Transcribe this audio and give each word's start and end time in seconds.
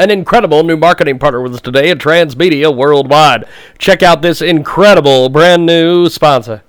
an 0.00 0.10
incredible 0.10 0.64
new 0.64 0.76
marketing 0.76 1.20
partner 1.20 1.40
with 1.40 1.54
us 1.54 1.60
today 1.60 1.88
at 1.88 1.98
Transmedia 1.98 2.76
Worldwide. 2.76 3.44
Check 3.78 4.02
out 4.02 4.22
this 4.22 4.42
incredible 4.42 5.28
brand 5.28 5.66
new 5.66 6.08
sponsor. 6.08 6.64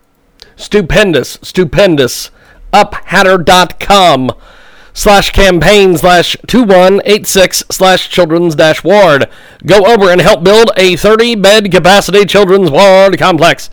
Stupendous, 0.56 1.40
stupendous, 1.42 2.30
uphatter.com 2.72 4.32
slash 4.94 5.32
campaign 5.32 5.98
slash 5.98 6.38
2186 6.46 7.64
slash 7.72 8.10
children's 8.10 8.54
dash 8.54 8.84
ward. 8.84 9.28
Go 9.66 9.80
over 9.88 10.12
and 10.12 10.22
help 10.22 10.44
build 10.44 10.70
a 10.78 10.96
30 10.96 11.34
bed 11.34 11.72
capacity 11.72 12.26
children's 12.26 12.70
ward 12.70 13.18
complex 13.18 13.72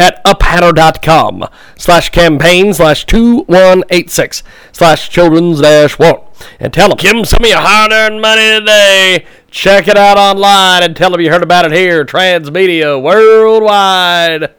at 0.00 0.24
uphatter.com 0.24 1.46
slash 1.76 2.10
campaign 2.10 2.74
slash 2.74 3.04
2186 3.04 4.42
slash 4.72 5.08
children's 5.10 5.60
dash 5.60 5.96
ward 5.98 6.22
and 6.58 6.72
tell 6.72 6.88
them, 6.88 6.96
Kim, 6.96 7.24
some 7.24 7.44
of 7.44 7.48
your 7.48 7.60
hard 7.60 7.92
earned 7.92 8.20
money 8.20 8.58
today. 8.58 9.24
Check 9.50 9.86
it 9.88 9.96
out 9.96 10.16
online 10.16 10.82
and 10.82 10.96
tell 10.96 11.10
them 11.10 11.20
you 11.20 11.30
heard 11.30 11.42
about 11.42 11.66
it 11.66 11.72
here. 11.72 12.04
Transmedia 12.04 13.02
Worldwide. 13.02 14.54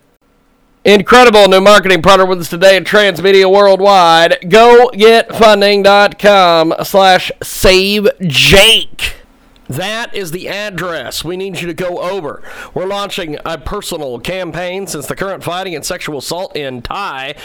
Incredible 0.83 1.47
new 1.47 1.61
marketing 1.61 2.01
partner 2.01 2.25
with 2.25 2.41
us 2.41 2.49
today 2.49 2.75
at 2.77 2.83
Transmedia 2.83 3.47
Worldwide. 3.51 4.39
GoGetFunding.com 4.43 6.73
slash 6.83 7.31
save 7.41 8.07
Jake. 8.21 9.20
That 9.69 10.13
is 10.13 10.31
the 10.31 10.49
address 10.49 11.23
we 11.23 11.37
need 11.37 11.61
you 11.61 11.67
to 11.67 11.73
go 11.73 11.99
over. 11.99 12.41
We're 12.73 12.87
launching 12.87 13.37
a 13.45 13.57
personal 13.57 14.19
campaign 14.19 14.87
since 14.87 15.07
the 15.07 15.15
current 15.15 15.43
fighting 15.43 15.75
and 15.75 15.85
sexual 15.85 16.17
assault 16.17 16.55
in 16.55 16.81
Thai 16.81 17.35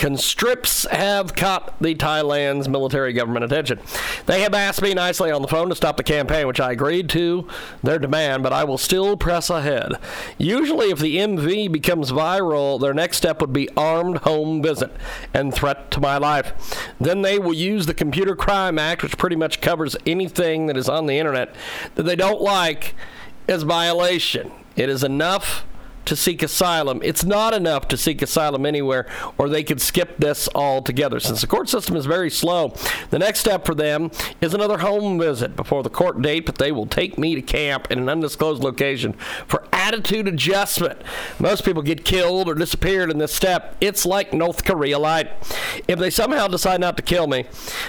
constricts 0.00 0.86
have 0.90 1.36
caught 1.36 1.78
the 1.78 1.94
Thailand's 1.94 2.70
military 2.70 3.12
government 3.12 3.44
attention. 3.44 3.78
They 4.24 4.40
have 4.40 4.54
asked 4.54 4.80
me 4.80 4.94
nicely 4.94 5.30
on 5.30 5.42
the 5.42 5.48
phone 5.48 5.68
to 5.68 5.74
stop 5.74 5.98
the 5.98 6.02
campaign, 6.02 6.46
which 6.46 6.58
I 6.58 6.72
agreed 6.72 7.10
to 7.10 7.46
their 7.82 7.98
demand, 7.98 8.42
but 8.42 8.54
I 8.54 8.64
will 8.64 8.78
still 8.78 9.18
press 9.18 9.50
ahead. 9.50 9.92
Usually, 10.38 10.90
if 10.90 11.00
the 11.00 11.18
MV 11.18 11.70
becomes 11.70 12.12
viral, 12.12 12.80
their 12.80 12.94
next 12.94 13.18
step 13.18 13.42
would 13.42 13.52
be 13.52 13.68
armed 13.76 14.18
home 14.18 14.62
visit 14.62 14.90
and 15.34 15.52
threat 15.52 15.90
to 15.90 16.00
my 16.00 16.16
life. 16.16 16.54
Then 16.98 17.20
they 17.20 17.38
will 17.38 17.52
use 17.52 17.84
the 17.84 17.92
Computer 17.92 18.34
Crime 18.34 18.78
Act, 18.78 19.02
which 19.02 19.18
pretty 19.18 19.36
much 19.36 19.60
covers 19.60 19.96
anything 20.06 20.64
that 20.66 20.78
is 20.78 20.88
on 20.88 21.06
the 21.06 21.18
internet 21.18 21.54
that 21.96 22.04
they 22.04 22.16
don't 22.16 22.40
like 22.40 22.94
as 23.46 23.64
violation. 23.64 24.50
It 24.76 24.88
is 24.88 25.04
enough 25.04 25.66
to 26.10 26.16
seek 26.16 26.42
asylum. 26.42 27.00
It's 27.04 27.24
not 27.24 27.54
enough 27.54 27.86
to 27.86 27.96
seek 27.96 28.20
asylum 28.20 28.66
anywhere, 28.66 29.06
or 29.38 29.48
they 29.48 29.62
could 29.62 29.80
skip 29.80 30.16
this 30.18 30.48
altogether. 30.56 31.20
Since 31.20 31.40
the 31.40 31.46
court 31.46 31.68
system 31.68 31.94
is 31.94 32.04
very 32.04 32.30
slow, 32.30 32.74
the 33.10 33.18
next 33.20 33.38
step 33.38 33.64
for 33.64 33.76
them 33.76 34.10
is 34.40 34.52
another 34.52 34.78
home 34.78 35.20
visit 35.20 35.54
before 35.54 35.84
the 35.84 35.88
court 35.88 36.20
date, 36.20 36.46
but 36.46 36.58
they 36.58 36.72
will 36.72 36.86
take 36.86 37.16
me 37.16 37.36
to 37.36 37.42
camp 37.42 37.92
in 37.92 38.00
an 38.00 38.08
undisclosed 38.08 38.60
location 38.60 39.12
for 39.46 39.64
attitude 39.72 40.26
adjustment. 40.26 41.00
Most 41.38 41.64
people 41.64 41.80
get 41.80 42.04
killed 42.04 42.48
or 42.48 42.54
disappeared 42.54 43.12
in 43.12 43.18
this 43.18 43.32
step. 43.32 43.76
It's 43.80 44.04
like 44.04 44.34
North 44.34 44.64
Korea 44.64 44.98
light. 44.98 45.30
If 45.86 46.00
they 46.00 46.10
somehow 46.10 46.48
decide 46.48 46.80
not 46.80 46.96
to 46.96 47.04
kill 47.04 47.28
me, 47.28 47.44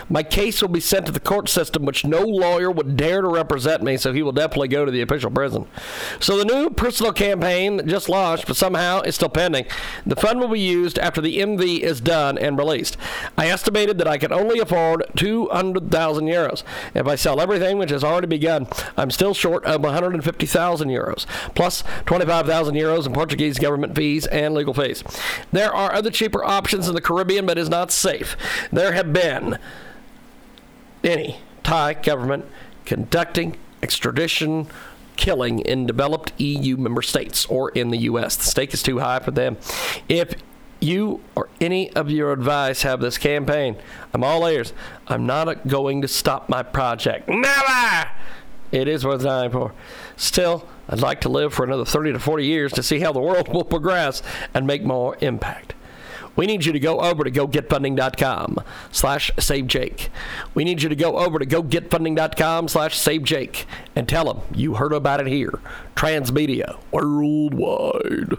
my 0.10 0.22
case 0.22 0.62
will 0.62 0.70
be 0.70 0.80
sent 0.80 1.08
to 1.08 1.12
the 1.12 1.20
court 1.20 1.50
system, 1.50 1.86
which 1.86 2.06
no 2.06 2.22
lawyer 2.22 2.70
would 2.70 2.96
dare 2.96 3.22
to 3.22 3.28
represent 3.28 3.82
me, 3.82 3.98
so 3.98 4.14
he 4.14 4.22
will 4.22 4.32
definitely 4.32 4.68
go 4.68 4.86
to 4.86 4.92
the 4.92 5.02
official 5.02 5.32
prison. 5.32 5.68
So 6.20 6.38
the 6.38 6.46
new 6.46 6.70
personal 6.70 7.14
campaign 7.14 7.82
just 7.88 8.11
launched, 8.12 8.46
but 8.46 8.56
somehow 8.56 9.02
it's 9.02 9.16
still 9.16 9.30
pending. 9.30 9.66
The 10.06 10.16
fund 10.16 10.40
will 10.40 10.50
be 10.50 10.60
used 10.60 11.00
after 11.00 11.22
the 11.22 11.40
MV 11.40 11.80
is 11.80 12.00
done 12.02 12.38
and 12.38 12.58
released. 12.58 12.98
I 13.38 13.48
estimated 13.48 13.98
that 13.98 14.08
I 14.08 14.18
could 14.18 14.32
only 14.32 14.60
afford 14.60 15.06
200,000 15.16 16.26
euros. 16.26 16.64
If 16.94 17.08
I 17.08 17.16
sell 17.16 17.42
everything, 17.42 17.78
which 17.78 17.90
has 17.90 18.04
already 18.04 18.28
begun, 18.28 18.68
I'm 18.98 19.10
still 19.10 19.34
short 19.34 19.66
of 19.66 19.82
150,000 19.82 20.90
euros, 20.90 21.26
plus 21.56 21.84
25,000 22.06 22.76
euros 22.76 23.08
in 23.08 23.14
Portuguese 23.14 23.58
government 23.58 23.96
fees 23.96 24.28
and 24.28 24.54
legal 24.54 24.74
fees. 24.74 25.04
There 25.52 25.74
are 25.74 25.94
other 25.94 26.12
cheaper 26.12 26.44
options 26.44 26.88
in 26.88 26.96
the 26.96 27.02
Caribbean, 27.02 27.46
but 27.46 27.58
is 27.58 27.70
not 27.70 27.92
safe. 27.92 28.36
There 28.72 28.92
have 28.92 29.14
been 29.14 29.58
any 31.04 31.40
Thai 31.64 31.94
government 31.94 32.46
conducting 32.86 33.58
extradition 33.82 34.68
killing 35.16 35.60
in 35.60 35.86
developed 35.86 36.34
EU 36.40 36.78
member 36.78 37.02
states 37.02 37.46
or 37.46 37.70
in 37.72 37.90
the 37.90 37.98
U.S. 38.00 38.36
The 38.36 38.44
stake 38.44 38.74
is 38.74 38.84
too 38.84 39.00
high 39.00 39.20
for 39.20 39.32
them. 39.32 39.58
If 40.10 40.36
you 40.80 41.22
or 41.36 41.48
any 41.60 41.94
of 41.94 42.10
your 42.10 42.32
advice 42.32 42.82
have 42.82 43.00
this 43.00 43.18
campaign, 43.18 43.78
I'm 44.14 44.24
all 44.24 44.46
ears. 44.48 44.74
I'm 45.08 45.26
not 45.26 45.68
going 45.68 46.02
to 46.02 46.08
stop 46.08 46.50
my 46.50 46.64
project. 46.64 47.30
Never! 47.30 48.10
It 48.72 48.88
is 48.88 49.06
worth 49.06 49.24
dying 49.24 49.52
for. 49.52 49.74
Still, 50.16 50.68
I'd 50.90 51.00
like 51.00 51.22
to 51.22 51.30
live 51.30 51.54
for 51.54 51.64
another 51.64 51.86
30 51.86 52.14
to 52.14 52.20
40 52.20 52.46
years 52.46 52.72
to 52.74 52.84
see 52.84 53.00
how 53.00 53.12
the 53.12 53.20
world 53.20 53.48
will 53.54 53.64
progress 53.64 54.24
and 54.54 54.66
make 54.66 54.84
more 54.84 55.18
impact. 55.22 55.74
We 56.36 56.46
need 56.46 56.66
you 56.66 56.72
to 56.72 56.80
go 56.80 57.02
over 57.02 57.24
to 57.24 57.32
gogetfunding.com 57.32 58.60
slash 58.92 59.32
savejake. 59.38 60.10
We 60.54 60.64
need 60.64 60.82
you 60.82 60.90
to 60.90 60.96
go 60.96 61.18
over 61.18 61.40
to 61.40 61.46
gogetfunding.com 61.46 62.68
slash 62.68 62.98
savejake 62.98 63.66
and 63.96 64.08
tell 64.08 64.26
them 64.26 64.42
you 64.54 64.76
heard 64.76 64.94
about 64.94 65.20
it 65.20 65.28
here. 65.28 65.60
Transmedia 65.96 66.78
Worldwide. 66.92 68.34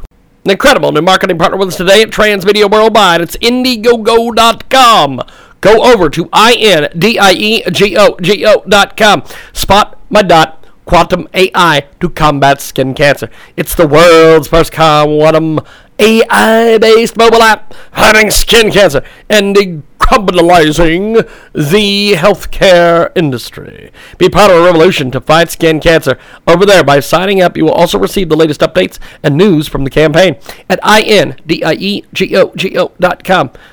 An 0.45 0.51
incredible 0.51 0.91
new 0.91 1.03
marketing 1.03 1.39
partner 1.39 1.57
with 1.57 1.69
us 1.69 1.77
today 1.77 2.03
at 2.03 2.11
Transmedia 2.11 2.69
Worldwide. 2.71 3.21
It's 3.21 3.37
Indiegogo.com. 3.37 5.21
Go 5.61 5.85
over 5.85 6.11
to 6.11 6.29
I-N-D-I-E-G-O-G-O.com. 6.33 9.23
Spot 9.53 10.01
my 10.11 10.23
dot 10.23 10.67
quantum 10.85 11.29
AI 11.33 11.87
to 12.01 12.11
combat 12.11 12.61
skin 12.61 12.93
cancer. 12.95 13.31
It's 13.57 13.77
the 13.77 13.87
world's 13.87 14.49
first 14.49 14.73
quantum 14.73 15.61
AI 16.03 16.79
based 16.79 17.17
mobile 17.17 17.43
app 17.43 17.73
fighting 17.93 18.29
skin 18.33 18.73
cancer 18.73 19.05
and 19.29 19.55
decriminalizing 19.55 21.29
the 21.55 22.15
healthcare 22.15 23.13
industry. 23.15 23.93
Be 24.19 24.29
part 24.29 24.51
of 24.51 24.57
a 24.57 24.65
revolution 24.65 25.13
to 25.13 25.21
fight 25.21 25.49
skin 25.53 25.79
cancer. 25.79 26.19
Over 26.45 26.67
there, 26.67 26.83
by 26.83 26.99
signing 26.99 27.41
up, 27.41 27.57
you 27.57 27.67
will 27.67 27.73
also 27.73 28.01
receive 28.01 28.29
the 28.29 28.37
latest 28.37 28.63
updates 28.63 28.99
and 29.23 29.37
news 29.37 29.69
from 29.69 29.85
the 29.85 29.91
campaign 29.91 30.39
at 30.69 30.81
indiegogo.com. 30.81 31.31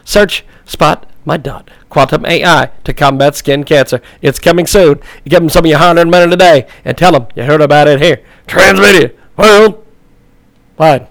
Search 0.06 0.46
Spot 0.66 1.10
My 1.26 1.38
Dot 1.38 1.72
Quantum 1.90 2.28
AI 2.28 2.70
to 2.84 2.94
combat 2.94 3.36
skin 3.36 3.64
cancer. 3.64 4.04
It's 4.22 4.38
coming 4.38 4.68
soon. 4.68 5.00
Give 5.26 5.40
them 5.40 5.50
some 5.50 5.66
of 5.66 5.70
your 5.70 5.80
hard 5.80 5.98
earned 5.98 6.12
money 6.12 6.30
today 6.30 6.68
and 6.86 6.96
tell 6.96 7.14
them 7.14 7.26
you 7.36 7.42
heard 7.44 7.62
about 7.62 7.88
it 7.88 8.00
here. 8.00 8.24
Transmedia 8.46 9.16
World 9.36 9.84
Wide. 10.78 11.08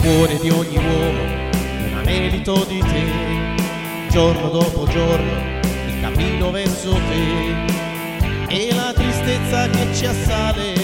Cuore 0.00 0.38
di 0.40 0.50
ogni 0.50 0.76
uomo 0.76 1.22
un 1.86 1.94
anelito 1.94 2.64
di 2.64 2.78
te, 2.78 4.08
giorno 4.10 4.48
dopo 4.48 4.86
giorno 4.88 5.32
il 5.86 6.00
cammino 6.00 6.50
verso 6.50 6.92
te. 6.92 7.78
E 8.48 8.74
la 8.74 8.92
tristezza 8.92 9.68
che 9.68 9.94
ci 9.94 10.06
assale 10.06 10.74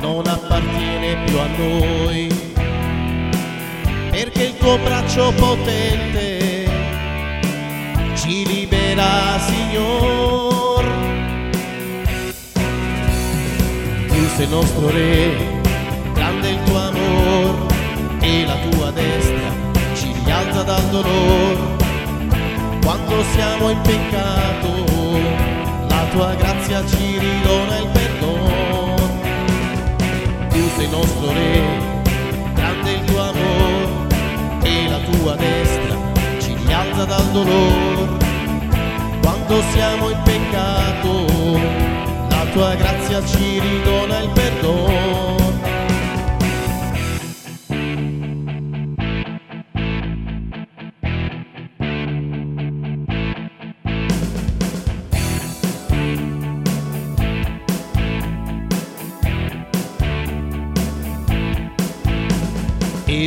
non 0.00 0.26
appartiene 0.26 1.22
più 1.24 1.38
a 1.38 1.46
noi, 1.56 2.28
perché 4.10 4.44
il 4.44 4.56
tuo 4.56 4.76
braccio 4.78 5.32
potente 5.36 6.68
ci 8.16 8.44
libera, 8.46 9.38
Signor. 9.38 10.62
Sei 14.34 14.46
il 14.46 14.50
nostro 14.50 14.90
Re, 14.90 15.62
il 16.54 16.62
tuo 16.62 16.78
amor 16.78 17.66
e 18.20 18.46
la 18.46 18.56
tua 18.68 18.90
destra 18.92 19.48
ci 19.94 20.14
rialza 20.24 20.62
dal 20.62 20.84
dolore. 20.90 21.72
Quando 22.82 23.22
siamo 23.34 23.70
in 23.70 23.80
peccato, 23.80 24.70
la 25.88 26.04
tua 26.12 26.34
grazia 26.34 26.84
ci 26.86 27.18
ridona 27.18 27.78
il 27.78 27.88
perdono. 27.88 28.94
Tu 30.50 30.60
sei 30.76 30.88
nostro 30.88 31.32
Re, 31.32 31.62
grande 32.54 32.92
il 32.92 33.04
tuo 33.04 33.20
amor 33.20 34.06
e 34.62 34.88
la 34.88 34.98
tua 35.10 35.34
destra 35.34 35.96
ci 36.40 36.56
rialza 36.66 37.04
dal 37.04 37.30
dolore. 37.32 38.22
Quando 39.22 39.62
siamo 39.72 40.10
in 40.10 40.20
peccato, 40.22 41.12
la 42.28 42.44
tua 42.52 42.74
grazia 42.76 43.24
ci 43.24 43.58
ridona 43.58 44.18
il 44.20 44.28
perdono. 44.30 45.23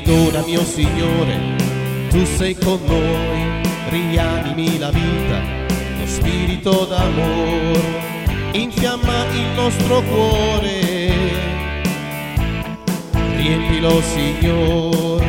Ed 0.07 0.13
ora 0.13 0.41
mio 0.45 0.63
Signore, 0.63 1.57
tu 2.09 2.23
sei 2.23 2.55
con 2.55 2.79
noi, 2.85 3.61
rianimi 3.89 4.79
la 4.79 4.89
vita, 4.89 5.41
lo 5.99 6.05
spirito 6.05 6.85
d'amore, 6.85 7.81
infiamma 8.53 9.25
il 9.33 9.47
nostro 9.53 10.01
cuore, 10.03 11.11
riempilo 13.35 14.01
Signore, 14.01 15.25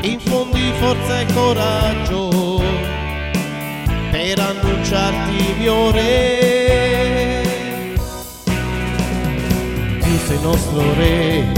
infondi 0.00 0.72
forza 0.78 1.20
e 1.20 1.26
coraggio 1.34 2.62
per 4.12 4.40
annunciarti 4.40 5.54
mio 5.58 5.90
Re. 5.90 7.42
Tu 10.00 10.18
sei 10.24 10.40
nostro 10.40 10.94
Re, 10.94 11.55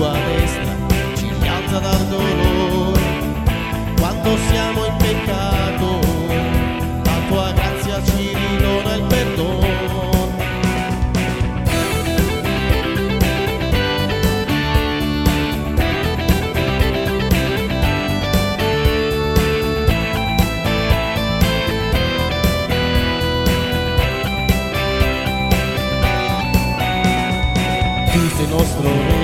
tua 0.00 0.12
destra 0.12 0.74
ci 1.14 1.30
rialza 1.40 1.78
dal 1.78 2.06
dolore. 2.06 3.00
Quando 3.98 4.36
siamo 4.50 4.86
in 4.86 4.96
peccato, 4.96 6.00
la 7.04 7.20
tua 7.28 7.52
grazia 7.52 8.02
ci 8.04 8.34
ridona 8.34 8.94
il 8.94 9.02
perdono. 9.02 9.68
Nostro 28.48 29.19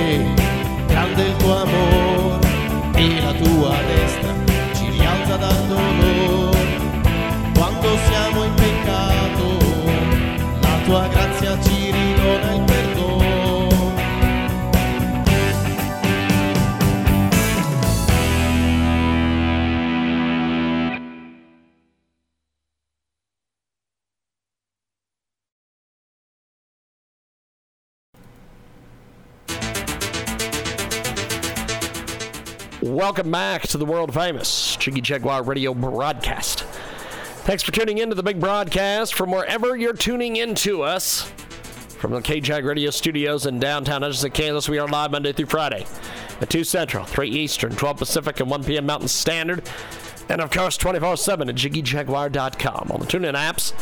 Welcome 32.83 33.31
back 33.31 33.63
to 33.69 33.79
the 33.79 33.85
world 33.85 34.13
famous 34.13 34.77
Jiggy 34.77 35.01
Jaguar 35.01 35.43
radio 35.43 35.75
broadcast. 35.75 36.65
Thanks 37.47 37.63
for 37.63 37.71
tuning 37.71 37.99
in 37.99 38.09
to 38.09 38.17
the 38.17 38.25
big 38.25 38.41
broadcast 38.41 39.15
from 39.15 39.31
wherever 39.31 39.77
you're 39.77 39.93
tuning 39.93 40.35
in 40.35 40.57
to 40.57 40.83
us. 40.83 41.31
From 42.01 42.11
the 42.11 42.21
KJAG 42.21 42.65
Radio 42.65 42.91
Studios 42.91 43.47
in 43.47 43.61
downtown 43.61 44.03
Edgerton, 44.03 44.33
Kansas, 44.33 44.69
we 44.69 44.81
are 44.81 44.89
live 44.89 45.13
Monday 45.13 45.33
through 45.33 45.47
Friday 45.47 45.87
at 46.41 46.51
2 46.51 46.65
Central, 46.65 47.05
3 47.05 47.29
Eastern, 47.29 47.71
12 47.71 47.99
Pacific, 47.99 48.41
and 48.41 48.51
1 48.51 48.65
p.m. 48.65 48.85
Mountain 48.87 49.07
Standard. 49.07 49.63
And 50.29 50.41
of 50.41 50.51
course, 50.51 50.77
24 50.77 51.19
7 51.19 51.49
at 51.49 51.55
JiggyJaguar.com. 51.55 52.91
On 52.91 52.99
the 52.99 53.07
TuneIn 53.07 53.35
apps, 53.35 53.73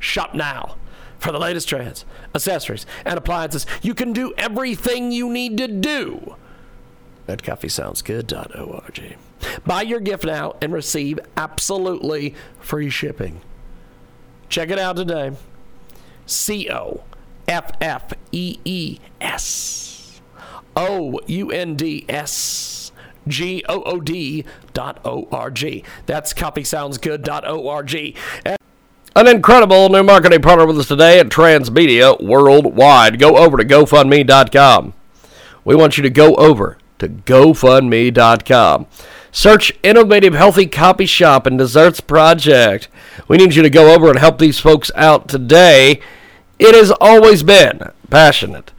Shop 0.04 0.34
now 0.34 0.76
for 1.18 1.32
the 1.32 1.40
latest 1.40 1.70
trends, 1.70 2.04
accessories, 2.36 2.86
and 3.06 3.18
appliances. 3.18 3.66
You 3.82 3.96
can 3.96 4.12
do 4.12 4.34
everything 4.38 5.14
you 5.14 5.30
need 5.30 5.58
to 5.58 5.68
do 5.70 6.36
at 7.26 7.42
coffeesoundsgood.org. 7.42 9.18
Buy 9.66 9.82
your 9.84 10.02
gift 10.02 10.26
now 10.26 10.56
and 10.62 10.74
receive 10.74 11.20
absolutely 11.38 12.36
free 12.60 12.90
shipping. 12.90 13.40
Check 14.50 14.70
it 14.70 14.78
out 14.78 14.98
today. 14.98 15.32
C 16.26 16.70
O 16.70 17.04
F 17.48 17.72
F 17.80 18.14
E 18.34 18.60
E 18.66 19.00
S 19.22 20.22
O 20.76 21.20
U 21.26 21.50
N 21.50 21.76
D 21.76 22.06
S 22.10 22.92
G 23.26 23.64
O 23.70 23.82
O 23.84 24.02
D 24.02 24.44
dot 24.74 25.00
O 25.06 25.30
R 25.32 25.50
G. 25.50 25.86
That's 26.06 26.34
coffeesoundsgood.org. 26.34 28.18
And 28.46 28.58
an 29.16 29.28
incredible 29.28 29.90
new 29.90 30.04
marketing 30.04 30.42
partner 30.42 30.66
with 30.66 30.80
us 30.80 30.88
today 30.88 31.20
at 31.20 31.30
Transmedia 31.30 32.20
Worldwide. 32.22 33.20
Go 33.20 33.38
over 33.38 33.58
to 33.58 33.66
GoFundMe.com. 33.66 34.94
We 35.64 35.76
want 35.76 35.98
you 35.98 36.04
to 36.04 36.10
go 36.10 36.36
over 36.36 36.78
to 37.00 37.08
GoFundMe.com. 37.10 38.88
Search 39.32 39.74
Innovative 39.84 40.34
Healthy 40.34 40.68
Coffee 40.68 41.06
Shop 41.06 41.46
and 41.46 41.58
Desserts 41.58 42.02
Project. 42.02 42.88
We 43.28 43.38
need 43.38 43.56
you 43.56 43.64
to 43.64 43.70
go 43.70 43.94
over 43.94 44.10
and 44.10 44.20
help 44.20 44.40
these 44.40 44.60
folks 44.60 44.92
out 44.96 45.28
today. 45.28 46.02
It 46.60 46.76
has 46.76 46.92
always 47.00 47.44
been 47.44 47.92
passionate 48.10 48.72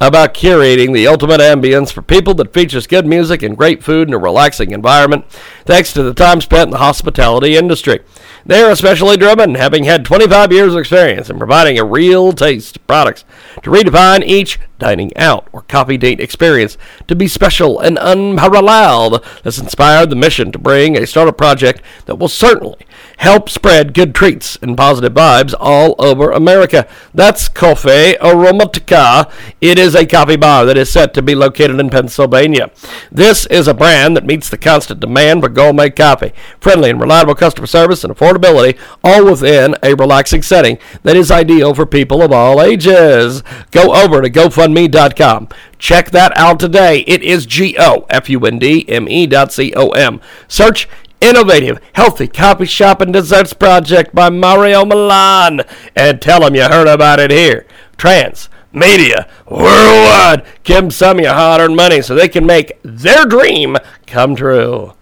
about 0.00 0.32
curating 0.32 0.94
the 0.94 1.06
ultimate 1.06 1.40
ambience 1.40 1.92
for 1.92 2.02
people 2.02 2.32
that 2.34 2.52
features 2.52 2.86
good 2.86 3.06
music 3.06 3.42
and 3.42 3.56
great 3.56 3.82
food 3.82 4.08
in 4.08 4.14
a 4.14 4.18
relaxing 4.18 4.70
environment, 4.70 5.28
thanks 5.64 5.92
to 5.92 6.02
the 6.02 6.14
time 6.14 6.40
spent 6.40 6.68
in 6.68 6.70
the 6.70 6.78
hospitality 6.78 7.56
industry. 7.56 8.00
They 8.48 8.62
are 8.62 8.70
especially 8.70 9.18
driven, 9.18 9.56
having 9.56 9.84
had 9.84 10.06
25 10.06 10.52
years 10.52 10.72
of 10.72 10.80
experience 10.80 11.28
in 11.28 11.36
providing 11.36 11.78
a 11.78 11.84
real 11.84 12.32
taste 12.32 12.76
of 12.76 12.86
products 12.86 13.26
to 13.62 13.70
redefine 13.70 14.24
each 14.24 14.58
dining 14.78 15.14
out 15.18 15.46
or 15.52 15.60
coffee 15.62 15.98
date 15.98 16.18
experience 16.18 16.78
to 17.08 17.14
be 17.14 17.28
special 17.28 17.78
and 17.78 17.98
unparalleled. 18.00 19.22
This 19.44 19.58
inspired 19.58 20.08
the 20.08 20.16
mission 20.16 20.50
to 20.52 20.58
bring 20.58 20.96
a 20.96 21.06
startup 21.06 21.36
project 21.36 21.82
that 22.06 22.16
will 22.16 22.28
certainly 22.28 22.86
help 23.18 23.48
spread 23.48 23.94
good 23.94 24.14
treats 24.14 24.56
and 24.62 24.76
positive 24.76 25.12
vibes 25.12 25.54
all 25.58 25.94
over 25.98 26.30
America. 26.30 26.86
That's 27.12 27.48
Cafe 27.48 28.16
Aromatica. 28.18 29.30
It 29.60 29.78
is 29.78 29.94
a 29.94 30.06
coffee 30.06 30.36
bar 30.36 30.64
that 30.64 30.76
is 30.76 30.90
set 30.90 31.14
to 31.14 31.22
be 31.22 31.34
located 31.34 31.80
in 31.80 31.90
Pennsylvania. 31.90 32.70
This 33.10 33.46
is 33.46 33.68
a 33.68 33.74
brand 33.74 34.16
that 34.16 34.26
meets 34.26 34.48
the 34.48 34.58
constant 34.58 35.00
demand 35.00 35.42
for 35.42 35.48
gourmet 35.48 35.90
coffee, 35.90 36.32
friendly 36.60 36.90
and 36.90 37.00
reliable 37.00 37.34
customer 37.34 37.66
service, 37.66 38.04
and 38.04 38.14
affordability, 38.14 38.78
all 39.02 39.24
within 39.24 39.76
a 39.82 39.94
relaxing 39.94 40.42
setting 40.42 40.78
that 41.02 41.16
is 41.16 41.30
ideal 41.30 41.74
for 41.74 41.86
people 41.86 42.22
of 42.22 42.32
all 42.32 42.62
ages. 42.62 43.42
Go 43.70 43.94
over 43.94 44.22
to 44.22 44.30
GoFundMe.com. 44.30 45.48
Check 45.78 46.10
that 46.10 46.36
out 46.36 46.58
today. 46.58 47.00
It 47.06 47.22
is 47.22 47.46
G 47.46 47.76
O 47.78 48.06
F 48.10 48.28
U 48.28 48.44
N 48.44 48.58
D 48.58 48.88
M 48.88 49.08
E 49.08 49.26
dot 49.26 49.52
C 49.52 49.72
O 49.76 49.90
M. 49.90 50.20
Search 50.48 50.88
Innovative, 51.20 51.80
Healthy 51.94 52.28
Coffee 52.28 52.64
Shop 52.64 53.00
and 53.00 53.12
Desserts 53.12 53.52
Project 53.52 54.14
by 54.14 54.30
Mario 54.30 54.84
Milan. 54.84 55.62
And 55.96 56.22
tell 56.22 56.40
them 56.40 56.54
you 56.54 56.62
heard 56.62 56.86
about 56.86 57.18
it 57.18 57.32
here. 57.32 57.66
Trans 57.96 58.48
Media 58.72 59.28
Worldwide. 59.50 60.44
Give 60.62 60.76
them 60.76 60.90
some 60.92 61.18
of 61.18 61.24
your 61.24 61.34
hard 61.34 61.60
earned 61.60 61.74
money 61.74 62.02
so 62.02 62.14
they 62.14 62.28
can 62.28 62.46
make 62.46 62.78
their 62.82 63.24
dream 63.24 63.76
come 64.06 64.36
true. 64.36 64.94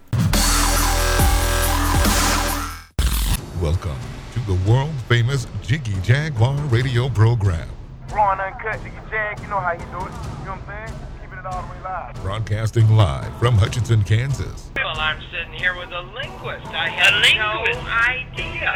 Welcome 3.61 3.99
to 4.33 4.39
the 4.47 4.57
world 4.67 4.93
famous 5.07 5.45
Jiggy 5.61 5.95
Jaguar 6.01 6.55
radio 6.65 7.09
program. 7.09 7.69
Raw 8.11 8.31
and 8.31 8.41
uncut, 8.41 8.81
Jiggy 8.83 8.95
Jag, 9.11 9.39
you 9.39 9.47
know 9.49 9.59
how 9.59 9.73
you 9.73 9.79
do 9.79 9.85
it. 9.85 9.91
You 9.91 10.45
know 10.45 10.55
what 10.55 10.69
I'm 10.69 10.87
saying? 10.87 11.06
Keeping 11.47 11.51
it 11.51 11.55
all 11.55 11.61
the 11.61 11.73
way 11.73 11.83
live. 11.83 12.21
Broadcasting 12.21 12.89
live 12.95 13.37
from 13.39 13.55
Hutchinson, 13.55 14.03
Kansas. 14.03 14.69
Well, 14.75 14.97
I'm 14.97 15.21
sitting 15.31 15.53
here 15.53 15.75
with 15.77 15.89
a 15.91 16.01
linguist. 16.01 16.67
I 16.67 16.89
had 16.89 17.13
no 17.37 17.63
idea. 17.85 18.73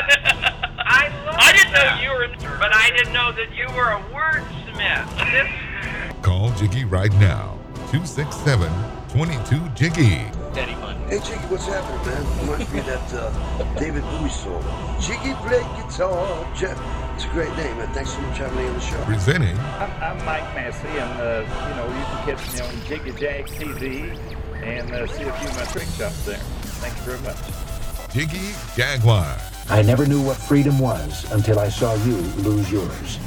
I 0.79 1.09
love 1.25 1.35
I 1.37 1.51
didn't 1.53 1.73
know 1.73 2.01
you 2.01 2.11
were, 2.11 2.57
but 2.57 2.75
I 2.75 2.91
didn't 2.91 3.13
know 3.13 3.31
that 3.31 3.53
you 3.55 3.65
were 3.75 3.91
a 3.91 4.01
wordsmith. 4.11 5.31
This 5.31 6.21
Call 6.21 6.51
Jiggy 6.51 6.85
right 6.85 7.13
now. 7.13 7.57
267 7.91 8.71
22 9.11 9.59
Jiggy. 9.75 10.23
Hey 10.53 11.19
Jiggy, 11.19 11.35
what's 11.51 11.65
happening, 11.65 11.99
man? 12.05 12.47
Reminds 12.47 12.71
me 12.71 12.79
of 12.79 12.85
that 12.85 13.13
uh, 13.13 13.77
David 13.77 14.03
Bowie 14.03 14.29
song. 14.29 14.63
Jiggy 15.01 15.33
play 15.43 15.59
guitar. 15.75 16.47
Jeff, 16.55 16.79
it's 17.15 17.25
a 17.25 17.27
great 17.29 17.49
name, 17.57 17.77
man. 17.77 17.93
Thanks 17.93 18.11
so 18.13 18.21
much 18.21 18.37
for 18.37 18.45
having 18.45 18.63
me 18.63 18.69
on 18.69 18.73
the 18.73 18.79
show. 18.79 19.03
Presenting 19.03 19.57
I'm, 19.57 19.91
I'm 20.01 20.25
Mike 20.25 20.47
Massey, 20.55 20.87
and 20.87 21.19
uh, 21.19 21.43
you 21.43 21.75
know 21.75 21.87
you 21.87 22.05
can 22.05 22.37
catch 22.37 22.53
me 22.53 22.61
on 22.61 22.85
Jiggy 22.87 23.11
Jag 23.19 23.47
TV 23.47 24.17
and 24.63 24.89
uh, 24.93 25.05
see 25.07 25.23
a 25.23 25.33
few 25.33 25.49
of 25.49 25.55
my 25.57 25.65
trick 25.65 25.89
shots 25.97 26.25
there. 26.25 26.37
Thank 26.79 26.95
you 26.95 27.03
very 27.03 27.19
much. 27.19 28.13
Jiggy 28.13 28.55
Jaguar. 28.77 29.37
I 29.69 29.81
never 29.81 30.05
knew 30.05 30.21
what 30.21 30.37
freedom 30.37 30.79
was 30.79 31.29
until 31.33 31.59
I 31.59 31.67
saw 31.67 31.95
you 32.05 32.15
lose 32.47 32.71
yours. 32.71 33.19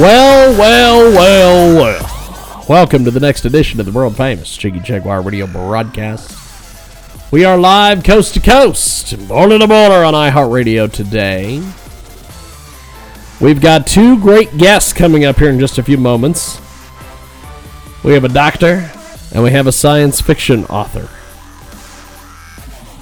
Well, 0.00 0.58
well, 0.58 1.12
well, 1.14 1.76
well. 1.76 2.25
Welcome 2.68 3.04
to 3.04 3.12
the 3.12 3.20
next 3.20 3.44
edition 3.44 3.78
of 3.78 3.86
the 3.86 3.92
world 3.92 4.16
famous 4.16 4.56
Jiggy 4.56 4.80
Jaguar 4.80 5.22
radio 5.22 5.46
broadcast. 5.46 6.36
We 7.30 7.44
are 7.44 7.56
live 7.56 8.02
coast 8.02 8.34
to 8.34 8.40
coast, 8.40 9.16
border 9.28 9.60
to 9.60 9.68
border 9.68 10.02
on 10.02 10.14
iHeartRadio 10.14 10.90
today. 10.90 11.62
We've 13.40 13.60
got 13.60 13.86
two 13.86 14.20
great 14.20 14.58
guests 14.58 14.92
coming 14.92 15.24
up 15.24 15.36
here 15.36 15.48
in 15.48 15.60
just 15.60 15.78
a 15.78 15.82
few 15.84 15.96
moments. 15.96 16.60
We 18.02 18.14
have 18.14 18.24
a 18.24 18.28
doctor 18.28 18.90
and 19.32 19.44
we 19.44 19.52
have 19.52 19.68
a 19.68 19.72
science 19.72 20.20
fiction 20.20 20.64
author. 20.64 21.08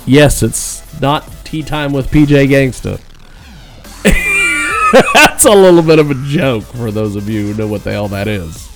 Yes, 0.04 0.42
it's 0.42 1.00
not 1.00 1.26
tea 1.44 1.62
time 1.62 1.94
with 1.94 2.10
PJ 2.10 2.50
Gangsta. 2.50 3.00
That's 5.14 5.46
a 5.46 5.50
little 5.50 5.82
bit 5.82 5.98
of 5.98 6.10
a 6.10 6.22
joke 6.26 6.64
for 6.64 6.90
those 6.90 7.16
of 7.16 7.30
you 7.30 7.46
who 7.46 7.54
know 7.54 7.66
what 7.66 7.82
the 7.82 7.92
hell 7.92 8.08
that 8.08 8.28
is. 8.28 8.73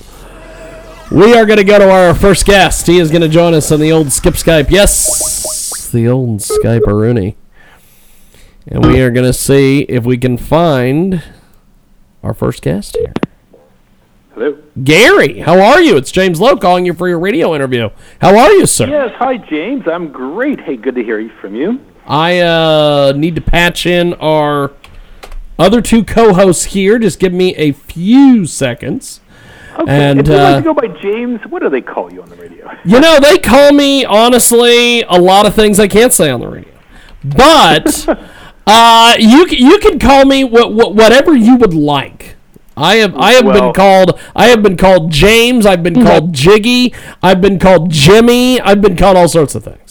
We 1.11 1.33
are 1.35 1.47
going 1.47 1.57
to 1.57 1.65
go 1.65 1.79
to 1.79 1.91
our 1.91 2.15
first 2.15 2.45
guest. 2.45 2.87
He 2.87 2.99
is 2.99 3.11
going 3.11 3.23
to 3.23 3.31
join 3.31 3.55
us 3.55 3.73
on 3.73 3.81
the 3.81 3.91
old 3.91 4.13
Skip 4.13 4.35
Skype. 4.35 4.69
Yes, 4.69 5.89
the 5.91 6.07
old 6.07 6.41
Skype 6.41 6.87
Rooney. 6.87 7.35
And 8.67 8.85
we 8.85 9.01
are 9.01 9.11
going 9.11 9.25
to 9.25 9.33
see 9.33 9.81
if 9.89 10.05
we 10.05 10.19
can 10.19 10.37
find 10.37 11.23
our 12.23 12.35
first 12.35 12.63
guest 12.63 12.95
here. 12.99 13.15
Hello. 14.35 14.59
Gary, 14.85 15.39
how 15.39 15.59
are 15.59 15.81
you? 15.81 15.97
It's 15.97 16.13
James 16.13 16.43
Lowe 16.43 16.59
calling 16.59 16.85
you 16.85 16.93
for 16.93 17.09
your 17.09 17.19
radio 17.19 17.55
interview. 17.55 17.89
How 18.21 18.37
are 18.37 18.53
you, 18.53 18.67
sir? 18.67 18.87
Yes, 18.87 19.11
hi 19.17 19.39
James. 19.39 19.89
I'm 19.91 20.13
great. 20.13 20.61
Hey, 20.61 20.77
good 20.77 20.95
to 20.95 21.03
hear 21.03 21.31
from 21.41 21.55
you. 21.55 21.81
I 22.07 22.41
uh, 22.41 23.15
need 23.17 23.35
to 23.37 23.41
patch 23.41 23.87
in 23.87 24.13
our 24.15 24.73
other 25.59 25.81
two 25.81 26.05
co-hosts 26.05 26.67
here. 26.67 26.99
Just 26.99 27.19
give 27.19 27.33
me 27.33 27.57
a 27.57 27.73
few 27.73 28.45
seconds. 28.45 29.21
Okay. 29.79 30.11
And, 30.11 30.21
if 30.21 30.27
you 30.27 30.35
uh, 30.35 30.39
like 30.39 30.57
to 30.57 30.63
go 30.63 30.75
by 30.75 30.89
James, 31.01 31.41
what 31.49 31.63
do 31.63 31.69
they 31.71 31.81
call 31.81 32.13
you 32.13 32.23
on 32.23 32.29
the 32.29 32.37
radio? 32.37 32.71
You 32.85 33.01
know, 33.01 33.19
they 33.21 33.39
call 33.39 33.73
me 33.73 34.05
honestly 34.05 35.03
a 35.03 35.21
lot 35.21 35.47
of 35.47 35.55
things 35.55 35.79
I 35.79 35.87
can't 35.89 36.13
say 36.13 36.31
on 36.31 36.41
the 36.41 36.49
radio, 36.49 36.75
but 37.25 38.07
uh, 38.67 39.15
you 39.19 39.47
you 39.49 39.79
can 39.79 39.99
call 39.99 40.25
me 40.25 40.43
wh- 40.43 40.71
wh- 40.73 40.95
whatever 40.95 41.35
you 41.37 41.57
would 41.57 41.75
like. 41.75 42.37
I 42.77 42.97
have 42.97 43.17
I 43.17 43.33
have 43.33 43.45
been 43.45 43.73
called 43.73 44.19
I 44.37 44.47
have 44.49 44.63
been 44.63 44.77
called 44.77 45.11
James. 45.11 45.67
I've 45.67 45.83
been 45.83 46.05
called 46.05 46.33
Jiggy. 46.33 46.95
I've 47.23 47.41
been 47.41 47.59
called 47.59 47.91
Jimmy. 47.91 48.61
I've 48.61 48.81
been 48.81 48.97
called 48.97 49.17
all 49.17 49.29
sorts 49.29 49.55
of 49.57 49.65
things. 49.65 49.88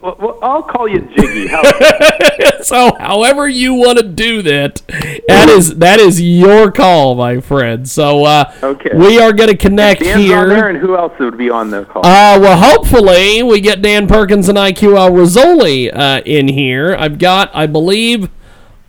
Well, 0.00 0.16
well, 0.18 0.38
I'll 0.42 0.62
call 0.62 0.88
you 0.88 1.00
Jiggy. 1.16 1.48
So 2.64 2.94
however 2.98 3.46
you 3.46 3.74
want 3.74 3.98
to 3.98 4.04
do 4.04 4.40
that, 4.42 4.80
that 5.28 5.48
is 5.50 5.76
that 5.76 6.00
is 6.00 6.20
your 6.22 6.72
call, 6.72 7.14
my 7.14 7.40
friend. 7.40 7.86
So 7.86 8.24
uh, 8.24 8.50
Okay. 8.62 8.90
we 8.94 9.18
are 9.20 9.34
going 9.34 9.50
to 9.50 9.56
connect 9.56 10.00
Dan's 10.00 10.22
here. 10.24 10.38
on 10.38 10.48
there, 10.48 10.68
and 10.70 10.78
who 10.78 10.96
else 10.96 11.12
would 11.20 11.36
be 11.36 11.50
on 11.50 11.70
the 11.70 11.84
call? 11.84 12.00
Uh, 12.06 12.38
well, 12.40 12.56
hopefully 12.56 13.42
we 13.42 13.60
get 13.60 13.82
Dan 13.82 14.06
Perkins 14.08 14.48
and 14.48 14.56
IQ 14.56 14.96
Al 14.98 15.10
Rizzoli 15.10 15.94
uh, 15.94 16.22
in 16.24 16.48
here. 16.48 16.96
I've 16.98 17.18
got, 17.18 17.50
I 17.54 17.66
believe, 17.66 18.30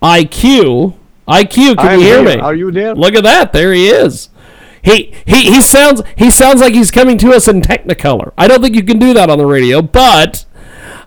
IQ. 0.02 0.94
IQ, 1.28 1.76
can 1.76 2.00
you 2.00 2.06
hear 2.06 2.22
me? 2.22 2.36
Are 2.36 2.54
you 2.54 2.70
there? 2.70 2.94
Look 2.94 3.14
at 3.14 3.24
that. 3.24 3.52
There 3.52 3.72
he 3.74 3.88
is. 3.88 4.30
He, 4.82 5.12
he 5.26 5.50
he 5.52 5.60
sounds 5.60 6.00
he 6.16 6.30
sounds 6.30 6.60
like 6.60 6.72
he's 6.72 6.90
coming 6.92 7.18
to 7.18 7.32
us 7.32 7.46
in 7.48 7.60
Technicolor. 7.60 8.32
I 8.38 8.46
don't 8.48 8.62
think 8.62 8.74
you 8.76 8.84
can 8.84 8.98
do 8.98 9.12
that 9.14 9.28
on 9.28 9.36
the 9.38 9.44
radio, 9.46 9.82
but 9.82 10.46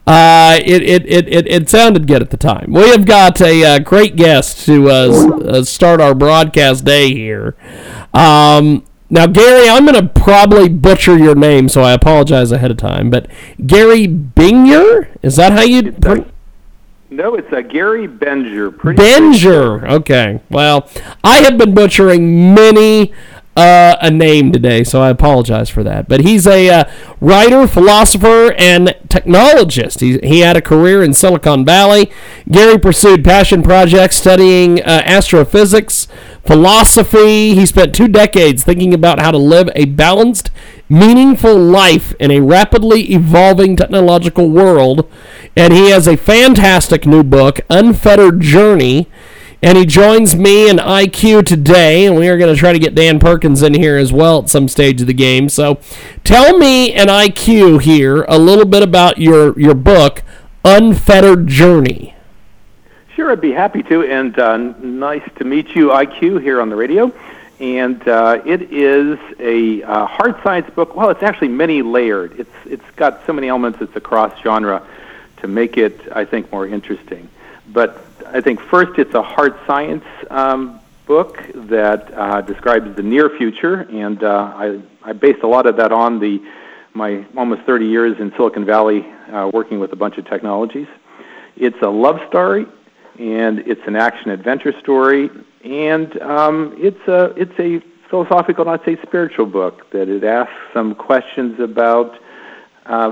uh, 0.09 0.59
it, 0.65 0.81
it, 0.81 1.05
it, 1.05 1.27
it, 1.29 1.47
it 1.47 1.69
sounded 1.69 2.07
good 2.07 2.21
at 2.21 2.31
the 2.31 2.37
time. 2.37 2.71
We 2.73 2.89
have 2.89 3.05
got 3.05 3.39
a 3.41 3.63
uh, 3.63 3.79
great 3.79 4.15
guest 4.15 4.65
to 4.65 4.89
uh, 4.89 4.93
s- 5.09 5.25
uh, 5.43 5.63
start 5.63 6.01
our 6.01 6.15
broadcast 6.15 6.83
day 6.83 7.13
here. 7.13 7.55
Um, 8.13 8.85
now, 9.11 9.27
Gary, 9.27 9.69
I'm 9.69 9.85
going 9.85 10.01
to 10.01 10.07
probably 10.07 10.67
butcher 10.67 11.17
your 11.17 11.35
name, 11.35 11.69
so 11.69 11.81
I 11.83 11.93
apologize 11.93 12.51
ahead 12.51 12.71
of 12.71 12.77
time. 12.77 13.09
But 13.11 13.27
Gary 13.65 14.07
Binger, 14.07 15.07
is 15.21 15.35
that 15.35 15.51
how 15.51 15.61
you? 15.61 15.95
No, 17.11 17.35
it's 17.35 17.51
a 17.51 17.63
Gary 17.63 18.07
Bengier. 18.07 18.69
Bengier. 18.71 19.87
Okay. 19.91 20.41
Well, 20.49 20.87
I 21.23 21.37
have 21.41 21.57
been 21.57 21.73
butchering 21.73 22.53
many 22.53 23.13
uh, 23.55 23.97
a 23.99 24.09
name 24.09 24.51
today, 24.51 24.83
so 24.83 25.01
I 25.01 25.09
apologize 25.09 25.69
for 25.69 25.83
that. 25.83 26.07
But 26.07 26.21
he's 26.21 26.47
a 26.47 26.69
uh, 26.69 26.83
writer, 27.19 27.67
philosopher, 27.67 28.53
and 28.57 28.95
technologist. 29.09 29.99
He, 29.99 30.17
he 30.25 30.39
had 30.41 30.55
a 30.55 30.61
career 30.61 31.03
in 31.03 31.13
Silicon 31.13 31.65
Valley. 31.65 32.11
Gary 32.49 32.77
pursued 32.77 33.23
passion 33.23 33.61
projects 33.61 34.15
studying 34.15 34.81
uh, 34.81 35.01
astrophysics, 35.05 36.07
philosophy. 36.45 37.55
He 37.55 37.65
spent 37.65 37.93
two 37.93 38.07
decades 38.07 38.63
thinking 38.63 38.93
about 38.93 39.19
how 39.19 39.31
to 39.31 39.37
live 39.37 39.69
a 39.75 39.85
balanced, 39.85 40.51
meaningful 40.87 41.57
life 41.57 42.13
in 42.19 42.31
a 42.31 42.39
rapidly 42.39 43.11
evolving 43.11 43.75
technological 43.75 44.49
world. 44.49 45.11
And 45.57 45.73
he 45.73 45.89
has 45.89 46.07
a 46.07 46.15
fantastic 46.15 47.05
new 47.05 47.23
book, 47.23 47.59
Unfettered 47.69 48.39
Journey. 48.39 49.07
And 49.61 49.77
he 49.77 49.85
joins 49.85 50.35
me 50.37 50.69
and 50.69 50.79
IQ 50.79 51.45
today, 51.45 52.05
and 52.05 52.15
we 52.15 52.29
are 52.29 52.37
going 52.37 52.53
to 52.53 52.57
try 52.57 52.71
to 52.71 52.79
get 52.79 52.95
Dan 52.95 53.19
Perkins 53.19 53.61
in 53.61 53.73
here 53.73 53.97
as 53.97 54.13
well 54.13 54.39
at 54.39 54.49
some 54.49 54.69
stage 54.69 55.01
of 55.01 55.07
the 55.07 55.13
game. 55.13 55.49
So, 55.49 55.79
tell 56.23 56.57
me 56.57 56.93
and 56.93 57.09
IQ 57.09 57.81
here 57.81 58.23
a 58.29 58.39
little 58.39 58.65
bit 58.65 58.83
about 58.83 59.17
your 59.17 59.59
your 59.59 59.73
book, 59.73 60.23
Unfettered 60.63 61.47
Journey. 61.47 62.15
Sure, 63.15 63.33
I'd 63.33 63.41
be 63.41 63.51
happy 63.51 63.83
to, 63.83 64.03
and 64.03 64.39
uh, 64.39 64.55
nice 64.55 65.29
to 65.35 65.43
meet 65.43 65.75
you, 65.75 65.89
IQ, 65.89 66.41
here 66.41 66.61
on 66.61 66.69
the 66.69 66.75
radio. 66.77 67.11
and 67.59 68.07
uh, 68.07 68.41
it 68.45 68.71
is 68.71 69.19
a 69.39 69.83
uh, 69.83 70.05
hard 70.05 70.41
science 70.41 70.69
book. 70.73 70.95
Well, 70.95 71.09
it's 71.09 71.23
actually 71.23 71.49
many 71.49 71.81
layered. 71.81 72.39
It's 72.39 72.55
it's 72.65 72.91
got 72.95 73.25
so 73.25 73.33
many 73.33 73.49
elements. 73.49 73.81
It's 73.81 73.95
a 73.97 73.99
cross 73.99 74.39
genre 74.41 74.87
to 75.41 75.47
make 75.49 75.77
it, 75.77 75.99
I 76.13 76.23
think, 76.23 76.49
more 76.49 76.65
interesting. 76.65 77.27
But 77.67 78.05
I 78.31 78.41
think 78.41 78.61
first, 78.61 78.99
it's 78.99 79.15
a 79.15 79.23
hard 79.23 79.55
science 79.65 80.05
um, 80.29 80.79
book 81.07 81.39
that 81.55 82.13
uh, 82.13 82.41
describes 82.41 82.95
the 82.95 83.01
near 83.01 83.27
future, 83.27 83.81
and 83.89 84.23
uh, 84.23 84.53
I 84.55 84.79
I 85.03 85.13
based 85.13 85.41
a 85.41 85.47
lot 85.47 85.65
of 85.65 85.77
that 85.77 85.91
on 85.91 86.19
the 86.19 86.39
my 86.93 87.25
almost 87.35 87.63
30 87.63 87.87
years 87.87 88.19
in 88.19 88.31
Silicon 88.35 88.65
Valley 88.65 89.03
uh, 89.31 89.49
working 89.51 89.79
with 89.79 89.93
a 89.93 89.95
bunch 89.95 90.19
of 90.19 90.27
technologies. 90.27 90.87
It's 91.57 91.81
a 91.81 91.89
love 91.89 92.19
story, 92.27 92.67
and 93.17 93.59
it's 93.59 93.81
an 93.87 93.95
action 93.95 94.29
adventure 94.29 94.79
story, 94.79 95.31
and 95.63 96.21
um, 96.21 96.75
it's 96.77 97.07
a 97.07 97.33
it's 97.35 97.59
a 97.59 97.81
philosophical, 98.11 98.65
not 98.65 98.85
say 98.85 98.95
spiritual 99.01 99.47
book 99.47 99.89
that 99.89 100.07
it 100.07 100.23
asks 100.23 100.53
some 100.71 100.93
questions 100.93 101.59
about 101.59 102.19
uh, 102.85 103.11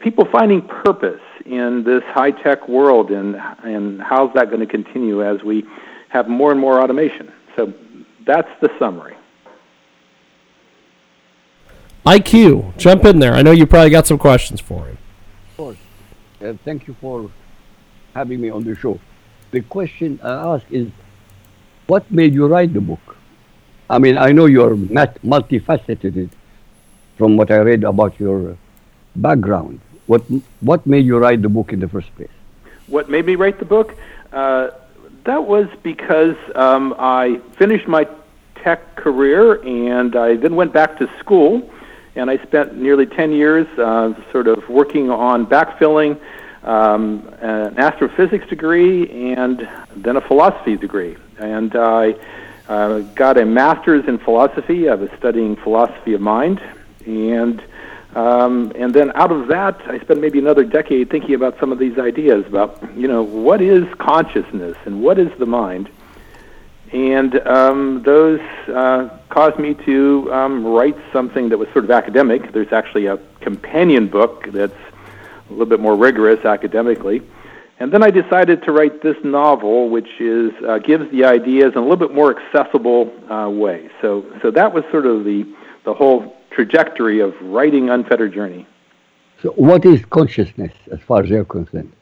people 0.00 0.26
finding 0.26 0.60
purpose 0.60 1.21
in 1.46 1.84
this 1.84 2.02
high 2.04 2.30
tech 2.30 2.68
world, 2.68 3.10
and 3.10 3.36
and 3.62 4.00
how's 4.00 4.32
that 4.34 4.48
going 4.48 4.60
to 4.60 4.66
continue 4.66 5.22
as 5.22 5.42
we 5.42 5.64
have 6.08 6.28
more 6.28 6.50
and 6.50 6.60
more 6.60 6.80
automation. 6.80 7.32
So 7.56 7.72
that's 8.26 8.50
the 8.60 8.70
summary. 8.78 9.16
IQ, 12.04 12.76
jump 12.76 13.04
in 13.04 13.20
there. 13.20 13.32
I 13.32 13.42
know 13.42 13.52
you 13.52 13.66
probably 13.66 13.90
got 13.90 14.06
some 14.06 14.18
questions 14.18 14.60
for 14.60 14.86
him. 14.86 14.98
Of 15.50 15.56
course. 15.56 15.78
Uh, 16.40 16.54
thank 16.64 16.88
you 16.88 16.94
for 17.00 17.30
having 18.14 18.40
me 18.40 18.50
on 18.50 18.64
the 18.64 18.74
show. 18.74 18.98
The 19.52 19.60
question 19.60 20.18
I 20.22 20.54
ask 20.54 20.66
is, 20.70 20.88
what 21.86 22.10
made 22.10 22.34
you 22.34 22.46
write 22.46 22.72
the 22.72 22.80
book? 22.80 23.16
I 23.88 23.98
mean, 23.98 24.18
I 24.18 24.32
know 24.32 24.46
you're 24.46 24.74
mat- 24.74 25.22
multifaceted 25.22 26.30
from 27.16 27.36
what 27.36 27.50
I 27.50 27.58
read 27.58 27.84
about 27.84 28.18
your 28.18 28.56
background. 29.14 29.80
What 30.12 30.24
what 30.60 30.86
made 30.86 31.06
you 31.06 31.16
write 31.16 31.40
the 31.40 31.48
book 31.48 31.72
in 31.72 31.80
the 31.80 31.88
first 31.88 32.14
place? 32.16 32.36
What 32.86 33.08
made 33.08 33.24
me 33.24 33.34
write 33.34 33.58
the 33.58 33.64
book? 33.64 33.96
Uh, 34.30 34.68
that 35.24 35.44
was 35.44 35.68
because 35.82 36.36
um, 36.54 36.94
I 36.98 37.40
finished 37.56 37.88
my 37.88 38.06
tech 38.56 38.94
career 38.94 39.62
and 39.62 40.14
I 40.14 40.36
then 40.36 40.54
went 40.54 40.74
back 40.74 40.98
to 40.98 41.08
school 41.18 41.50
and 42.14 42.28
I 42.28 42.36
spent 42.42 42.76
nearly 42.76 43.06
10 43.06 43.32
years 43.32 43.66
uh, 43.78 44.12
sort 44.32 44.48
of 44.48 44.68
working 44.68 45.08
on 45.08 45.46
backfilling 45.46 46.20
um, 46.62 47.26
an 47.40 47.78
astrophysics 47.78 48.46
degree 48.48 49.08
and 49.32 49.66
then 49.96 50.16
a 50.16 50.20
philosophy 50.20 50.76
degree. 50.76 51.16
And 51.38 51.74
I 51.74 52.16
uh, 52.68 52.98
got 53.14 53.38
a 53.38 53.46
master's 53.46 54.06
in 54.06 54.18
philosophy. 54.18 54.90
I 54.90 54.94
was 54.94 55.08
studying 55.16 55.56
philosophy 55.56 56.12
of 56.12 56.20
mind. 56.20 56.60
And 57.06 57.64
um, 58.14 58.72
and 58.74 58.92
then 58.92 59.10
out 59.14 59.32
of 59.32 59.48
that, 59.48 59.80
I 59.86 59.98
spent 60.00 60.20
maybe 60.20 60.38
another 60.38 60.64
decade 60.64 61.10
thinking 61.10 61.34
about 61.34 61.58
some 61.58 61.72
of 61.72 61.78
these 61.78 61.98
ideas 61.98 62.44
about, 62.46 62.78
you 62.96 63.08
know, 63.08 63.22
what 63.22 63.62
is 63.62 63.84
consciousness 63.98 64.76
and 64.84 65.02
what 65.02 65.18
is 65.18 65.30
the 65.38 65.46
mind? 65.46 65.88
And 66.92 67.46
um, 67.46 68.02
those 68.02 68.40
uh, 68.68 69.08
caused 69.30 69.58
me 69.58 69.72
to 69.86 70.30
um, 70.30 70.66
write 70.66 70.96
something 71.10 71.48
that 71.48 71.56
was 71.56 71.68
sort 71.68 71.84
of 71.84 71.90
academic. 71.90 72.52
There's 72.52 72.72
actually 72.72 73.06
a 73.06 73.18
companion 73.40 74.08
book 74.08 74.46
that's 74.52 74.74
a 75.48 75.50
little 75.50 75.64
bit 75.64 75.80
more 75.80 75.96
rigorous 75.96 76.44
academically. 76.44 77.22
And 77.78 77.90
then 77.90 78.02
I 78.02 78.10
decided 78.10 78.62
to 78.64 78.72
write 78.72 79.02
this 79.02 79.16
novel, 79.24 79.88
which 79.88 80.20
is 80.20 80.52
uh, 80.68 80.78
gives 80.78 81.10
the 81.10 81.24
ideas 81.24 81.72
in 81.72 81.78
a 81.78 81.80
little 81.80 81.96
bit 81.96 82.14
more 82.14 82.38
accessible 82.38 83.10
uh, 83.32 83.48
way. 83.48 83.90
So, 84.02 84.26
so 84.42 84.50
that 84.50 84.74
was 84.74 84.84
sort 84.92 85.06
of 85.06 85.24
the 85.24 85.46
the 85.84 85.94
whole 85.94 86.36
trajectory 86.54 87.20
of 87.20 87.34
writing 87.42 87.90
Unfettered 87.90 88.32
Journey. 88.32 88.66
So, 89.42 89.50
what 89.50 89.84
is 89.84 90.04
consciousness 90.06 90.72
as 90.90 91.00
far 91.00 91.22
as 91.22 91.30
you're 91.30 91.44
concerned? 91.44 91.92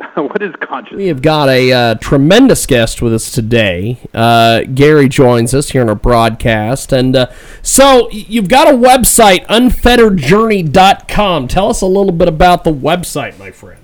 what 0.14 0.42
is 0.42 0.54
consciousness? 0.60 0.98
We 0.98 1.08
have 1.08 1.22
got 1.22 1.48
a 1.48 1.72
uh, 1.72 1.94
tremendous 1.96 2.66
guest 2.66 3.02
with 3.02 3.14
us 3.14 3.30
today. 3.30 3.98
Uh, 4.14 4.62
Gary 4.62 5.08
joins 5.08 5.54
us 5.54 5.70
here 5.70 5.82
on 5.82 5.88
our 5.88 5.94
broadcast. 5.94 6.92
And 6.92 7.14
uh, 7.14 7.30
so 7.62 8.10
you've 8.10 8.48
got 8.48 8.68
a 8.68 8.72
website, 8.72 9.46
unfetteredjourney.com. 9.46 11.48
Tell 11.48 11.68
us 11.68 11.82
a 11.82 11.86
little 11.86 12.12
bit 12.12 12.28
about 12.28 12.64
the 12.64 12.72
website, 12.72 13.38
my 13.38 13.50
friend. 13.50 13.76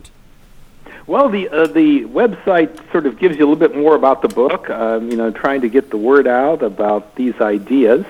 Well, 1.07 1.29
the 1.29 1.49
uh, 1.49 1.69
the 1.69 2.05
website 2.07 2.91
sort 2.91 3.07
of 3.07 3.17
gives 3.17 3.37
you 3.37 3.45
a 3.45 3.49
little 3.49 3.69
bit 3.69 3.77
more 3.77 3.95
about 3.95 4.23
the 4.23 4.29
book. 4.29 4.69
Um, 4.71 5.09
you 5.09 5.17
know, 5.17 5.31
trying 5.31 5.61
to 5.61 5.69
get 5.69 5.91
the 5.91 5.97
word 5.97 6.27
out 6.27 6.63
about 6.63 7.15
these 7.15 7.41
ideas, 7.41 8.05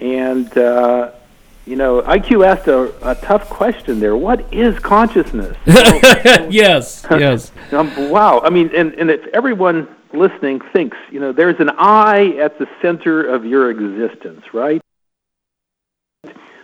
and 0.00 0.56
uh, 0.56 1.10
you 1.66 1.76
know, 1.76 2.02
IQ 2.02 2.46
asked 2.46 2.66
a, 2.68 2.92
a 3.08 3.14
tough 3.16 3.48
question 3.48 4.00
there. 4.00 4.16
What 4.16 4.52
is 4.52 4.78
consciousness? 4.78 5.56
yes, 5.66 7.06
yes. 7.10 7.52
um, 7.72 8.10
wow. 8.10 8.40
I 8.40 8.50
mean, 8.50 8.70
and, 8.74 8.94
and 8.94 9.10
if 9.10 9.26
everyone 9.28 9.88
listening 10.12 10.60
thinks, 10.72 10.96
you 11.10 11.20
know, 11.20 11.32
there's 11.32 11.60
an 11.60 11.70
I 11.70 12.36
at 12.38 12.58
the 12.58 12.66
center 12.82 13.26
of 13.26 13.44
your 13.44 13.70
existence, 13.70 14.42
right? 14.52 14.80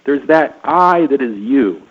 There's 0.04 0.26
that 0.28 0.60
I 0.64 1.06
that 1.06 1.20
is 1.20 1.36
you. 1.36 1.82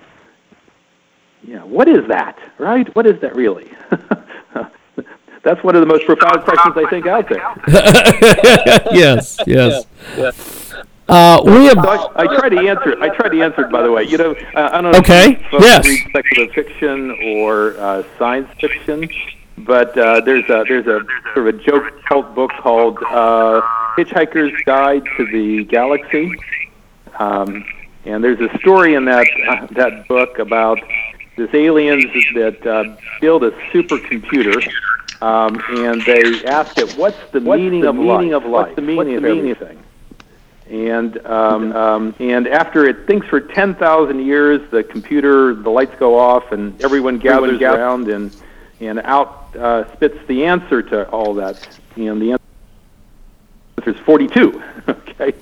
Yeah, 1.44 1.64
what 1.64 1.88
is 1.88 2.08
that, 2.08 2.40
right? 2.58 2.94
What 2.96 3.06
is 3.06 3.22
that 3.22 3.36
really? 3.36 3.72
That's 5.44 5.64
one 5.64 5.76
of 5.76 5.82
the 5.82 5.88
most 5.88 6.06
profound 6.06 6.42
questions 6.44 6.76
I 6.76 6.90
think 6.90 7.06
out 7.06 7.30
there. 7.30 8.96
yes, 8.96 9.38
yes. 9.46 9.86
Uh, 11.08 11.42
we 11.46 11.66
have. 11.66 11.76
So 11.76 12.12
I, 12.16 12.24
I 12.24 12.26
try 12.26 12.50
to 12.50 12.58
answer. 12.68 13.02
I 13.02 13.10
try 13.10 13.30
to 13.30 13.42
answer. 13.42 13.66
it, 13.66 13.72
By 13.72 13.84
the 13.84 13.92
way, 13.92 14.04
you 14.04 14.18
know, 14.18 14.32
uh, 14.56 14.70
I 14.72 14.82
don't 14.82 14.92
know. 14.92 15.00
Okay, 15.00 15.34
If 15.34 15.40
you 15.40 15.50
folks 15.52 15.66
yes. 15.66 15.86
Read 15.88 16.10
speculative 16.10 16.56
fiction 16.56 17.12
or 17.38 17.78
uh, 17.78 18.04
science 18.18 18.50
fiction, 18.60 19.08
but 19.60 19.96
uh, 19.98 20.22
there's 20.22 20.46
a 20.46 20.66
there's 20.68 20.88
a 20.88 21.06
sort 21.34 21.48
of 21.48 21.48
a 21.48 21.54
joke 21.54 21.94
cult 22.06 22.34
book 22.34 22.52
called 22.60 22.98
uh, 23.04 23.62
"Hitchhiker's 23.96 24.60
Guide 24.66 25.04
to 25.18 25.28
the 25.28 25.66
Galaxy," 25.66 26.32
um, 27.20 27.64
and 28.06 28.24
there's 28.24 28.40
a 28.42 28.58
story 28.58 28.96
in 28.96 29.06
that 29.06 29.28
uh, 29.48 29.68
that 29.72 30.08
book 30.08 30.40
about 30.40 30.80
this 31.38 31.54
aliens 31.54 32.06
that 32.34 32.66
uh, 32.66 32.96
build 33.22 33.44
a 33.44 33.52
supercomputer. 33.72 34.68
Um, 35.22 35.62
and 35.70 36.02
they 36.02 36.44
ask 36.46 36.78
it, 36.78 36.92
"What's 36.98 37.18
the 37.32 37.40
meaning 37.40 37.82
the 37.82 37.90
of 37.90 37.96
meaning 37.96 38.32
life? 38.32 38.44
of 38.44 38.50
What's 38.50 38.76
the 38.76 38.82
meaning, 38.82 38.98
What's 38.98 39.10
of, 39.18 39.22
the 39.22 39.30
meaning 39.30 39.52
of 39.52 39.62
everything?" 39.62 39.85
And 40.70 41.24
um, 41.28 41.74
um, 41.74 42.16
and 42.20 42.48
after 42.48 42.86
it 42.88 43.06
thinks 43.06 43.28
for 43.28 43.40
ten 43.40 43.76
thousand 43.76 44.26
years, 44.26 44.62
the 44.72 44.84
computer, 44.84 45.54
the 45.54 45.70
lights 45.70 45.94
go 46.00 46.18
off, 46.18 46.52
and 46.52 46.82
everyone 46.84 47.20
gathers 47.20 47.62
around, 47.62 48.10
and 48.10 48.36
and 48.80 49.00
out 49.02 49.56
uh, 49.56 49.92
spits 49.94 50.18
the 50.28 50.46
answer 50.46 50.82
to 50.82 51.08
all 51.10 51.36
that. 51.36 51.68
And 51.96 52.20
the 52.20 52.32
answer 52.32 53.92
is 53.92 54.00
forty-two. 54.06 54.64
okay, 54.88 55.34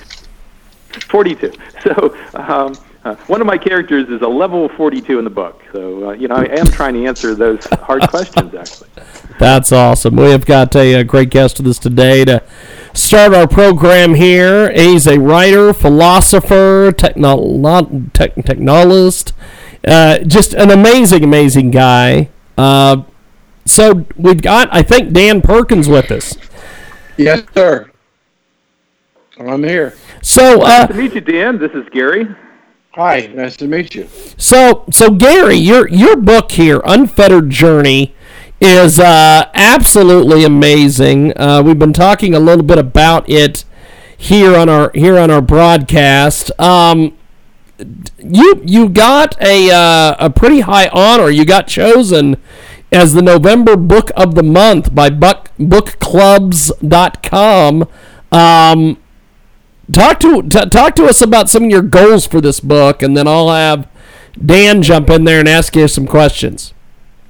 forty-two. 1.10 1.54
So. 1.84 2.18
Um, 2.34 2.76
uh, 3.06 3.16
one 3.28 3.42
of 3.42 3.48
my 3.48 3.58
characters 3.58 4.08
is 4.08 4.22
a 4.22 4.28
level 4.28 4.70
42 4.70 5.18
in 5.20 5.26
the 5.26 5.30
book, 5.30 5.62
so 5.74 6.10
uh, 6.10 6.12
you 6.14 6.30
know 6.30 6.36
I 6.36 6.46
am 6.46 6.68
trying 6.68 6.94
to 6.94 7.06
answer 7.06 7.36
those 7.36 7.66
hard 7.66 8.02
questions. 8.10 8.56
Actually, 8.56 8.92
That's 9.40 9.74
awesome. 9.74 10.16
We 10.16 10.30
have 10.30 10.46
got 10.46 10.74
a, 10.78 10.94
a 10.94 11.04
great 11.04 11.30
guest 11.30 11.58
with 11.58 11.68
us 11.68 11.80
today 11.80 12.24
to 12.24 12.42
start 12.94 13.34
our 13.34 13.48
program 13.48 14.14
here. 14.16 14.72
He's 14.72 15.08
a 15.08 15.20
writer, 15.20 15.74
philosopher, 15.74 16.92
technolo- 16.92 18.12
tech- 18.14 18.36
technologist, 18.36 19.34
uh, 19.88 20.20
just 20.20 20.54
an 20.54 20.72
amazing, 20.72 21.24
amazing 21.24 21.72
guy. 21.72 22.30
Uh, 22.58 23.04
so 23.66 24.06
we've 24.16 24.42
got, 24.42 24.70
I 24.72 24.84
think, 24.84 25.14
Dan 25.14 25.42
Perkins 25.42 25.88
with 25.88 26.12
us. 26.12 26.38
Yes, 27.18 27.44
sir. 27.54 27.90
I'm 29.40 29.64
here. 29.64 29.96
So, 30.22 30.62
uh, 30.62 30.68
nice 30.68 30.88
to 30.90 30.94
meet 30.94 31.14
you, 31.16 31.22
Dan. 31.22 31.60
This 31.60 31.72
is 31.72 31.88
Gary. 31.92 32.28
Hi, 32.92 33.32
nice 33.34 33.58
to 33.58 33.68
meet 33.68 33.96
you. 33.96 34.08
So, 34.38 34.86
so 34.92 35.10
Gary, 35.10 35.56
your 35.56 35.90
your 35.90 36.16
book 36.16 36.52
here, 36.52 36.80
Unfettered 36.86 37.50
Journey, 37.50 38.14
is 38.64 39.00
uh, 39.00 39.50
absolutely 39.54 40.46
amazing. 40.46 41.38
Uh, 41.38 41.62
we've 41.64 41.78
been 41.78 41.94
talking 41.94 42.34
a 42.34 42.40
little 42.40 42.64
bit 42.64 42.78
about 42.78 43.30
it 43.30 43.66
here 44.18 44.56
on 44.56 44.70
our 44.70 44.90
here 44.96 45.20
on 45.20 45.30
our 45.30 45.42
broadcast. 45.42 46.50
Um, 46.60 47.18
you 48.20 48.62
you 48.64 48.88
got 48.88 49.36
a 49.42 49.70
uh, 49.70 50.16
a 50.18 50.30
pretty 50.30 50.62
high 50.62 50.88
honor. 50.94 51.30
You 51.30 51.44
got 51.44 51.68
chosen 51.68 52.38
as 52.92 53.14
the 53.14 53.22
November 53.22 53.76
Book 53.76 54.12
of 54.16 54.36
the 54.36 54.44
Month 54.44 54.96
by 54.96 55.10
Buck, 55.10 55.52
BookClubs.com. 55.58 57.90
Um, 58.32 58.98
talk 59.92 60.22
to 60.22 60.42
t- 60.42 60.70
talk 60.70 60.96
to 60.96 61.04
us 61.06 61.22
about 61.22 61.50
some 61.50 61.66
of 61.66 61.70
your 61.70 61.82
goals 61.82 62.26
for 62.26 62.40
this 62.40 62.62
book, 62.62 63.02
and 63.02 63.18
then 63.18 63.28
I'll 63.28 63.50
have 63.50 63.90
Dan 64.44 64.82
jump 64.82 65.10
in 65.10 65.26
there 65.26 65.40
and 65.40 65.50
ask 65.50 65.76
you 65.76 65.88
some 65.88 66.08
questions. 66.08 66.73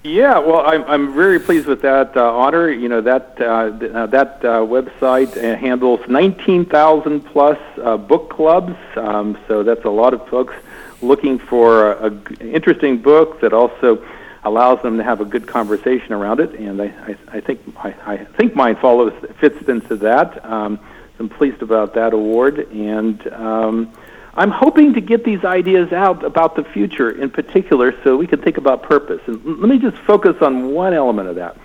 Yeah, 0.04 0.38
well, 0.39 0.66
I'm 0.66 0.84
I'm 0.84 1.13
very 1.13 1.39
pleased 1.39 1.66
with 1.66 1.82
that 1.84 2.18
uh, 2.18 2.36
honor. 2.36 2.70
You 2.70 2.89
know 2.89 3.00
that 3.00 3.39
uh, 3.39 3.80
th- 3.80 3.92
uh, 3.94 4.06
that 4.08 4.44
uh, 4.44 4.60
website 4.60 5.38
uh, 5.38 5.56
handles 5.56 6.02
19,000 6.10 7.22
plus 7.22 7.58
uh, 7.82 7.96
book 7.96 8.30
clubs. 8.30 8.76
Um, 8.98 9.38
so 9.48 9.63
that's 9.63 9.86
a 9.86 9.89
lot 9.89 10.13
of 10.13 10.28
folks 10.28 10.56
looking 11.02 11.39
for 11.39 11.94
a, 11.94 12.13
interesting 12.42 13.02
book 13.02 13.39
that 13.39 13.54
also 13.54 14.06
allows 14.44 14.82
them 14.82 14.98
to 14.98 15.04
have 15.06 15.22
a 15.22 15.26
good 15.26 15.48
conversation 15.48 16.12
around 16.12 16.42
it. 16.42 16.52
And 16.60 16.82
I 16.82 16.88
I, 16.88 17.16
I 17.38 17.39
think 17.39 17.62
I, 17.78 17.96
I 18.06 18.18
think 18.18 18.58
mine 18.58 18.76
follows 18.76 19.13
fits 19.39 19.70
into 19.70 19.96
that. 19.98 20.44
Um, 20.44 20.80
so 21.18 21.24
I'm 21.24 21.30
pleased 21.30 21.62
about 21.62 21.94
that 21.94 22.12
award 22.12 22.60
and. 22.74 23.26
Um, 23.32 23.94
I'm 24.36 24.50
hoping 24.50 24.93
to 24.96 25.02
get 25.02 25.24
these 25.24 25.46
ideas 25.46 25.93
out 25.93 26.24
about 26.24 26.56
the 26.56 26.63
future 26.63 27.12
in 27.12 27.30
particular 27.30 27.96
so 28.04 28.17
we 28.17 28.26
can 28.26 28.41
think 28.41 28.58
about 28.58 28.82
purpose. 28.82 29.22
And 29.28 29.46
let 29.60 29.69
me 29.69 29.78
just 29.78 29.98
focus 29.98 30.41
on 30.41 30.72
one 30.72 30.93
element 30.93 31.30
of 31.30 31.36
that. 31.36 31.58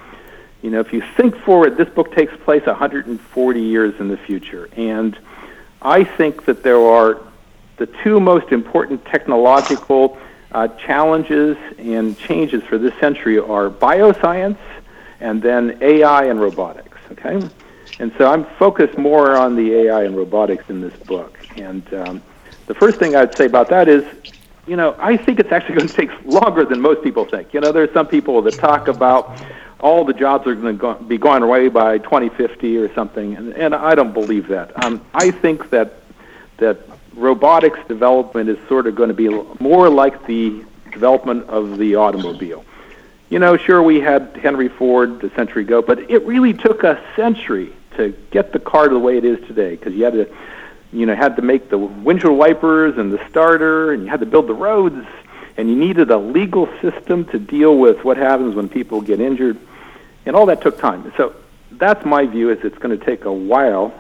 You 0.61 0.71
know, 0.71 0.81
if 0.81 0.93
you 0.93 1.03
think 1.17 1.37
forward, 1.37 1.77
this 1.77 1.89
book 1.89 2.15
takes 2.15 2.37
place 2.45 2.67
140 2.67 3.63
years 3.63 3.99
in 4.01 4.09
the 4.09 4.19
future. 4.19 4.69
And 4.77 5.19
I 5.81 6.05
think 6.05 6.45
that 6.45 6.63
there 6.63 6.81
are 6.81 7.21
the 7.79 7.87
two 7.87 8.21
most 8.21 8.53
important 8.53 9.05
technological 9.07 10.19
uh, 10.53 10.69
challenges 10.69 11.57
and 11.79 12.19
changes 12.19 12.63
for 12.65 12.77
this 12.77 12.95
century 13.01 13.39
are 13.39 13.71
bioscience 13.71 14.59
and 15.21 15.41
then 15.41 15.79
AI 15.81 16.25
and 16.25 16.41
robotics. 16.41 16.99
Okay? 17.13 17.41
And 17.99 18.13
so 18.19 18.31
I'm 18.31 18.45
focused 18.59 18.99
more 18.99 19.37
on 19.37 19.57
the 19.57 19.73
AI 19.73 20.05
and 20.05 20.17
robotics 20.17 20.69
in 20.69 20.81
this 20.81 20.97
book. 21.05 21.39
And 21.57 21.83
um, 21.95 22.23
the 22.69 22.75
first 22.75 22.99
thing 22.99 23.17
I'd 23.17 23.37
say 23.37 23.47
about 23.47 23.71
that 23.71 23.89
is, 23.89 24.05
you 24.67 24.77
know, 24.77 24.95
I 24.99 25.17
think 25.17 25.41
it's 25.41 25.51
actually 25.51 25.77
going 25.77 25.89
to 25.89 25.95
take 25.95 26.11
longer 26.25 26.65
than 26.65 26.81
most 26.81 27.03
people 27.03 27.25
think. 27.25 27.53
You 27.55 27.61
know, 27.61 27.73
there's 27.73 27.93
some 27.93 28.07
people 28.07 28.43
that 28.43 28.55
talk 28.55 28.87
about 28.87 29.43
all 29.81 30.05
the 30.05 30.13
jobs 30.13 30.47
are 30.47 30.55
going 30.55 30.79
to 30.79 30.95
be 31.05 31.17
gone 31.17 31.43
away 31.43 31.69
by 31.69 31.99
2050 31.99 32.77
or 32.77 32.93
something, 32.95 33.35
and, 33.37 33.55
and 33.55 33.75
I 33.75 33.95
don't 33.95 34.13
believe 34.13 34.49
that. 34.49 34.85
Um, 34.85 35.05
I 35.15 35.31
think 35.31 35.71
that 35.71 35.95
that 36.59 36.79
robotics 37.15 37.79
development 37.89 38.51
is 38.51 38.59
sort 38.69 38.87
of 38.87 38.95
going 38.95 39.09
to 39.09 39.15
be 39.15 39.29
more 39.61 39.89
like 39.89 40.27
the 40.27 40.63
development 40.93 41.49
of 41.49 41.79
the 41.79 41.95
automobile. 41.95 42.65
You 43.31 43.39
know, 43.39 43.57
sure, 43.57 43.83
we 43.83 44.01
had 44.01 44.37
Henry 44.37 44.69
Ford 44.69 45.23
a 45.25 45.35
century 45.35 45.63
ago, 45.63 45.81
but 45.81 46.11
it 46.11 46.25
really 46.27 46.53
took 46.53 46.83
a 46.83 47.03
century 47.17 47.73
to 47.97 48.15
get 48.31 48.53
the 48.53 48.59
car 48.59 48.89
to 48.89 48.95
the 48.95 49.01
way 49.01 49.17
it 49.17 49.25
is 49.25 49.39
today 49.47 49.71
because 49.71 49.95
you 49.95 50.05
had 50.05 50.15
to 50.15 50.29
you 50.93 51.07
know, 51.07 51.15
had 51.15 51.37
to 51.37 51.43
make 51.43 51.69
the 51.69 51.79
windshield 51.79 52.37
wipers 52.37 52.97
and 52.97 53.13
the 53.13 53.21
starter, 53.29 53.93
and 53.93 54.05
you 54.05 54.09
had 54.09 54.21
to 54.21 54.27
build 54.27 54.47
the 54.47 54.55
roads, 54.55 55.07
and 55.57 55.69
you 55.69 55.77
needed 55.77 56.11
a 56.11 56.19
legal 56.19 56.69
system 56.81 57.25
to 57.27 57.39
deal 57.39 57.77
with 57.77 58.05
what 58.05 58.17
happens 58.17 58.55
when 58.55 58.69
people 58.69 59.01
get 59.01 59.21
injured, 59.21 59.59
and 60.25 60.35
all 60.35 60.47
that 60.47 60.63
took 60.63 60.79
time. 60.79 61.13
So 61.17 61.35
that's 61.73 62.05
my 62.05 62.27
view: 62.27 62.51
is 62.51 62.65
it's 62.65 62.79
going 62.79 62.99
to 62.99 63.05
take 63.05 63.25
a 63.25 63.33
while, 63.33 63.93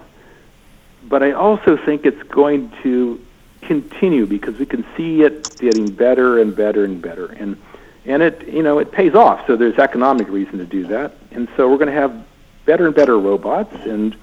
but 1.05 1.22
I 1.22 1.33
also 1.33 1.77
think 1.77 2.07
it's 2.07 2.22
going 2.24 2.72
to 2.83 3.20
continue 3.62 4.24
because 4.24 4.59
we 4.59 4.66
can 4.66 4.87
see 4.96 5.22
it 5.22 5.59
getting 5.59 5.90
better 5.90 6.38
and 6.38 6.55
better 6.55 6.85
and 6.85 7.03
better, 7.03 7.27
and 7.27 7.61
and 8.07 8.22
it 8.22 8.48
you 8.48 8.62
know 8.62 8.79
it 8.79 8.92
pays 8.92 9.14
off. 9.14 9.46
So 9.46 9.57
there's 9.57 9.79
economic 9.79 10.29
reason 10.29 10.59
to 10.59 10.64
do 10.64 10.87
that, 10.87 11.16
and 11.33 11.48
so 11.57 11.68
we're 11.68 11.77
going 11.77 11.92
to 11.94 12.01
have 12.01 12.24
better 12.64 12.87
and 12.87 12.94
better 12.94 13.18
robots, 13.18 13.74
and 13.85 14.16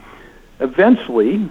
eventually 0.60 1.50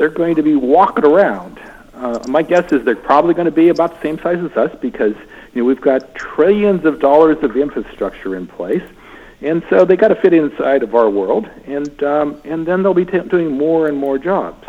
they're 0.00 0.08
going 0.08 0.34
to 0.34 0.42
be 0.42 0.56
walking 0.56 1.04
around. 1.04 1.60
Uh, 1.92 2.18
my 2.26 2.40
guess 2.40 2.72
is 2.72 2.82
they're 2.86 2.96
probably 2.96 3.34
going 3.34 3.44
to 3.44 3.50
be 3.50 3.68
about 3.68 3.94
the 3.94 4.00
same 4.00 4.18
size 4.18 4.42
as 4.42 4.56
us 4.56 4.74
because 4.80 5.14
you 5.52 5.60
know 5.60 5.64
we've 5.66 5.82
got 5.82 6.14
trillions 6.14 6.86
of 6.86 6.98
dollars 7.00 7.36
of 7.42 7.54
infrastructure 7.54 8.34
in 8.34 8.46
place, 8.46 8.82
and 9.42 9.62
so 9.68 9.84
they 9.84 9.98
got 9.98 10.08
to 10.08 10.14
fit 10.14 10.32
inside 10.32 10.82
of 10.82 10.94
our 10.94 11.10
world, 11.10 11.50
and 11.66 12.02
um, 12.02 12.40
and 12.44 12.66
then 12.66 12.82
they'll 12.82 12.94
be 12.94 13.04
t- 13.04 13.18
doing 13.28 13.50
more 13.50 13.88
and 13.88 13.96
more 13.98 14.16
jobs. 14.16 14.66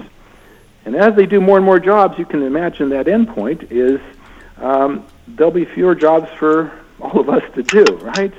And 0.83 0.97
as 0.97 1.15
they 1.15 1.25
do 1.25 1.39
more 1.39 1.55
and 1.55 1.65
more 1.65 1.79
jobs, 1.79 2.19
you 2.19 2.25
can 2.25 2.43
imagine 2.43 2.89
that 2.89 3.05
endpoint 3.05 3.71
is 3.71 4.01
um, 4.57 5.05
there'll 5.29 5.53
be 5.53 5.63
fewer 5.63 5.95
jobs 5.95 6.29
for 6.37 6.77
all 6.99 7.21
of 7.21 7.29
us 7.29 7.43
to 7.55 7.63
do, 7.63 7.85
right? 8.01 8.33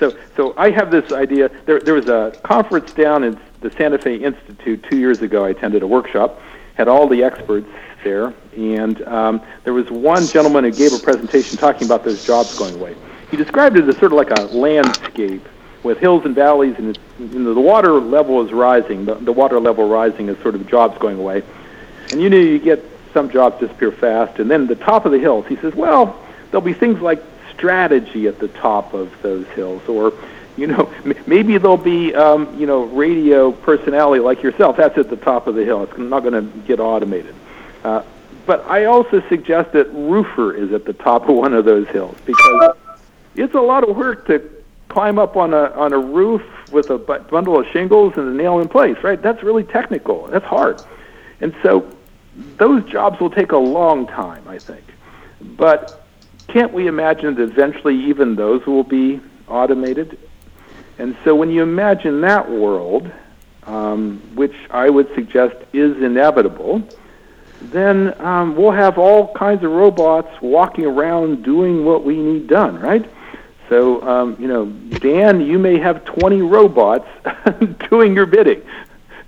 So, 0.00 0.16
so 0.36 0.52
I 0.56 0.70
have 0.70 0.90
this 0.90 1.12
idea. 1.12 1.48
There, 1.64 1.78
there 1.78 1.94
was 1.94 2.08
a 2.08 2.36
conference 2.42 2.92
down 2.92 3.22
in 3.22 3.36
the 3.60 3.70
Santa 3.72 3.98
Fe 3.98 4.16
Institute 4.16 4.84
two 4.88 4.98
years 4.98 5.22
ago. 5.22 5.44
I 5.44 5.50
attended 5.50 5.82
a 5.82 5.86
workshop, 5.86 6.40
had 6.74 6.88
all 6.88 7.06
the 7.06 7.22
experts 7.22 7.68
there, 8.04 8.32
and 8.56 9.02
um, 9.02 9.42
there 9.64 9.72
was 9.72 9.90
one 9.90 10.26
gentleman 10.26 10.64
who 10.64 10.72
gave 10.72 10.92
a 10.92 10.98
presentation 10.98 11.56
talking 11.58 11.86
about 11.86 12.04
those 12.04 12.24
jobs 12.24 12.56
going 12.58 12.74
away. 12.74 12.94
He 13.30 13.36
described 13.36 13.76
it 13.76 13.88
as 13.88 13.96
sort 13.98 14.12
of 14.12 14.18
like 14.18 14.30
a 14.30 14.42
landscape 14.56 15.46
with 15.82 15.98
hills 15.98 16.24
and 16.24 16.34
valleys, 16.34 16.76
and 16.78 16.98
you 17.18 17.38
know, 17.38 17.54
the 17.54 17.60
water 17.60 17.92
level 17.94 18.44
is 18.44 18.52
rising. 18.52 19.04
The, 19.04 19.14
the 19.14 19.32
water 19.32 19.58
level 19.58 19.88
rising 19.88 20.28
is 20.28 20.38
sort 20.38 20.54
of 20.54 20.66
jobs 20.66 20.98
going 20.98 21.18
away, 21.18 21.42
and 22.12 22.20
you 22.20 22.30
know 22.30 22.36
you 22.36 22.58
get 22.58 22.84
some 23.12 23.30
jobs 23.30 23.58
disappear 23.60 23.92
fast, 23.92 24.38
and 24.38 24.50
then 24.50 24.66
the 24.66 24.76
top 24.76 25.06
of 25.06 25.12
the 25.12 25.18
hills. 25.18 25.46
He 25.46 25.56
says, 25.56 25.74
well, 25.74 26.20
there'll 26.50 26.60
be 26.64 26.74
things 26.74 27.00
like 27.00 27.22
strategy 27.54 28.26
at 28.26 28.38
the 28.38 28.48
top 28.48 28.92
of 28.92 29.10
those 29.22 29.46
hills, 29.48 29.82
or 29.88 30.12
you 30.56 30.66
know, 30.66 30.92
maybe 31.26 31.58
there'll 31.58 31.76
be 31.76 32.14
um, 32.14 32.58
you 32.58 32.66
know 32.66 32.84
radio 32.84 33.52
personality 33.52 34.20
like 34.20 34.42
yourself. 34.42 34.76
That's 34.76 34.96
at 34.98 35.10
the 35.10 35.16
top 35.16 35.46
of 35.46 35.54
the 35.54 35.64
hill. 35.64 35.82
It's 35.84 35.98
not 35.98 36.22
going 36.22 36.34
to 36.34 36.58
get 36.66 36.80
automated. 36.80 37.34
Uh, 37.84 38.02
but 38.46 38.64
I 38.66 38.84
also 38.84 39.22
suggest 39.28 39.72
that 39.72 39.92
roofer 39.92 40.54
is 40.54 40.72
at 40.72 40.84
the 40.84 40.92
top 40.92 41.28
of 41.28 41.36
one 41.36 41.52
of 41.52 41.64
those 41.64 41.88
hills 41.88 42.16
because 42.24 42.76
it's 43.34 43.54
a 43.54 43.60
lot 43.60 43.88
of 43.88 43.96
work 43.96 44.26
to 44.28 44.48
climb 44.88 45.18
up 45.18 45.36
on 45.36 45.52
a 45.52 45.70
on 45.72 45.92
a 45.92 45.98
roof 45.98 46.42
with 46.72 46.90
a 46.90 46.98
bundle 46.98 47.60
of 47.60 47.66
shingles 47.68 48.14
and 48.16 48.28
a 48.28 48.32
nail 48.32 48.60
in 48.60 48.68
place. 48.68 48.96
Right? 49.02 49.20
That's 49.20 49.42
really 49.42 49.64
technical. 49.64 50.26
That's 50.28 50.44
hard, 50.44 50.80
and 51.40 51.54
so 51.62 51.90
those 52.56 52.84
jobs 52.84 53.20
will 53.20 53.30
take 53.30 53.52
a 53.52 53.58
long 53.58 54.06
time, 54.06 54.46
I 54.46 54.58
think. 54.58 54.84
But 55.40 56.06
can't 56.48 56.72
we 56.72 56.86
imagine 56.86 57.34
that 57.34 57.42
eventually 57.42 57.96
even 58.04 58.36
those 58.36 58.64
will 58.66 58.84
be 58.84 59.20
automated? 59.48 60.18
And 60.98 61.16
so 61.24 61.34
when 61.34 61.50
you 61.50 61.62
imagine 61.62 62.20
that 62.22 62.50
world, 62.50 63.10
um, 63.64 64.22
which 64.34 64.54
I 64.70 64.88
would 64.88 65.12
suggest 65.14 65.56
is 65.72 65.96
inevitable, 66.02 66.86
then 67.60 68.18
um, 68.20 68.56
we'll 68.56 68.72
have 68.72 68.98
all 68.98 69.32
kinds 69.34 69.64
of 69.64 69.70
robots 69.70 70.40
walking 70.40 70.86
around 70.86 71.42
doing 71.42 71.84
what 71.84 72.04
we 72.04 72.16
need 72.16 72.46
done, 72.46 72.78
right? 72.78 73.10
So, 73.68 74.00
um, 74.02 74.36
you 74.38 74.46
know, 74.46 74.66
Dan, 74.66 75.40
you 75.40 75.58
may 75.58 75.78
have 75.78 76.04
20 76.04 76.42
robots 76.42 77.08
doing 77.90 78.14
your 78.14 78.26
bidding. 78.26 78.62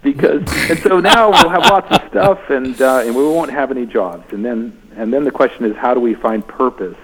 Because 0.01 0.43
and 0.71 0.79
so 0.79 1.01
now 1.01 1.31
we'll 1.31 1.49
have 1.49 1.65
lots 1.65 1.91
of 1.91 2.09
stuff, 2.09 2.51
and 2.51 2.81
uh, 2.81 3.03
and 3.05 3.17
we 3.17 3.23
won't 3.25 3.51
have 3.51 3.73
any 3.73 3.85
jobs. 3.85 4.33
And 4.33 4.45
then 4.45 4.81
and 4.95 5.13
then 5.13 5.25
the 5.25 5.33
question 5.33 5.65
is, 5.65 5.77
how 5.77 5.93
do 5.93 5.99
we 5.99 6.15
find 6.15 6.47
purpose 6.47 6.97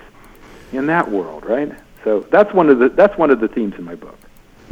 in 0.73 0.87
that 0.87 1.11
world, 1.11 1.45
right? 1.45 1.73
So 2.05 2.21
that's 2.31 2.55
one 2.55 2.69
of 2.69 2.79
the 2.79 2.89
that's 2.91 3.19
one 3.19 3.31
of 3.31 3.41
the 3.41 3.49
themes 3.49 3.75
in 3.79 3.85
my 3.85 3.97
book. 3.97 4.17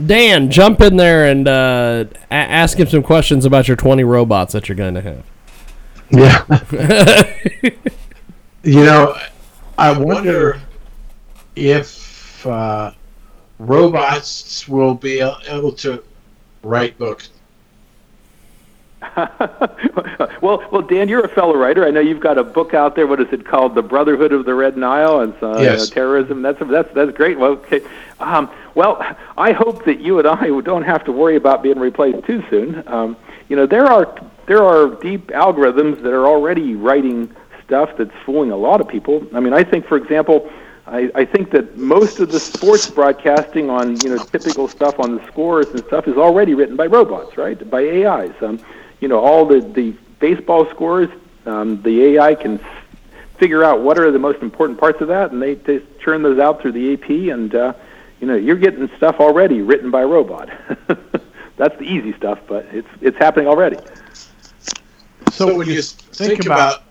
Dan, 0.04 0.50
jump 0.50 0.80
in 0.80 0.96
there 0.96 1.26
and 1.26 1.46
uh, 1.46 2.04
a- 2.30 2.34
ask 2.34 2.78
him 2.78 2.86
some 2.86 3.02
questions 3.02 3.44
about 3.44 3.68
your 3.68 3.76
20 3.76 4.04
robots 4.04 4.52
that 4.52 4.68
you're 4.68 4.76
going 4.76 4.94
to 4.94 5.00
have. 5.00 5.24
Yeah. 6.10 6.44
you 8.62 8.84
know, 8.84 9.16
I 9.78 9.98
wonder 9.98 10.60
if 11.56 12.46
uh, 12.46 12.92
robots 13.58 14.68
will 14.68 14.94
be 14.94 15.20
able 15.20 15.72
to 15.72 16.02
write 16.62 16.98
books. 16.98 17.30
well, 20.42 20.62
well, 20.70 20.82
Dan, 20.82 21.08
you're 21.08 21.24
a 21.24 21.28
fellow 21.28 21.56
writer. 21.56 21.84
I 21.84 21.90
know 21.90 22.00
you've 22.00 22.20
got 22.20 22.38
a 22.38 22.44
book 22.44 22.74
out 22.74 22.94
there. 22.94 23.06
What 23.06 23.20
is 23.20 23.32
it 23.32 23.44
called? 23.44 23.74
The 23.74 23.82
Brotherhood 23.82 24.32
of 24.32 24.44
the 24.44 24.54
Red 24.54 24.76
Nile 24.76 25.20
and 25.20 25.34
uh, 25.42 25.60
Yes. 25.60 25.90
terrorism. 25.90 26.42
That's 26.42 26.58
that's 26.70 26.92
that's 26.94 27.12
great. 27.12 27.38
Well, 27.38 27.52
okay. 27.52 27.82
Um, 28.20 28.50
well, 28.74 29.04
I 29.36 29.52
hope 29.52 29.84
that 29.84 30.00
you 30.00 30.18
and 30.18 30.28
I 30.28 30.46
don't 30.60 30.84
have 30.84 31.04
to 31.04 31.12
worry 31.12 31.36
about 31.36 31.62
being 31.62 31.78
replaced 31.78 32.24
too 32.26 32.42
soon. 32.48 32.86
Um, 32.86 33.16
you 33.48 33.56
know, 33.56 33.66
there 33.66 33.86
are 33.86 34.14
there 34.46 34.62
are 34.62 34.88
deep 34.88 35.28
algorithms 35.28 36.02
that 36.02 36.12
are 36.12 36.26
already 36.26 36.74
writing 36.74 37.34
stuff 37.64 37.90
that's 37.96 38.14
fooling 38.24 38.50
a 38.50 38.56
lot 38.56 38.80
of 38.80 38.88
people. 38.88 39.26
I 39.34 39.40
mean, 39.40 39.52
I 39.52 39.64
think, 39.64 39.86
for 39.86 39.96
example, 39.96 40.50
I, 40.86 41.10
I 41.14 41.24
think 41.24 41.50
that 41.52 41.76
most 41.76 42.18
of 42.20 42.30
the 42.32 42.40
sports 42.40 42.90
broadcasting 42.90 43.70
on 43.70 44.00
you 44.00 44.10
know 44.10 44.18
typical 44.24 44.68
stuff 44.68 44.98
on 44.98 45.16
the 45.16 45.26
scores 45.28 45.66
and 45.68 45.84
stuff 45.86 46.08
is 46.08 46.16
already 46.16 46.54
written 46.54 46.76
by 46.76 46.86
robots, 46.86 47.36
right? 47.36 47.68
By 47.70 47.82
AIs. 48.04 48.34
Um, 48.40 48.58
you 49.02 49.08
know, 49.08 49.18
all 49.18 49.44
the 49.44 49.60
the 49.60 49.90
baseball 50.20 50.64
scores, 50.70 51.10
um, 51.44 51.82
the 51.82 52.04
AI 52.14 52.34
can 52.36 52.60
figure 53.36 53.64
out 53.64 53.80
what 53.80 53.98
are 53.98 54.12
the 54.12 54.18
most 54.18 54.40
important 54.40 54.78
parts 54.78 55.00
of 55.00 55.08
that, 55.08 55.32
and 55.32 55.42
they, 55.42 55.54
they 55.54 55.82
churn 55.98 56.22
those 56.22 56.38
out 56.38 56.62
through 56.62 56.70
the 56.70 56.92
AP, 56.94 57.10
and 57.34 57.54
uh, 57.54 57.72
you 58.20 58.28
know, 58.28 58.36
you're 58.36 58.56
getting 58.56 58.88
stuff 58.96 59.16
already 59.18 59.60
written 59.60 59.90
by 59.90 60.04
robot. 60.04 60.48
That's 61.56 61.76
the 61.78 61.84
easy 61.84 62.16
stuff, 62.16 62.38
but 62.46 62.64
it's 62.66 62.88
it's 63.00 63.16
happening 63.18 63.48
already. 63.48 63.76
So 65.32 65.56
when 65.56 65.66
you 65.68 65.82
think 65.82 66.46
about 66.46 66.84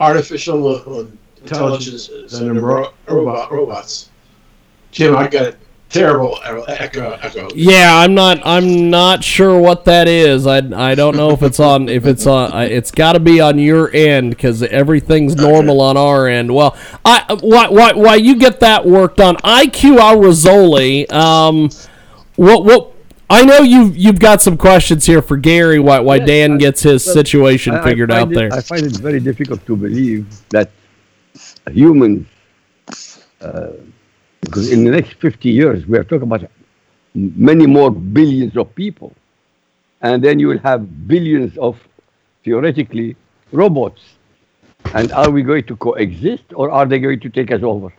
artificial 0.00 1.10
intelligence 1.42 2.08
and 2.32 2.62
ro- 2.62 2.94
robot, 3.06 3.52
robots, 3.52 4.08
Jim, 4.90 5.14
I 5.14 5.28
got 5.28 5.46
a 5.48 5.56
terrible 5.90 6.38
echo. 6.68 7.12
echo. 7.22 7.48
Yeah, 7.54 7.96
I'm 7.96 8.14
not. 8.14 8.40
I'm 8.44 8.88
not 8.90 9.22
sure 9.22 9.58
what 9.60 9.84
that 9.84 10.08
is. 10.08 10.46
I, 10.46 10.58
I 10.58 10.94
don't 10.94 11.16
know 11.16 11.30
if 11.32 11.42
it's 11.42 11.60
on. 11.60 11.88
If 11.88 12.06
it's 12.06 12.26
on. 12.26 12.52
It's 12.62 12.90
got 12.90 13.12
to 13.12 13.20
be 13.20 13.40
on 13.40 13.58
your 13.58 13.92
end 13.94 14.30
because 14.30 14.62
everything's 14.62 15.36
normal 15.36 15.80
on 15.80 15.96
our 15.96 16.26
end. 16.28 16.54
Well, 16.54 16.76
I 17.04 17.36
why 17.42 17.68
why 17.68 17.92
why 17.92 18.14
you 18.16 18.36
get 18.36 18.60
that 18.60 18.86
work 18.86 19.16
done? 19.16 19.36
IQ 19.36 19.98
Al 19.98 20.16
Rizzoli. 20.16 21.10
Um, 21.12 21.70
what 22.36 22.64
what. 22.64 22.94
I 23.32 23.44
know 23.44 23.58
you've 23.60 23.96
you've 23.96 24.18
got 24.18 24.42
some 24.42 24.56
questions 24.56 25.06
here 25.06 25.22
for 25.22 25.36
Gary. 25.36 25.78
Why 25.78 26.00
why 26.00 26.16
Yes, 26.16 26.26
Dan 26.26 26.52
I- 26.54 26.56
gets 26.56 26.82
his 26.82 27.06
well, 27.06 27.14
situation 27.14 27.74
I- 27.74 27.80
I 27.80 27.84
figured 27.84 28.10
find 28.10 28.22
out 28.22 28.32
it- 28.32 28.34
there. 28.34 28.52
I 28.52 28.60
find 28.60 28.84
it 28.84 28.96
very 28.96 29.20
difficult 29.20 29.64
to 29.66 29.76
believe 29.76 30.26
that 30.50 30.70
humans, 31.70 32.26
uh, 33.40 33.68
because 34.50 34.72
in 34.72 34.82
the 34.82 34.90
next 34.90 35.12
50 35.14 35.48
years, 35.48 35.86
we 35.86 35.96
are 35.96 36.02
talking 36.02 36.24
about 36.24 36.42
many 37.14 37.66
more 37.66 37.88
billions 37.88 38.56
of 38.56 38.74
people. 38.74 39.14
And 40.00 40.24
then 40.24 40.40
you 40.40 40.48
will 40.48 40.58
have 40.58 41.06
billions 41.06 41.56
of, 41.56 41.78
theoretically, 42.42 43.14
robots. 43.52 44.02
And 44.92 45.12
are 45.12 45.30
we 45.30 45.42
going 45.44 45.64
to 45.64 45.76
coexist 45.76 46.46
or 46.54 46.68
are 46.68 46.84
they 46.84 46.98
going 46.98 47.20
to 47.20 47.28
take 47.28 47.52
us 47.52 47.62
over? 47.62 47.92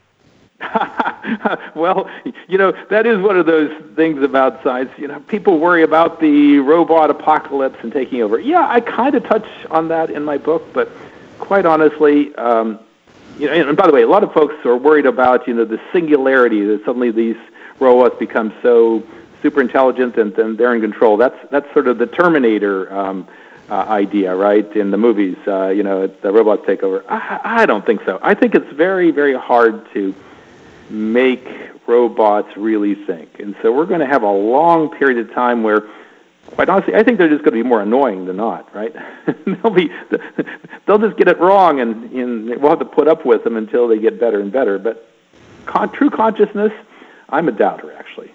well, 1.76 2.10
you 2.50 2.58
know, 2.58 2.74
that 2.90 3.06
is 3.06 3.18
one 3.20 3.38
of 3.38 3.46
those 3.46 3.72
things 3.96 4.22
about 4.22 4.62
science. 4.62 4.92
You 4.98 5.08
know, 5.08 5.22
people 5.22 5.58
worry 5.58 5.84
about 5.84 6.20
the 6.20 6.60
robot 6.60 7.10
apocalypse 7.10 7.78
and 7.82 7.94
taking 7.94 8.22
over. 8.22 8.40
Yeah, 8.40 8.68
I 8.68 8.82
kind 8.82 9.16
of 9.16 9.24
touch 9.24 9.48
on 9.70 9.88
that 9.88 10.10
in 10.10 10.26
my 10.26 10.38
book, 10.38 10.74
but 10.74 10.92
quite 11.40 11.66
honestly, 11.66 12.36
um, 12.36 12.80
you 13.38 13.48
know, 13.48 13.70
and 13.70 13.78
by 13.78 13.88
the 13.88 13.94
way, 13.94 14.02
a 14.02 14.08
lot 14.08 14.24
of 14.24 14.34
folks 14.34 14.56
are 14.66 14.78
worried 14.78 15.06
about, 15.06 15.48
you 15.48 15.54
know, 15.54 15.66
the 15.66 15.80
singularity 15.92 16.64
that 16.66 16.86
suddenly 16.86 17.12
these 17.12 17.38
robots 17.80 18.16
become 18.20 18.54
so 18.62 19.04
super 19.42 19.62
intelligent 19.62 20.18
and 20.18 20.36
then 20.36 20.56
they're 20.56 20.76
in 20.76 20.82
control. 20.82 21.18
That's 21.18 21.38
that's 21.50 21.72
sort 21.74 21.88
of 21.88 21.98
the 21.98 22.08
Terminator 22.08 22.94
um, 22.94 23.28
uh, 23.70 23.86
idea, 23.88 24.36
right? 24.36 24.76
In 24.76 24.92
the 24.92 24.98
movies, 24.98 25.38
uh, 25.48 25.68
you 25.70 25.84
know, 25.84 26.08
the 26.08 26.32
robots 26.32 26.64
take 26.66 26.84
over. 26.84 27.04
I, 27.10 27.40
I 27.62 27.66
don't 27.66 27.86
think 27.86 28.04
so. 28.06 28.20
I 28.22 28.34
think 28.34 28.54
it's 28.54 28.72
very, 28.74 29.12
very 29.12 29.34
hard 29.34 29.92
to 29.94 30.14
make 30.90 31.48
robots 31.88 32.56
really 32.58 32.96
think. 32.96 33.40
And 33.40 33.56
so 33.62 33.72
we're 33.72 33.86
going 33.86 34.02
to 34.02 34.06
have 34.06 34.24
a 34.24 34.32
long 34.32 34.90
period 34.90 35.18
of 35.20 35.34
time 35.34 35.64
where, 35.64 35.84
quite 36.52 36.70
honestly, 36.70 36.96
I 36.96 37.04
think 37.04 37.18
they're 37.18 37.30
just 37.30 37.44
going 37.44 37.58
to 37.58 37.64
be 37.64 37.68
more 37.68 37.82
annoying 37.82 38.26
than 38.26 38.38
not, 38.38 38.74
right? 38.76 38.94
they'll 39.46 39.72
be, 39.72 39.90
they'll 40.86 41.00
just 41.00 41.18
get 41.18 41.28
it 41.28 41.40
wrong, 41.40 41.80
and, 41.80 42.12
and 42.12 42.62
we'll 42.62 42.70
have 42.70 42.80
to 42.80 42.86
put 42.86 43.08
up 43.08 43.26
with 43.26 43.44
them 43.44 43.58
until 43.58 43.88
they 43.88 44.00
get 44.00 44.20
better 44.20 44.40
and 44.42 44.52
better. 44.52 44.78
But 44.78 45.08
con- 45.66 45.92
true 45.92 46.10
consciousness, 46.10 46.72
I'm 47.30 47.48
a 47.48 47.52
doubter, 47.52 47.94
actually. 47.94 48.32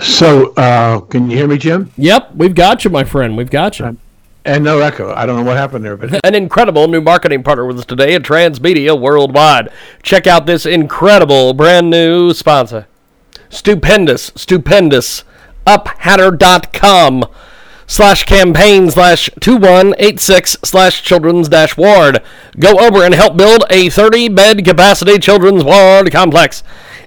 So, 0.00 0.54
uh, 0.54 1.00
can 1.00 1.30
you 1.30 1.36
hear 1.36 1.46
me, 1.46 1.58
Jim? 1.58 1.92
Yep, 1.96 2.34
we've 2.34 2.54
got 2.54 2.84
you, 2.84 2.90
my 2.90 3.04
friend. 3.04 3.36
We've 3.36 3.50
got 3.50 3.78
you. 3.78 3.98
And 4.46 4.64
no 4.64 4.78
echo. 4.80 5.12
I 5.14 5.26
don't 5.26 5.36
know 5.36 5.42
what 5.42 5.58
happened 5.58 5.84
there, 5.84 5.98
but 5.98 6.18
An 6.24 6.34
incredible 6.34 6.88
new 6.88 7.02
marketing 7.02 7.42
partner 7.42 7.66
with 7.66 7.78
us 7.78 7.84
today 7.84 8.14
at 8.14 8.22
Transmedia 8.22 8.98
Worldwide. 8.98 9.68
Check 10.02 10.26
out 10.26 10.46
this 10.46 10.64
incredible 10.64 11.52
brand 11.52 11.90
new 11.90 12.32
sponsor. 12.32 12.86
Stupendous, 13.50 14.32
stupendous. 14.34 15.24
UpHatter.com 15.66 17.24
slash 17.86 18.24
campaign 18.24 18.88
slash 18.88 19.28
2186 19.40 20.58
slash 20.62 21.02
children's 21.02 21.48
dash 21.48 21.76
ward. 21.76 22.22
Go 22.58 22.78
over 22.78 23.02
and 23.02 23.14
help 23.14 23.36
build 23.36 23.64
a 23.68 23.90
30 23.90 24.28
bed 24.28 24.64
capacity 24.64 25.18
children's 25.18 25.64
ward 25.64 26.12
complex 26.12 26.62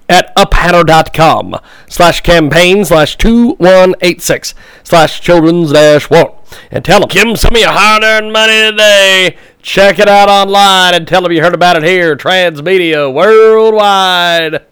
at 0.09 0.35
uphatter.com 0.35 1.57
slash 1.87 2.21
campaign 2.21 2.83
slash 2.83 3.17
2186 3.17 4.53
slash 4.83 5.21
children's 5.21 5.71
dash 5.71 6.09
ward. 6.09 6.33
And 6.69 6.83
tell 6.83 6.99
them, 6.99 7.09
them 7.09 7.35
some 7.37 7.55
of 7.55 7.61
your 7.61 7.71
hard 7.71 8.03
earned 8.03 8.33
money 8.33 8.71
today. 8.71 9.37
Check 9.61 9.99
it 9.99 10.09
out 10.09 10.27
online 10.27 10.93
and 10.93 11.07
tell 11.07 11.21
them 11.21 11.31
you 11.31 11.41
heard 11.41 11.55
about 11.55 11.77
it 11.77 11.83
here. 11.83 12.17
Transmedia 12.17 13.11
Worldwide. 13.11 14.65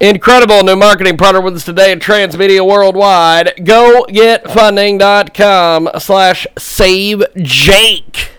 Incredible 0.00 0.62
new 0.62 0.76
marketing 0.76 1.16
partner 1.16 1.40
with 1.40 1.56
us 1.56 1.64
today 1.64 1.90
at 1.90 1.98
Transmedia 1.98 2.64
Worldwide. 2.64 3.64
Go 3.64 4.06
GoGetFunding.com 4.08 5.90
slash 5.98 6.46
save 6.56 7.24
Jake. 7.34 8.30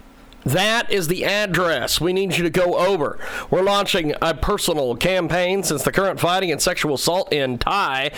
That 0.46 0.90
is 0.90 1.10
the 1.10 1.26
address 1.26 2.00
we 2.00 2.14
need 2.14 2.38
you 2.38 2.44
to 2.44 2.50
go 2.50 2.78
over. 2.78 3.20
We're 3.52 3.64
launching 3.64 4.14
a 4.22 4.34
personal 4.34 4.96
campaign 4.96 5.64
since 5.64 5.84
the 5.84 5.92
current 5.92 6.22
fighting 6.22 6.50
and 6.50 6.62
sexual 6.62 6.96
assault 6.96 7.34
in 7.34 7.58
Thai 7.58 8.12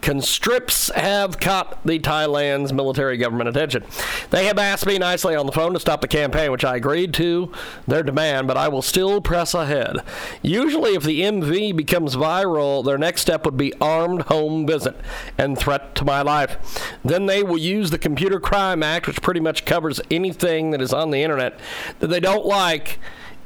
constricts 0.00 0.90
have 0.94 1.40
caught 1.40 1.84
the 1.84 1.98
Thailand's 1.98 2.72
military 2.72 3.16
government 3.16 3.48
attention. 3.48 3.84
They 4.30 4.46
have 4.46 4.58
asked 4.58 4.86
me 4.86 4.98
nicely 4.98 5.34
on 5.34 5.46
the 5.46 5.52
phone 5.52 5.72
to 5.72 5.80
stop 5.80 6.00
the 6.00 6.08
campaign, 6.08 6.52
which 6.52 6.64
I 6.64 6.76
agreed 6.76 7.12
to 7.14 7.52
their 7.86 8.02
demand, 8.02 8.46
but 8.46 8.56
I 8.56 8.68
will 8.68 8.82
still 8.82 9.20
press 9.20 9.54
ahead. 9.54 9.96
Usually, 10.42 10.94
if 10.94 11.02
the 11.02 11.22
MV 11.22 11.76
becomes 11.76 12.16
viral, 12.16 12.84
their 12.84 12.98
next 12.98 13.22
step 13.22 13.44
would 13.44 13.56
be 13.56 13.72
armed 13.80 14.22
home 14.22 14.66
visit 14.66 14.96
and 15.36 15.58
threat 15.58 15.94
to 15.96 16.04
my 16.04 16.22
life. 16.22 16.56
Then 17.04 17.26
they 17.26 17.42
will 17.42 17.58
use 17.58 17.90
the 17.90 17.98
Computer 17.98 18.38
Crime 18.38 18.82
Act, 18.82 19.06
which 19.06 19.22
pretty 19.22 19.40
much 19.40 19.64
covers 19.64 20.00
anything 20.10 20.70
that 20.70 20.80
is 20.80 20.92
on 20.92 21.10
the 21.10 21.22
internet 21.22 21.58
that 21.98 22.08
they 22.08 22.20
don't 22.20 22.46
like 22.46 22.98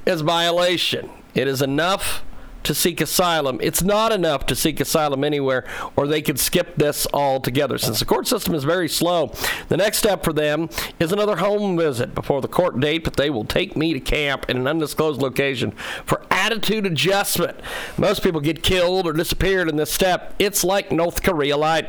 as 0.07 0.21
violation. 0.21 1.11
It 1.35 1.47
is 1.47 1.63
enough 1.63 2.23
to 2.65 2.75
seek 2.75 3.01
asylum. 3.01 3.59
It's 3.63 3.83
not 3.83 4.13
enough 4.13 4.47
to 4.47 4.57
seek 4.57 4.81
asylum 4.81 5.25
anywhere, 5.25 5.65
or 5.97 6.07
they 6.07 6.23
could 6.23 6.39
skip 6.39 6.77
this 6.77 7.07
altogether. 7.13 7.79
Since 7.79 7.99
the 8.01 8.05
court 8.05 8.27
system 8.27 8.55
is 8.55 8.65
very 8.65 8.89
slow, 8.89 9.33
the 9.69 9.77
next 9.77 9.99
step 9.99 10.25
for 10.25 10.33
them 10.33 10.69
is 10.99 11.13
another 11.13 11.37
home 11.37 11.77
visit 11.77 12.15
before 12.15 12.41
the 12.41 12.49
court 12.49 12.79
date, 12.81 13.05
but 13.05 13.17
they 13.17 13.31
will 13.31 13.45
take 13.45 13.77
me 13.77 13.93
to 13.93 14.01
camp 14.01 14.49
in 14.49 14.57
an 14.57 14.67
undisclosed 14.67 15.21
location 15.21 15.73
for 16.05 16.23
attitude 16.31 16.87
adjustment. 16.87 17.59
Most 17.97 18.23
people 18.23 18.41
get 18.41 18.63
killed 18.63 19.07
or 19.07 19.13
disappeared 19.13 19.69
in 19.69 19.77
this 19.77 19.93
step. 19.93 20.35
It's 20.39 20.65
like 20.65 20.93
North 20.93 21.23
Korea 21.23 21.57
light. 21.57 21.89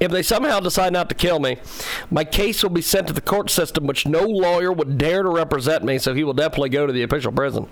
If 0.00 0.10
they 0.10 0.22
somehow 0.22 0.60
decide 0.60 0.92
not 0.92 1.08
to 1.08 1.14
kill 1.14 1.38
me, 1.38 1.58
my 2.10 2.24
case 2.24 2.62
will 2.62 2.70
be 2.70 2.82
sent 2.82 3.06
to 3.08 3.12
the 3.12 3.20
court 3.20 3.50
system, 3.50 3.86
which 3.86 4.06
no 4.06 4.22
lawyer 4.22 4.72
would 4.72 4.98
dare 4.98 5.22
to 5.22 5.28
represent 5.28 5.84
me, 5.84 5.98
so 5.98 6.14
he 6.14 6.24
will 6.24 6.32
definitely 6.32 6.68
go 6.70 6.86
to 6.86 6.92
the 6.92 7.02
official 7.02 7.32
prison. 7.32 7.68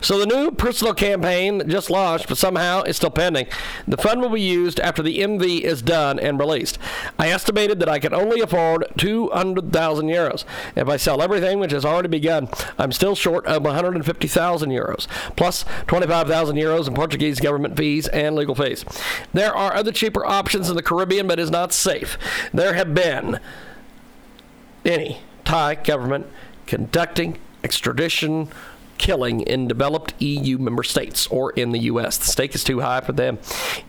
So 0.00 0.18
the 0.18 0.26
new 0.26 0.50
personal 0.50 0.94
campaign 0.94 1.58
that 1.58 1.68
just 1.84 1.90
launched, 1.90 2.28
but 2.28 2.38
somehow 2.38 2.82
is 2.82 2.96
still 2.96 3.10
pending. 3.10 3.46
The 3.86 3.98
fund 3.98 4.22
will 4.22 4.30
be 4.30 4.40
used 4.40 4.80
after 4.80 5.02
the 5.02 5.20
MV 5.20 5.60
is 5.60 5.82
done 5.82 6.18
and 6.18 6.38
released. 6.38 6.78
I 7.18 7.28
estimated 7.28 7.78
that 7.80 7.88
I 7.90 7.98
could 7.98 8.14
only 8.14 8.40
afford 8.40 8.86
200,000 8.96 10.06
euros. 10.06 10.44
If 10.74 10.88
I 10.88 10.96
sell 10.96 11.20
everything, 11.20 11.58
which 11.58 11.72
has 11.72 11.84
already 11.84 12.08
begun, 12.08 12.48
I'm 12.78 12.92
still 12.92 13.14
short 13.14 13.44
of 13.46 13.62
150,000 13.64 14.70
euros, 14.70 15.06
plus 15.36 15.66
25,000 15.86 16.56
euros 16.56 16.88
in 16.88 16.94
Portuguese 16.94 17.38
government 17.38 17.76
fees 17.76 18.08
and 18.08 18.34
legal 18.34 18.54
fees. 18.54 18.84
There 19.34 19.54
are 19.54 19.74
other 19.74 19.92
cheaper 19.92 20.24
options 20.24 20.70
in 20.70 20.76
the 20.76 20.82
Caribbean, 20.82 21.26
but 21.26 21.38
is 21.38 21.50
not 21.50 21.72
safe. 21.72 22.16
There 22.54 22.74
have 22.74 22.94
been 22.94 23.40
any 24.86 25.18
Thai 25.44 25.74
government 25.74 26.26
conducting 26.66 27.38
extradition 27.62 28.48
killing 28.98 29.40
in 29.42 29.68
developed 29.68 30.14
EU 30.20 30.58
member 30.58 30.82
states 30.82 31.26
or 31.28 31.52
in 31.52 31.72
the 31.72 31.80
U.S. 31.80 32.18
The 32.18 32.26
stake 32.26 32.54
is 32.54 32.64
too 32.64 32.80
high 32.80 33.00
for 33.00 33.12
them. 33.12 33.38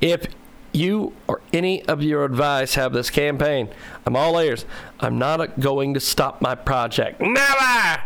If 0.01 0.27
you 0.71 1.13
or 1.27 1.41
any 1.53 1.85
of 1.85 2.03
your 2.03 2.25
advice 2.25 2.75
have 2.75 2.93
this 2.93 3.09
campaign, 3.09 3.69
I'm 4.05 4.15
all 4.15 4.37
ears. 4.39 4.65
I'm 4.99 5.17
not 5.17 5.59
going 5.59 5.93
to 5.93 5.99
stop 5.99 6.41
my 6.41 6.55
project. 6.55 7.21
Never! 7.21 8.01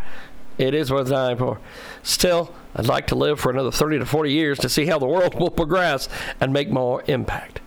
It 0.58 0.74
is 0.74 0.92
worth 0.92 1.10
dying 1.10 1.38
for. 1.38 1.60
Still, 2.04 2.54
I'd 2.76 2.86
like 2.86 3.08
to 3.08 3.16
live 3.16 3.40
for 3.40 3.50
another 3.50 3.72
30 3.72 4.00
to 4.00 4.06
40 4.06 4.32
years 4.32 4.60
to 4.60 4.70
see 4.70 4.86
how 4.86 5.00
the 5.00 5.08
world 5.08 5.40
will 5.40 5.50
progress 5.50 6.10
and 6.40 6.54
make 6.54 6.70
more 6.70 7.04
impact. 7.08 7.62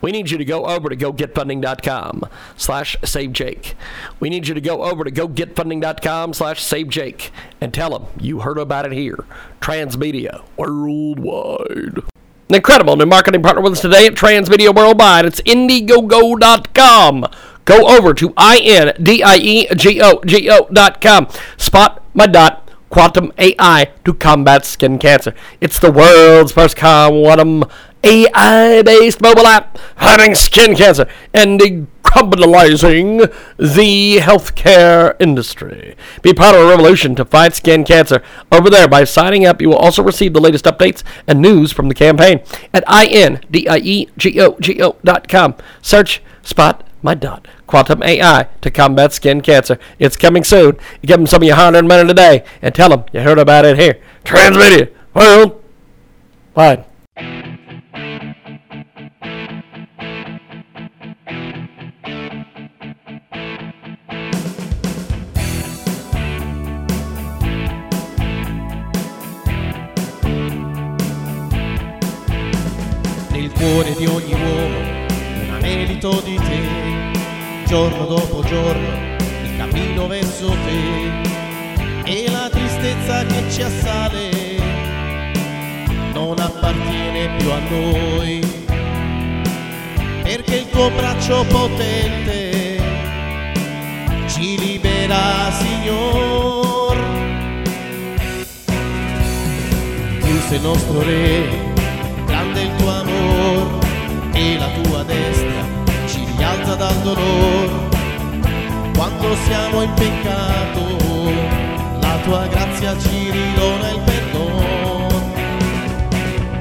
We 0.00 0.12
need 0.12 0.30
you 0.30 0.38
to 0.38 0.44
go 0.44 0.66
over 0.66 0.88
to 0.88 0.96
gogetfunding.com 0.96 2.24
slash 2.56 2.96
savejake. 3.02 3.74
We 4.20 4.30
need 4.30 4.46
you 4.46 4.54
to 4.54 4.60
go 4.60 4.84
over 4.84 5.02
to 5.04 5.10
gogetfunding.com 5.10 6.34
slash 6.34 6.62
savejake 6.62 7.30
and 7.60 7.74
tell 7.74 7.90
them 7.90 8.06
you 8.20 8.38
heard 8.40 8.58
about 8.58 8.86
it 8.86 8.92
here. 8.92 9.24
Transmedia 9.60 10.44
Worldwide. 10.56 12.04
An 12.48 12.54
incredible 12.54 12.94
new 12.96 13.06
marketing 13.06 13.42
partner 13.42 13.60
with 13.60 13.72
us 13.72 13.80
today 13.80 14.06
at 14.06 14.14
Transmedia 14.14 14.72
Worldwide. 14.74 15.26
It's 15.26 15.40
Indiegogo.com. 15.42 17.26
Go 17.64 17.88
over 17.88 18.14
to 18.14 18.32
I-N-D-I-E-G-O-G-O.com. 18.36 21.28
Spot 21.58 22.02
my 22.14 22.26
dot 22.26 22.67
quantum 22.90 23.32
AI 23.38 23.90
to 24.04 24.14
combat 24.14 24.64
skin 24.64 24.98
cancer. 24.98 25.34
It's 25.60 25.78
the 25.78 25.92
world's 25.92 26.52
first 26.52 26.76
quantum 26.76 27.64
AI 28.02 28.82
based 28.82 29.20
mobile 29.20 29.46
app 29.46 29.78
fighting 29.96 30.34
skin 30.34 30.76
cancer. 30.76 31.06
And 31.34 31.60
decarbonizing 31.60 33.32
the 33.58 34.18
healthcare 34.18 35.14
industry. 35.20 35.96
Be 36.22 36.32
part 36.32 36.54
of 36.56 36.62
a 36.62 36.68
revolution 36.68 37.14
to 37.16 37.24
fight 37.24 37.54
skin 37.54 37.84
cancer. 37.84 38.22
Over 38.50 38.70
there, 38.70 38.88
by 38.88 39.04
signing 39.04 39.44
up, 39.44 39.60
you 39.60 39.68
will 39.68 39.76
also 39.76 40.02
receive 40.02 40.32
the 40.32 40.40
latest 40.40 40.64
updates 40.64 41.02
and 41.26 41.40
news 41.40 41.72
from 41.72 41.88
the 41.88 41.94
campaign 41.94 42.40
at 42.72 42.84
com. 45.28 45.54
Search 45.82 46.22
spot 46.42 46.87
my 47.02 47.14
dot 47.14 47.46
quantum 47.66 48.02
AI 48.02 48.48
to 48.60 48.70
combat 48.70 49.12
skin 49.12 49.40
cancer. 49.40 49.78
It's 49.98 50.16
coming 50.16 50.44
soon. 50.44 50.76
Give 51.02 51.18
them 51.18 51.26
some 51.26 51.42
of 51.42 51.46
your 51.46 51.56
hard-earned 51.56 51.88
money 51.88 52.06
today 52.06 52.44
and 52.62 52.74
tell 52.74 52.90
them 52.90 53.04
you 53.12 53.20
heard 53.20 53.38
about 53.38 53.64
it 53.64 53.78
here. 53.78 54.00
Transmedia 54.24 54.90
World 55.14 55.58
un 74.06 74.87
anelito 75.68 76.22
di 76.24 76.34
te, 76.34 77.66
giorno 77.66 78.06
dopo 78.06 78.42
giorno 78.44 79.16
il 79.42 79.56
cammino 79.58 80.06
verso 80.06 80.48
te. 80.48 81.26
E 82.04 82.30
la 82.30 82.48
tristezza 82.48 83.26
che 83.26 83.50
ci 83.50 83.60
assale 83.60 84.30
non 86.14 86.38
appartiene 86.38 87.36
più 87.36 87.50
a 87.50 87.58
noi, 87.68 88.40
perché 90.22 90.56
il 90.56 90.70
tuo 90.70 90.88
braccio 90.90 91.44
potente 91.44 92.80
ci 94.28 94.58
libera, 94.58 95.50
Signor. 95.52 96.96
Tu 100.20 100.40
sei 100.48 100.60
nostro 100.60 101.02
Re, 101.02 101.74
grande 102.24 102.62
il 102.62 102.74
tuo 102.76 102.90
amor 102.90 103.86
e 104.32 104.56
la 104.56 104.68
tua 104.82 105.02
destra 105.02 105.37
rialza 106.68 106.74
dal 106.74 106.96
dolore. 107.02 107.86
Quando 108.94 109.36
siamo 109.46 109.82
in 109.82 109.92
peccato, 109.94 110.96
la 112.00 112.18
tua 112.24 112.46
grazia 112.48 112.98
ci 112.98 113.30
ridona 113.30 113.90
il 113.90 114.00
perdono. 114.04 115.06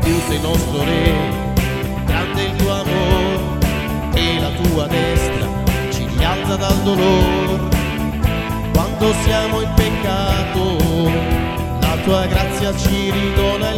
Tu 0.02 0.22
sei 0.28 0.39
nostro 0.39 0.84
Re, 0.84 1.13
grande 2.06 2.43
il 2.43 2.56
tuo 2.56 2.72
amor 2.72 3.58
e 4.13 4.39
la 4.39 4.50
tua 4.62 4.88
destra 4.88 5.48
ci 5.91 6.08
rialza 6.15 6.56
dal 6.56 6.78
dolore. 6.84 7.76
Quando 8.72 9.13
siamo 9.24 9.62
in 9.62 9.74
peccato, 9.76 10.78
la 11.82 11.98
tua 12.04 12.26
grazia 12.28 12.76
ci 12.78 13.12
ridona 13.12 13.72
il 13.72 13.77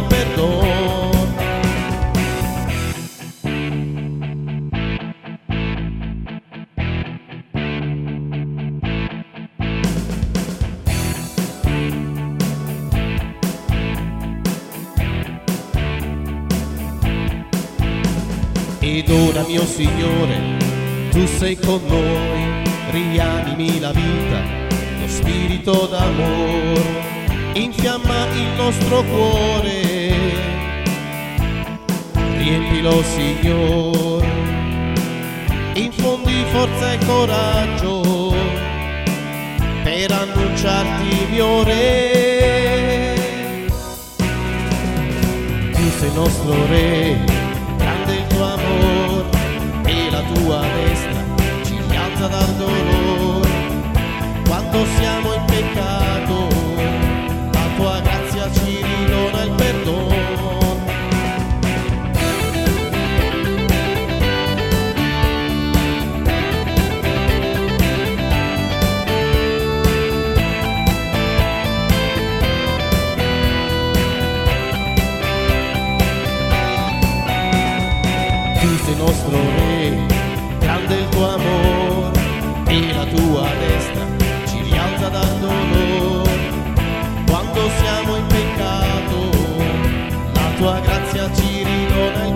Ed 19.40 19.46
ora 19.46 19.48
mio 19.48 19.64
Signore, 19.64 20.58
tu 21.10 21.26
sei 21.26 21.56
con 21.56 21.80
noi, 21.86 22.62
rianimi 22.90 23.80
la 23.80 23.90
vita, 23.90 24.42
lo 25.00 25.08
spirito 25.08 25.86
d'amore, 25.86 27.52
infiamma 27.54 28.26
il 28.34 28.48
nostro 28.58 29.02
cuore, 29.02 30.12
riempilo 32.36 33.02
Signore, 33.02 34.28
infondi 35.72 36.44
forza 36.52 36.92
e 36.92 36.98
coraggio 37.06 38.34
per 39.84 40.12
annunciarti 40.12 41.26
mio 41.30 41.62
Re. 41.62 43.14
Tu 45.72 45.90
sei 45.98 46.12
nostro 46.12 46.66
Re 46.66 47.29
tua 50.50 50.62
destra 50.74 51.22
ci 51.62 51.80
rialza 51.88 52.26
dal 52.26 52.54
dolore. 52.56 53.48
Quando 54.48 54.84
siamo 54.98 55.29
tua 83.14 83.48
destra 83.58 84.06
ci 84.46 84.62
rialza 84.62 85.08
dal 85.08 85.38
dolore. 85.38 86.38
Quando 87.26 87.70
siamo 87.80 88.16
in 88.16 88.26
peccato, 88.26 89.30
la 90.32 90.50
tua 90.56 90.80
grazia 90.80 91.32
ci 91.34 91.64
ridona 91.64 92.29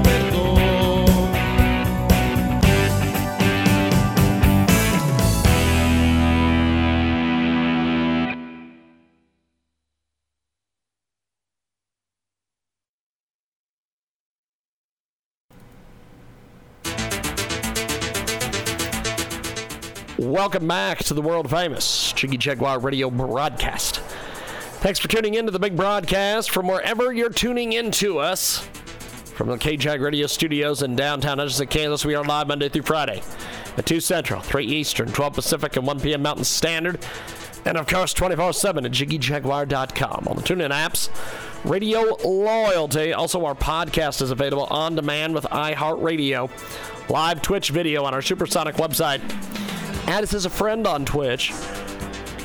Welcome 20.44 20.68
back 20.68 20.98
to 21.04 21.14
the 21.14 21.22
world 21.22 21.48
famous 21.48 22.12
Jiggy 22.12 22.36
Jaguar 22.36 22.78
radio 22.78 23.08
broadcast. 23.08 24.00
Thanks 24.82 24.98
for 24.98 25.08
tuning 25.08 25.32
in 25.32 25.46
to 25.46 25.50
the 25.50 25.58
big 25.58 25.74
broadcast 25.74 26.50
from 26.50 26.68
wherever 26.68 27.14
you're 27.14 27.30
tuning 27.30 27.72
in 27.72 27.90
to 27.92 28.18
us. 28.18 28.58
From 29.36 29.48
the 29.48 29.56
KJAG 29.56 30.02
radio 30.02 30.26
studios 30.26 30.82
in 30.82 30.96
downtown 30.96 31.40
Edgerton, 31.40 31.68
Kansas, 31.68 32.04
we 32.04 32.14
are 32.14 32.22
live 32.22 32.48
Monday 32.48 32.68
through 32.68 32.82
Friday 32.82 33.22
at 33.78 33.86
2 33.86 34.00
Central, 34.00 34.42
3 34.42 34.66
Eastern, 34.66 35.10
12 35.10 35.32
Pacific, 35.32 35.76
and 35.76 35.86
1 35.86 36.00
p.m. 36.00 36.20
Mountain 36.20 36.44
Standard. 36.44 37.02
And 37.64 37.78
of 37.78 37.86
course, 37.86 38.12
24 38.12 38.52
7 38.52 38.84
at 38.84 38.92
JiggyJaguar.com. 38.92 40.26
On 40.28 40.36
the 40.36 40.42
TuneIn 40.42 40.72
apps, 40.72 41.08
Radio 41.64 42.18
Loyalty. 42.22 43.14
Also, 43.14 43.42
our 43.46 43.54
podcast 43.54 44.20
is 44.20 44.30
available 44.30 44.64
on 44.64 44.94
demand 44.94 45.34
with 45.34 45.44
iHeartRadio. 45.44 46.50
Live 47.08 47.40
Twitch 47.40 47.70
video 47.70 48.04
on 48.04 48.12
our 48.12 48.20
Supersonic 48.20 48.74
website. 48.74 49.22
Add 50.06 50.24
us 50.24 50.34
as 50.34 50.46
a 50.46 50.50
friend 50.50 50.86
on 50.86 51.04
Twitch. 51.04 51.52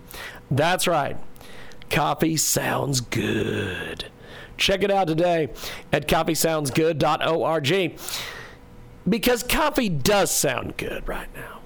That's 0.51 0.87
right. 0.87 1.17
Coffee 1.93 2.39
sounds 2.39 3.03
good. 3.03 4.07
Check 4.57 4.83
it 4.83 4.91
out 4.91 5.09
today 5.09 5.51
at 5.93 6.09
coffeesoundsgood.org 6.09 7.99
because 9.07 9.43
coffee 9.43 9.91
does 9.91 10.31
sound 10.31 10.79
good 10.79 11.07
right 11.07 11.29
now. 11.35 11.59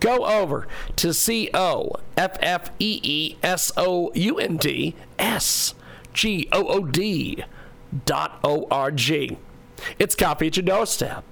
Go 0.00 0.26
over 0.26 0.68
to 0.96 1.14
C 1.14 1.48
O 1.54 1.92
F 2.16 2.36
F 2.40 2.70
E 2.78 3.00
E 3.02 3.38
S 3.42 3.72
O 3.78 4.12
U 4.14 4.38
N 4.38 4.58
D 4.58 4.94
S 5.18 5.74
G 6.12 6.46
O 6.52 6.66
O 6.66 6.84
D 6.84 7.42
dot 8.04 8.38
O 8.44 8.66
R 8.70 8.90
G. 8.90 9.38
It's 9.98 10.14
coffee 10.14 10.48
at 10.48 10.58
your 10.58 10.64
doorstep. 10.64 11.24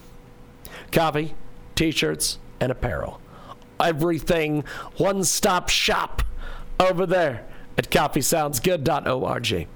Coffee, 0.91 1.33
t 1.75 1.91
shirts, 1.91 2.39
and 2.59 2.71
apparel. 2.71 3.21
Everything 3.79 4.63
one 4.97 5.23
stop 5.23 5.69
shop 5.69 6.23
over 6.79 7.05
there 7.05 7.45
at 7.77 7.89
coffeesoundsgood.org. 7.89 9.67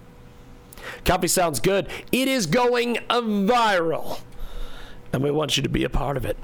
Coffee 1.06 1.28
Sounds 1.28 1.60
Good. 1.60 1.88
It 2.12 2.28
is 2.28 2.45
going 2.45 2.95
viral. 3.10 4.20
And 5.12 5.24
we 5.24 5.32
want 5.32 5.58
you 5.58 5.64
to 5.64 5.70
be 5.70 5.84
a 5.84 5.89
part 5.89 6.18
of 6.18 6.26
it. 6.26 6.38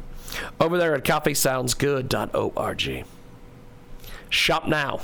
Over 0.59 0.77
there 0.77 0.95
at 0.95 1.03
coffeesoundsgood.org. 1.03 3.05
Shop 4.29 4.67
now. 4.67 5.01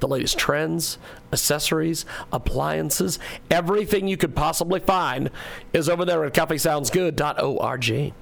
The 0.00 0.08
latest 0.08 0.38
trends, 0.38 0.98
accessories, 1.32 2.04
appliances, 2.30 3.18
everything 3.50 4.08
you 4.08 4.18
could 4.18 4.36
possibly 4.36 4.80
find 4.80 5.30
is 5.72 5.88
over 5.88 6.04
there 6.04 6.22
at 6.26 6.34
coffeesoundsgood.org. 6.34 8.12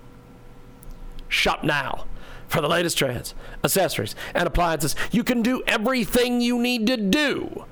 Shop 1.34 1.64
now 1.64 2.06
for 2.46 2.60
the 2.60 2.68
latest 2.68 2.96
trends, 2.96 3.34
accessories, 3.64 4.14
and 4.34 4.46
appliances. 4.46 4.94
You 5.10 5.24
can 5.24 5.42
do 5.42 5.64
everything 5.66 6.40
you 6.40 6.60
need 6.60 6.86
to 6.86 6.96
do 6.96 7.64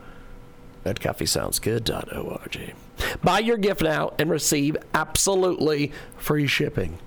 at 0.85 0.99
coffeesoundsgood.org. 0.99 2.75
Buy 3.23 3.39
your 3.39 3.57
gift 3.57 3.83
now 3.83 4.15
and 4.19 4.31
receive 4.31 4.77
absolutely 4.93 5.93
free 6.17 6.49
shipping. 6.49 6.99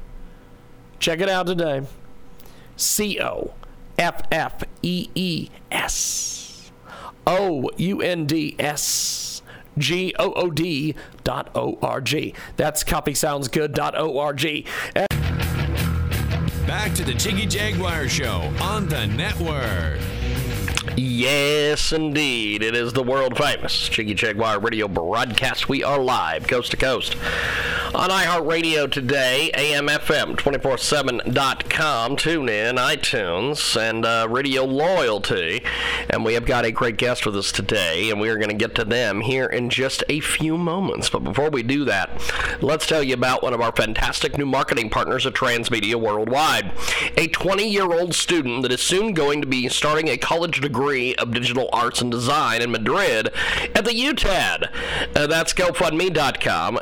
Check 1.00 1.20
it 1.20 1.28
out 1.28 1.48
today. 1.48 1.82
C 2.78 3.20
O 3.22 3.54
F 3.98 4.22
F 4.32 4.64
E 4.82 5.10
E 5.14 5.50
S 5.72 6.72
O 7.28 7.70
U 7.76 8.02
N 8.02 8.26
D 8.26 8.56
S 8.58 9.42
G 9.78 10.16
O 10.18 10.32
O 10.34 10.50
D 10.50 10.96
dot 11.26 11.50
O 11.54 11.78
R 11.82 12.00
G. 12.00 12.34
That's 12.56 12.86
coffeesoundsgood.org. 12.86 15.15
Back 16.76 16.94
to 16.96 17.06
the 17.06 17.14
Jiggy 17.14 17.46
Jaguar 17.46 18.10
Show 18.10 18.54
on 18.62 18.90
the 18.90 19.08
network. 19.08 19.98
Yes, 20.98 21.94
indeed. 21.94 22.62
It 22.62 22.76
is 22.76 22.92
the 22.92 23.02
world 23.02 23.38
famous 23.38 23.88
Jiggy 23.88 24.14
Jaguar 24.14 24.60
radio 24.60 24.90
broadcast. 24.90 25.70
We 25.70 25.86
are 25.86 25.98
live, 25.98 26.48
coast 26.48 26.72
to 26.72 26.78
coast, 26.78 27.16
on 27.96 28.10
iHeartRadio 28.10 28.92
today, 28.92 29.50
AMFM247.com, 29.54 32.18
tune 32.18 32.50
in, 32.50 32.76
iTunes, 32.76 33.80
and 33.80 34.06
uh, 34.06 34.28
Radio 34.30 34.66
Loyalty. 34.66 35.64
And 36.10 36.26
we 36.26 36.34
have 36.34 36.46
got 36.46 36.66
a 36.66 36.74
great 36.74 36.98
guest 36.98 37.26
with 37.26 37.38
us 37.38 37.54
today, 37.54 38.12
and 38.12 38.20
we 38.20 38.28
are 38.28 38.36
going 38.36 38.50
to 38.50 38.56
get 38.56 38.76
to 38.76 38.84
them 38.84 39.22
here 39.22 39.46
in 39.46 39.70
just 39.70 40.04
a 40.10 40.20
few 40.20 40.58
moments. 40.58 41.10
But 41.10 41.24
before 41.24 41.50
we 41.50 41.64
do 41.64 41.86
that, 41.86 42.10
let's 42.62 42.86
tell 42.86 43.02
you 43.02 43.14
about 43.14 43.42
one 43.42 43.54
of 43.54 43.62
our 43.62 43.72
fantastic 43.72 44.38
new 44.38 44.46
marketing 44.46 44.90
partners 44.90 45.26
at 45.26 45.34
Transmedia 45.34 45.96
Worldwide. 45.96 46.74
A 47.16 47.28
20 47.28 47.70
year 47.70 47.94
old 47.94 48.14
student 48.14 48.64
that 48.64 48.74
is 48.74 48.82
soon 48.82 49.14
going 49.14 49.40
to 49.40 49.48
be 49.48 49.70
starting 49.70 50.10
a 50.10 50.18
college 50.18 50.60
degree 50.60 51.16
of 51.16 51.32
Digital 51.32 51.70
Arts 51.72 52.02
and 52.02 52.12
Design 52.12 52.62
in 52.62 52.72
Madrid 52.72 53.30
at 53.74 53.86
the 53.86 53.92
UTAD. 53.92 54.68
Uh, 55.16 55.28
that's 55.28 55.54
GoFundMe.com, 55.54 56.80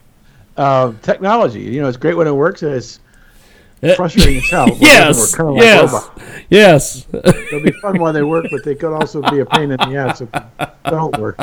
uh, 0.56 0.92
technology, 1.02 1.60
you 1.60 1.80
know, 1.80 1.88
it's 1.88 1.96
great 1.96 2.16
when 2.16 2.26
it 2.26 2.32
works. 2.32 2.62
And 2.62 2.72
it's 2.72 3.00
frustrating 3.96 4.38
as 4.38 4.50
hell. 4.50 4.66
when 4.66 4.74
it 4.74 4.80
yes, 4.82 5.16
doesn't 5.16 5.20
work, 5.20 5.36
kinda 5.36 5.52
like 5.52 5.62
yes, 5.62 5.92
robots. 5.92 6.44
yes. 6.50 7.06
They'll 7.50 7.62
be 7.62 7.72
fun 7.72 7.98
while 7.98 8.12
they 8.12 8.22
work, 8.22 8.46
but 8.50 8.64
they 8.64 8.74
could 8.74 8.94
also 8.94 9.22
be 9.30 9.40
a 9.40 9.46
pain 9.46 9.70
in 9.70 9.76
the 9.76 9.96
ass 9.96 10.20
if 10.20 10.30
they 10.32 10.66
don't 10.84 11.16
work. 11.18 11.38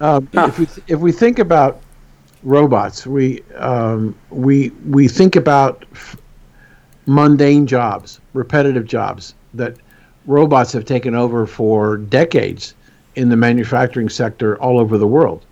Um, 0.00 0.28
if 0.32 0.58
we 0.58 0.68
if 0.86 1.00
we 1.00 1.10
think 1.12 1.38
about 1.38 1.80
robots, 2.42 3.06
we 3.06 3.42
um, 3.56 4.14
we 4.30 4.70
we 4.86 5.08
think 5.08 5.34
about 5.34 5.84
f- 5.92 6.16
mundane 7.06 7.66
jobs, 7.66 8.20
repetitive 8.32 8.86
jobs 8.86 9.34
that 9.54 9.76
robots 10.26 10.72
have 10.72 10.84
taken 10.84 11.14
over 11.14 11.46
for 11.46 11.96
decades 11.96 12.74
in 13.18 13.28
the 13.28 13.36
manufacturing 13.36 14.08
sector 14.08 14.56
all 14.62 14.78
over 14.78 14.96
the 14.96 15.06
world, 15.06 15.44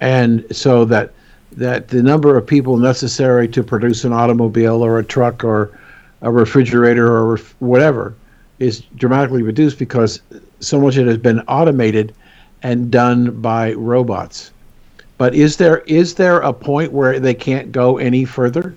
and 0.00 0.44
so 0.50 0.84
that 0.86 1.12
that 1.52 1.88
the 1.88 2.02
number 2.02 2.36
of 2.36 2.46
people 2.46 2.76
necessary 2.78 3.46
to 3.48 3.62
produce 3.62 4.04
an 4.04 4.12
automobile 4.12 4.82
or 4.82 4.98
a 4.98 5.04
truck 5.04 5.44
or 5.44 5.78
a 6.22 6.30
refrigerator 6.30 7.06
or 7.06 7.32
ref- 7.32 7.54
whatever 7.58 8.14
is 8.58 8.82
dramatically 8.96 9.42
reduced 9.42 9.78
because 9.78 10.20
so 10.60 10.80
much 10.80 10.96
of 10.96 11.06
it 11.06 11.08
has 11.08 11.18
been 11.18 11.40
automated 11.40 12.14
and 12.62 12.90
done 12.90 13.30
by 13.40 13.72
robots. 13.74 14.52
But 15.18 15.34
is 15.34 15.56
there 15.56 15.78
is 15.86 16.14
there 16.14 16.38
a 16.38 16.52
point 16.52 16.92
where 16.92 17.20
they 17.20 17.34
can't 17.34 17.70
go 17.70 17.98
any 17.98 18.24
further? 18.24 18.74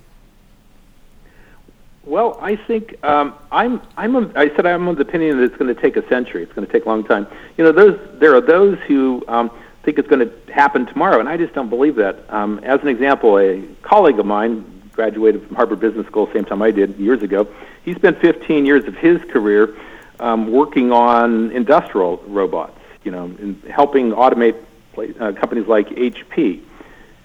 Well, 2.05 2.37
I 2.41 2.57
think 2.57 3.01
um, 3.03 3.33
I'm. 3.51 3.81
I'm. 3.95 4.15
A, 4.15 4.31
I 4.35 4.53
said 4.55 4.65
I'm 4.65 4.87
of 4.89 4.97
the 4.97 5.03
opinion 5.03 5.37
that 5.37 5.43
it's 5.43 5.55
going 5.55 5.73
to 5.73 5.81
take 5.81 5.95
a 5.95 6.07
century. 6.09 6.43
It's 6.43 6.51
going 6.51 6.67
to 6.67 6.71
take 6.71 6.85
a 6.85 6.89
long 6.89 7.05
time. 7.05 7.27
You 7.57 7.63
know, 7.63 7.71
those 7.71 7.97
there 8.19 8.35
are 8.35 8.41
those 8.41 8.77
who 8.87 9.23
um, 9.29 9.49
think 9.83 9.97
it's 9.97 10.07
going 10.09 10.27
to 10.27 10.53
happen 10.53 10.85
tomorrow, 10.85 11.21
and 11.21 11.29
I 11.29 11.37
just 11.37 11.53
don't 11.53 11.69
believe 11.69 11.95
that. 11.95 12.29
Um, 12.29 12.59
as 12.59 12.81
an 12.81 12.89
example, 12.89 13.39
a 13.39 13.61
colleague 13.83 14.19
of 14.19 14.25
mine 14.25 14.89
graduated 14.91 15.47
from 15.47 15.55
Harvard 15.55 15.79
Business 15.79 16.05
School 16.07 16.29
same 16.33 16.43
time 16.43 16.61
I 16.61 16.71
did 16.71 16.97
years 16.99 17.23
ago. 17.23 17.47
He 17.85 17.93
spent 17.93 18.19
15 18.19 18.65
years 18.65 18.85
of 18.85 18.95
his 18.95 19.21
career 19.31 19.75
um, 20.19 20.51
working 20.51 20.91
on 20.91 21.51
industrial 21.51 22.17
robots. 22.27 22.79
You 23.05 23.11
know, 23.11 23.25
in 23.25 23.61
helping 23.69 24.11
automate 24.11 24.61
uh, 24.97 25.31
companies 25.33 25.67
like 25.67 25.87
HP, 25.89 26.61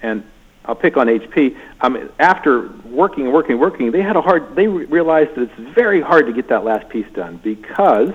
and 0.01 0.23
I'll 0.69 0.75
pick 0.75 0.97
on 0.97 1.07
HP. 1.07 1.57
Um, 1.81 2.11
after 2.19 2.69
working 2.85 3.23
and 3.23 3.33
working 3.33 3.53
and 3.53 3.59
working, 3.59 3.89
they 3.89 4.03
had 4.03 4.15
a 4.15 4.21
hard. 4.21 4.55
They 4.55 4.67
re- 4.67 4.85
realized 4.85 5.33
that 5.33 5.49
it's 5.49 5.73
very 5.73 5.99
hard 5.99 6.27
to 6.27 6.31
get 6.31 6.49
that 6.49 6.63
last 6.63 6.89
piece 6.89 7.11
done 7.11 7.37
because, 7.43 8.13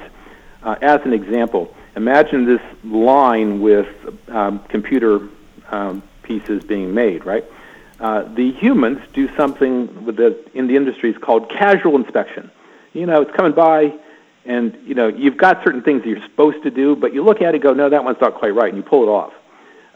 uh, 0.63 0.77
as 0.81 1.01
an 1.05 1.13
example, 1.13 1.75
imagine 1.97 2.45
this 2.45 2.61
line 2.85 3.61
with 3.61 3.89
um, 4.29 4.61
computer 4.69 5.29
um, 5.69 6.01
pieces 6.23 6.63
being 6.63 6.95
made, 6.95 7.27
right? 7.27 7.45
Uh, 7.99 8.23
the 8.23 8.53
humans 8.53 9.01
do 9.13 9.35
something 9.37 10.05
with 10.05 10.17
the, 10.17 10.39
in 10.55 10.69
the 10.69 10.77
industry 10.77 11.11
is 11.11 11.19
called 11.19 11.51
casual 11.51 11.97
inspection. 11.97 12.53
You 12.93 13.07
know, 13.07 13.23
it's 13.23 13.33
coming 13.33 13.53
by, 13.53 13.95
and 14.45 14.79
you 14.87 14.95
know 14.95 15.09
you've 15.09 15.39
got 15.39 15.65
certain 15.65 15.83
things 15.83 16.03
that 16.03 16.09
you're 16.09 16.23
supposed 16.23 16.63
to 16.63 16.71
do, 16.71 16.95
but 16.95 17.15
you 17.15 17.25
look 17.25 17.43
at 17.43 17.49
it 17.49 17.55
and 17.55 17.63
go, 17.65 17.73
no, 17.73 17.89
that 17.89 18.05
one's 18.05 18.21
not 18.21 18.35
quite 18.35 18.55
right, 18.55 18.69
and 18.69 18.77
you 18.77 18.85
pull 18.85 19.03
it 19.03 19.11
off. 19.11 19.33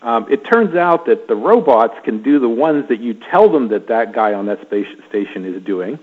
Um, 0.03 0.27
it 0.31 0.45
turns 0.45 0.77
out 0.77 1.07
that 1.07 1.27
the 1.27 1.35
robots 1.35 1.95
can 2.05 2.23
do 2.23 2.39
the 2.39 2.49
ones 2.49 2.89
that 2.89 3.01
you 3.01 3.15
tell 3.15 3.49
them 3.49 3.69
that 3.69 3.89
that 3.89 4.13
guy 4.13 4.33
on 4.33 4.47
that 4.47 4.61
space 4.63 4.87
station 5.09 5.45
is 5.45 5.63
doing, 5.63 5.99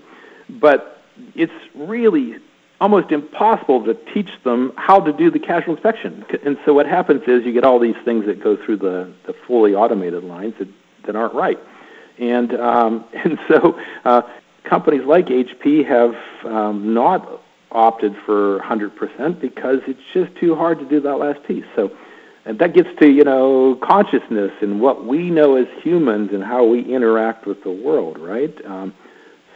but 0.48 1.00
it's 1.34 1.52
really 1.74 2.36
almost 2.80 3.10
impossible 3.10 3.84
to 3.84 3.94
teach 4.12 4.30
them 4.44 4.72
how 4.76 5.00
to 5.00 5.12
do 5.12 5.30
the 5.30 5.38
casual 5.38 5.74
inspection. 5.74 6.24
And 6.44 6.58
so 6.64 6.74
what 6.74 6.86
happens 6.86 7.22
is 7.26 7.44
you 7.44 7.52
get 7.52 7.64
all 7.64 7.78
these 7.78 7.96
things 8.04 8.26
that 8.26 8.42
go 8.42 8.56
through 8.56 8.78
the, 8.78 9.12
the 9.26 9.32
fully 9.46 9.74
automated 9.74 10.24
lines 10.24 10.54
that, 10.58 10.68
that 11.06 11.16
aren't 11.16 11.34
right. 11.34 11.58
And, 12.18 12.52
um, 12.54 13.04
and 13.14 13.38
so 13.48 13.80
uh, 14.04 14.22
companies 14.64 15.04
like 15.06 15.26
HP 15.26 15.86
have 15.86 16.14
um, 16.44 16.92
not 16.92 17.42
opted 17.72 18.14
for 18.24 18.60
100% 18.60 19.40
because 19.40 19.80
it's 19.86 20.00
just 20.12 20.34
too 20.36 20.54
hard 20.54 20.78
to 20.78 20.84
do 20.84 21.00
that 21.00 21.16
last 21.16 21.42
piece. 21.44 21.64
So 21.74 21.96
and 22.46 22.58
that 22.60 22.72
gets 22.74 22.88
to 23.00 23.10
you 23.10 23.24
know 23.24 23.78
consciousness 23.82 24.52
and 24.62 24.80
what 24.80 25.04
we 25.04 25.30
know 25.30 25.56
as 25.56 25.66
humans 25.82 26.30
and 26.32 26.42
how 26.42 26.64
we 26.64 26.80
interact 26.82 27.46
with 27.46 27.62
the 27.64 27.70
world, 27.70 28.18
right? 28.18 28.54
Um, 28.64 28.94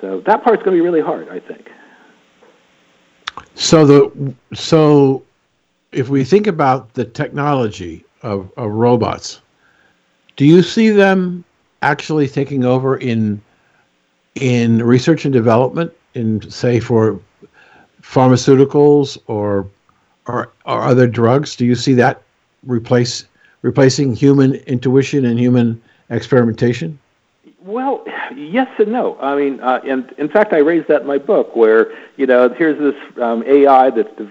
so 0.01 0.21
that 0.27 0.43
part's 0.43 0.63
going 0.63 0.77
to 0.77 0.83
be 0.83 0.87
really 0.87 1.01
hard, 1.01 1.29
I 1.29 1.39
think. 1.41 1.71
So 3.55 3.87
the 3.87 4.35
so 4.53 5.23
if 5.93 6.09
we 6.09 6.25
think 6.25 6.47
about 6.47 6.93
the 6.95 7.05
technology 7.05 8.05
of, 8.23 8.51
of 8.57 8.71
robots, 8.71 9.41
do 10.37 10.45
you 10.45 10.63
see 10.63 10.91
them 10.91 11.45
actually 11.83 12.29
taking 12.29 12.65
over 12.65 12.97
in 12.97 13.41
in 14.35 14.83
research 14.83 15.25
and 15.25 15.33
development 15.33 15.93
in 16.15 16.49
say 16.51 16.81
for 16.81 17.21
pharmaceuticals 18.03 19.17
or 19.29 19.69
or, 20.27 20.51
or 20.67 20.83
other 20.83 21.07
drugs? 21.07 21.55
Do 21.55 21.65
you 21.65 21.77
see 21.77 21.95
that 21.95 22.23
replace 22.67 23.27
replacing 23.63 24.15
human 24.15 24.55
intuition 24.55 25.25
and 25.25 25.39
human 25.39 25.81
experimentation? 26.09 26.99
Well, 27.63 28.05
yes 28.35 28.69
and 28.79 28.91
no. 28.91 29.19
I 29.21 29.37
mean, 29.37 29.61
uh, 29.61 29.81
and 29.87 30.13
in 30.17 30.29
fact, 30.29 30.53
I 30.53 30.59
raised 30.59 30.89
that 30.89 31.03
in 31.03 31.07
my 31.07 31.19
book, 31.19 31.55
where 31.55 31.93
you 32.17 32.27
know, 32.27 32.49
here's 32.49 32.79
this 32.79 33.23
um, 33.23 33.45
AI 33.47 33.91
that 33.91 34.31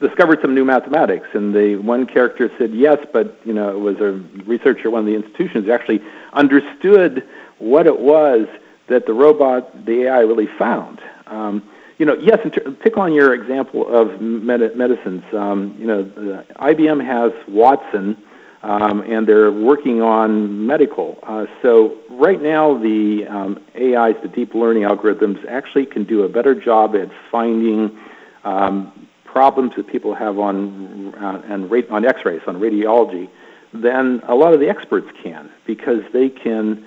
discovered 0.00 0.40
some 0.40 0.54
new 0.54 0.64
mathematics, 0.64 1.28
and 1.34 1.54
the 1.54 1.76
one 1.76 2.06
character 2.06 2.50
said 2.58 2.72
yes, 2.72 2.98
but 3.12 3.38
you 3.44 3.52
know, 3.52 3.70
it 3.70 3.80
was 3.80 4.00
a 4.00 4.12
researcher 4.44 4.88
at 4.88 4.92
one 4.92 5.00
of 5.00 5.06
the 5.06 5.14
institutions 5.14 5.66
who 5.66 5.72
actually 5.72 6.02
understood 6.32 7.26
what 7.58 7.86
it 7.86 8.00
was 8.00 8.46
that 8.88 9.06
the 9.06 9.12
robot, 9.12 9.86
the 9.86 10.04
AI, 10.04 10.20
really 10.20 10.48
found. 10.58 11.00
Um, 11.26 11.62
you 12.00 12.06
know, 12.06 12.14
yes, 12.14 12.38
pick 12.80 12.96
on 12.96 13.12
your 13.12 13.34
example 13.34 13.86
of 13.94 14.22
med- 14.22 14.74
medicines. 14.74 15.22
Um, 15.34 15.76
you 15.78 15.86
know, 15.86 16.44
IBM 16.56 17.04
has 17.04 17.30
Watson, 17.46 18.16
um, 18.62 19.02
and 19.02 19.26
they're 19.26 19.52
working 19.52 20.00
on 20.00 20.66
medical. 20.66 21.18
Uh, 21.22 21.44
so 21.60 21.98
right 22.08 22.40
now, 22.40 22.78
the 22.78 23.26
um, 23.26 23.62
AIs, 23.76 24.16
the 24.22 24.28
deep 24.28 24.54
learning 24.54 24.84
algorithms, 24.84 25.46
actually 25.46 25.84
can 25.84 26.04
do 26.04 26.22
a 26.22 26.28
better 26.30 26.54
job 26.54 26.96
at 26.96 27.10
finding 27.30 27.98
um, 28.44 29.06
problems 29.26 29.76
that 29.76 29.86
people 29.86 30.14
have 30.14 30.38
on 30.38 31.14
uh, 31.16 31.42
and 31.50 31.70
rate, 31.70 31.90
on 31.90 32.06
X-rays, 32.06 32.40
on 32.46 32.56
radiology, 32.56 33.28
than 33.74 34.22
a 34.26 34.34
lot 34.34 34.54
of 34.54 34.60
the 34.60 34.70
experts 34.70 35.08
can, 35.22 35.50
because 35.66 36.00
they 36.14 36.30
can 36.30 36.82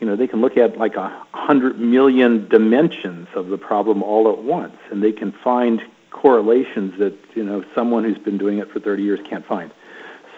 you 0.00 0.06
know, 0.06 0.16
they 0.16 0.26
can 0.26 0.40
look 0.40 0.56
at 0.56 0.78
like 0.78 0.96
a 0.96 1.24
hundred 1.50 1.80
million 1.80 2.48
dimensions 2.48 3.26
of 3.34 3.48
the 3.48 3.58
problem 3.58 4.04
all 4.04 4.30
at 4.30 4.38
once, 4.38 4.76
and 4.92 5.02
they 5.02 5.10
can 5.10 5.32
find 5.42 5.82
correlations 6.12 6.96
that 7.00 7.12
you 7.34 7.42
know 7.42 7.64
someone 7.74 8.04
who's 8.04 8.18
been 8.18 8.38
doing 8.38 8.58
it 8.58 8.70
for 8.70 8.78
30 8.78 9.02
years 9.02 9.18
can't 9.28 9.44
find. 9.44 9.72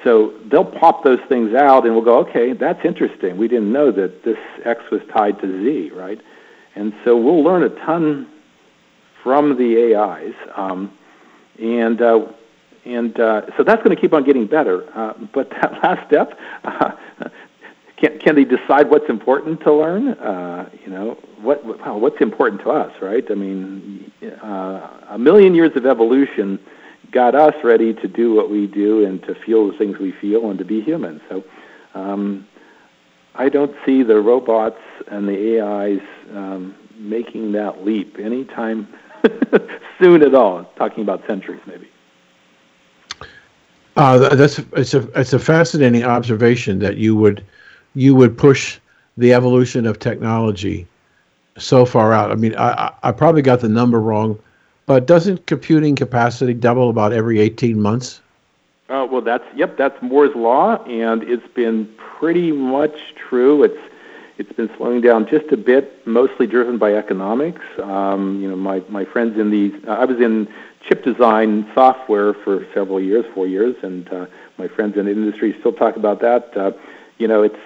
So 0.04 0.32
they'll 0.50 0.64
pop 0.64 1.04
those 1.04 1.20
things 1.28 1.54
out, 1.54 1.84
and 1.84 1.94
we'll 1.94 2.02
go, 2.02 2.20
okay, 2.20 2.54
that's 2.54 2.82
interesting. 2.86 3.36
We 3.36 3.46
didn't 3.46 3.70
know 3.70 3.92
that 3.92 4.24
this 4.24 4.38
X 4.64 4.80
was 4.90 5.02
tied 5.14 5.38
to 5.42 5.46
Z, 5.62 5.90
right? 5.90 6.18
And 6.76 6.94
so 7.04 7.14
we'll 7.14 7.44
learn 7.44 7.62
a 7.62 7.68
ton 7.84 8.26
from 9.22 9.58
the 9.58 9.94
AIs, 9.94 10.34
um, 10.56 10.96
and 11.60 12.00
uh, 12.00 12.24
and 12.86 13.20
uh, 13.20 13.42
so 13.58 13.64
that's 13.64 13.82
going 13.82 13.94
to 13.94 14.00
keep 14.00 14.14
on 14.14 14.24
getting 14.24 14.46
better. 14.46 14.88
Uh, 14.96 15.12
but 15.34 15.50
that 15.50 15.72
last 15.82 16.06
step, 16.06 16.38
uh, 16.64 16.92
can, 18.03 18.18
can 18.18 18.34
they 18.34 18.44
decide 18.44 18.90
what's 18.90 19.09
important 19.09 19.61
to 19.61 19.72
learn? 19.72 20.09
Uh, 20.09 20.68
you 20.84 20.90
know, 20.90 21.16
what 21.40 21.64
well, 21.64 22.00
what's 22.00 22.20
important 22.20 22.61
to 22.62 22.70
us, 22.70 22.92
right? 23.00 23.24
I 23.30 23.34
mean, 23.34 24.12
uh, 24.42 24.88
a 25.11 25.18
million 25.18 25.55
years 25.55 25.70
of 25.76 25.86
evolution 25.86 26.59
got 27.12 27.36
us 27.36 27.55
ready 27.62 27.94
to 27.94 28.09
do 28.09 28.34
what 28.34 28.50
we 28.50 28.66
do 28.66 29.05
and 29.05 29.22
to 29.22 29.36
feel 29.36 29.70
the 29.70 29.78
things 29.78 29.98
we 29.98 30.11
feel 30.11 30.50
and 30.50 30.59
to 30.59 30.64
be 30.64 30.80
human. 30.80 31.20
So, 31.28 31.44
um, 31.94 32.48
I 33.36 33.48
don't 33.48 33.74
see 33.86 34.03
the 34.03 34.20
robots 34.20 34.80
and 35.07 35.28
the 35.28 35.61
AIs 35.61 36.03
um, 36.34 36.74
making 36.96 37.53
that 37.53 37.84
leap 37.84 38.18
anytime 38.18 38.88
soon 40.00 40.22
at 40.22 40.34
all. 40.34 40.64
Talking 40.76 41.05
about 41.05 41.24
centuries, 41.28 41.61
maybe. 41.66 41.88
Uh, 43.94 44.34
that's 44.34 44.59
it's 44.59 44.94
a 44.94 45.09
it's 45.20 45.34
a 45.34 45.38
fascinating 45.38 46.03
observation 46.03 46.80
that 46.80 46.96
you 46.96 47.14
would 47.14 47.44
you 47.95 48.14
would 48.14 48.36
push 48.36 48.78
the 49.16 49.32
evolution 49.32 49.86
of 49.86 49.99
technology 49.99 50.86
so 51.59 51.84
far 51.84 52.12
out. 52.12 52.30
I 52.30 52.34
mean, 52.34 52.55
I, 52.57 52.93
I 53.03 53.12
probably 53.12 53.43
got 53.43 53.61
the 53.61 53.68
number 53.68 54.01
wrong, 54.01 54.38
but 54.86 55.07
doesn't 55.07 55.47
computing 55.47 55.97
capacity 55.97 56.55
double 56.55 56.90
about 56.90 57.12
every 57.12 57.40
18 57.40 57.80
months? 57.80 58.20
Uh, 58.88 59.07
well, 59.11 59.20
that's 59.22 59.45
yep, 59.55 59.76
that's 59.78 60.01
Moore's 60.03 60.34
law, 60.34 60.82
and 60.84 61.22
it's 61.22 61.47
been 61.55 61.88
pretty 61.97 62.53
much 62.53 63.14
true. 63.16 63.62
It's 63.62 63.78
it's 64.36 64.53
been 64.53 64.70
slowing 64.76 65.01
down 65.01 65.26
just 65.28 65.51
a 65.53 65.57
bit, 65.57 66.07
mostly 66.07 66.47
driven 66.47 66.76
by 66.76 66.95
economics. 66.95 67.62
Um, 67.82 68.40
you 68.43 68.49
know, 68.49 68.57
my 68.57 68.82
my 68.88 69.05
friends 69.05 69.38
in 69.38 69.51
the 69.51 69.72
I 69.88 70.05
was 70.05 70.20
in 70.20 70.47
chip 70.86 71.05
design 71.05 71.70
software 71.74 72.34
for 72.34 72.66
several 72.74 73.01
years, 73.01 73.24
four 73.34 73.47
years, 73.47 73.76
and 73.82 74.12
uh, 74.12 74.26
my 74.59 74.68
friends 74.68 74.97
in 74.99 75.07
the 75.07 75.12
industry 75.12 75.57
still 75.61 75.72
talk 75.72 75.97
about 75.97 76.20
that. 76.20 76.55
Uh, 76.55 76.72
you 77.16 77.28
know, 77.28 77.43
it's 77.43 77.57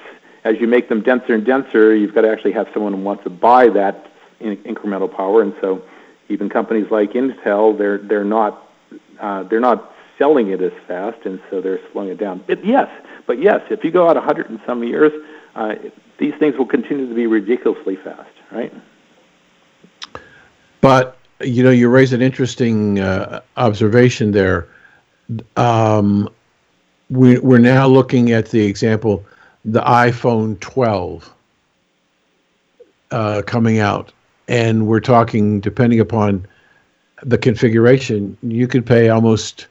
as 0.46 0.60
you 0.60 0.68
make 0.68 0.88
them 0.88 1.02
denser 1.02 1.34
and 1.34 1.44
denser, 1.44 1.94
you've 1.94 2.14
got 2.14 2.20
to 2.20 2.30
actually 2.30 2.52
have 2.52 2.68
someone 2.72 2.92
who 2.92 3.00
wants 3.00 3.24
to 3.24 3.30
buy 3.30 3.68
that 3.68 4.06
in- 4.38 4.56
incremental 4.58 5.12
power. 5.12 5.42
And 5.42 5.52
so, 5.60 5.82
even 6.28 6.48
companies 6.48 6.86
like 6.90 7.12
Intel, 7.12 7.76
they're 7.76 7.98
they're 7.98 8.24
not 8.24 8.68
uh, 9.20 9.42
they're 9.44 9.60
not 9.60 9.92
selling 10.18 10.50
it 10.50 10.62
as 10.62 10.72
fast, 10.86 11.18
and 11.24 11.40
so 11.50 11.60
they're 11.60 11.80
slowing 11.90 12.10
it 12.10 12.18
down. 12.18 12.44
But 12.46 12.64
yes, 12.64 12.88
but 13.26 13.40
yes, 13.40 13.60
if 13.70 13.82
you 13.84 13.90
go 13.90 14.08
out 14.08 14.16
a 14.16 14.20
hundred 14.20 14.48
and 14.48 14.60
some 14.64 14.84
years, 14.84 15.12
uh, 15.56 15.74
these 16.18 16.34
things 16.36 16.56
will 16.56 16.66
continue 16.66 17.08
to 17.08 17.14
be 17.14 17.26
ridiculously 17.26 17.96
fast, 17.96 18.30
right? 18.52 18.72
But 20.80 21.18
you 21.40 21.64
know, 21.64 21.70
you 21.70 21.88
raise 21.88 22.12
an 22.12 22.22
interesting 22.22 23.00
uh, 23.00 23.40
observation 23.56 24.30
there. 24.30 24.68
Um, 25.56 26.28
we, 27.10 27.38
we're 27.38 27.58
now 27.58 27.86
looking 27.88 28.30
at 28.30 28.50
the 28.50 28.64
example 28.64 29.24
the 29.66 29.80
iPhone 29.80 30.58
12 30.60 31.34
uh, 33.10 33.42
coming 33.46 33.80
out, 33.80 34.12
and 34.48 34.86
we're 34.86 35.00
talking, 35.00 35.60
depending 35.60 35.98
upon 36.00 36.46
the 37.22 37.36
configuration, 37.36 38.38
you 38.42 38.68
could 38.68 38.86
pay 38.86 39.08
almost 39.08 39.66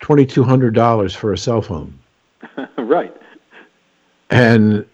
twenty 0.00 0.24
two 0.24 0.44
hundred 0.44 0.74
dollars 0.74 1.14
for 1.14 1.32
a 1.32 1.38
cell 1.38 1.60
phone. 1.60 1.96
right. 2.78 3.14
And 4.30 4.86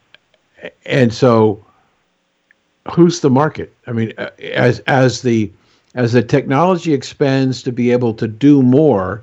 and 0.87 1.13
so, 1.13 1.65
who's 2.93 3.21
the 3.21 3.31
market? 3.31 3.73
I 3.87 3.93
mean, 3.93 4.13
uh, 4.19 4.31
as 4.39 4.81
as 4.81 5.23
the 5.23 5.51
as 5.95 6.13
the 6.13 6.23
technology 6.23 6.93
expands 6.93 7.63
to 7.63 7.73
be 7.73 7.93
able 7.93 8.15
to 8.15 8.27
do 8.27 8.63
more, 8.63 9.23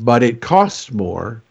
but 0.00 0.22
it 0.22 0.42
costs 0.42 0.92
more 0.92 1.42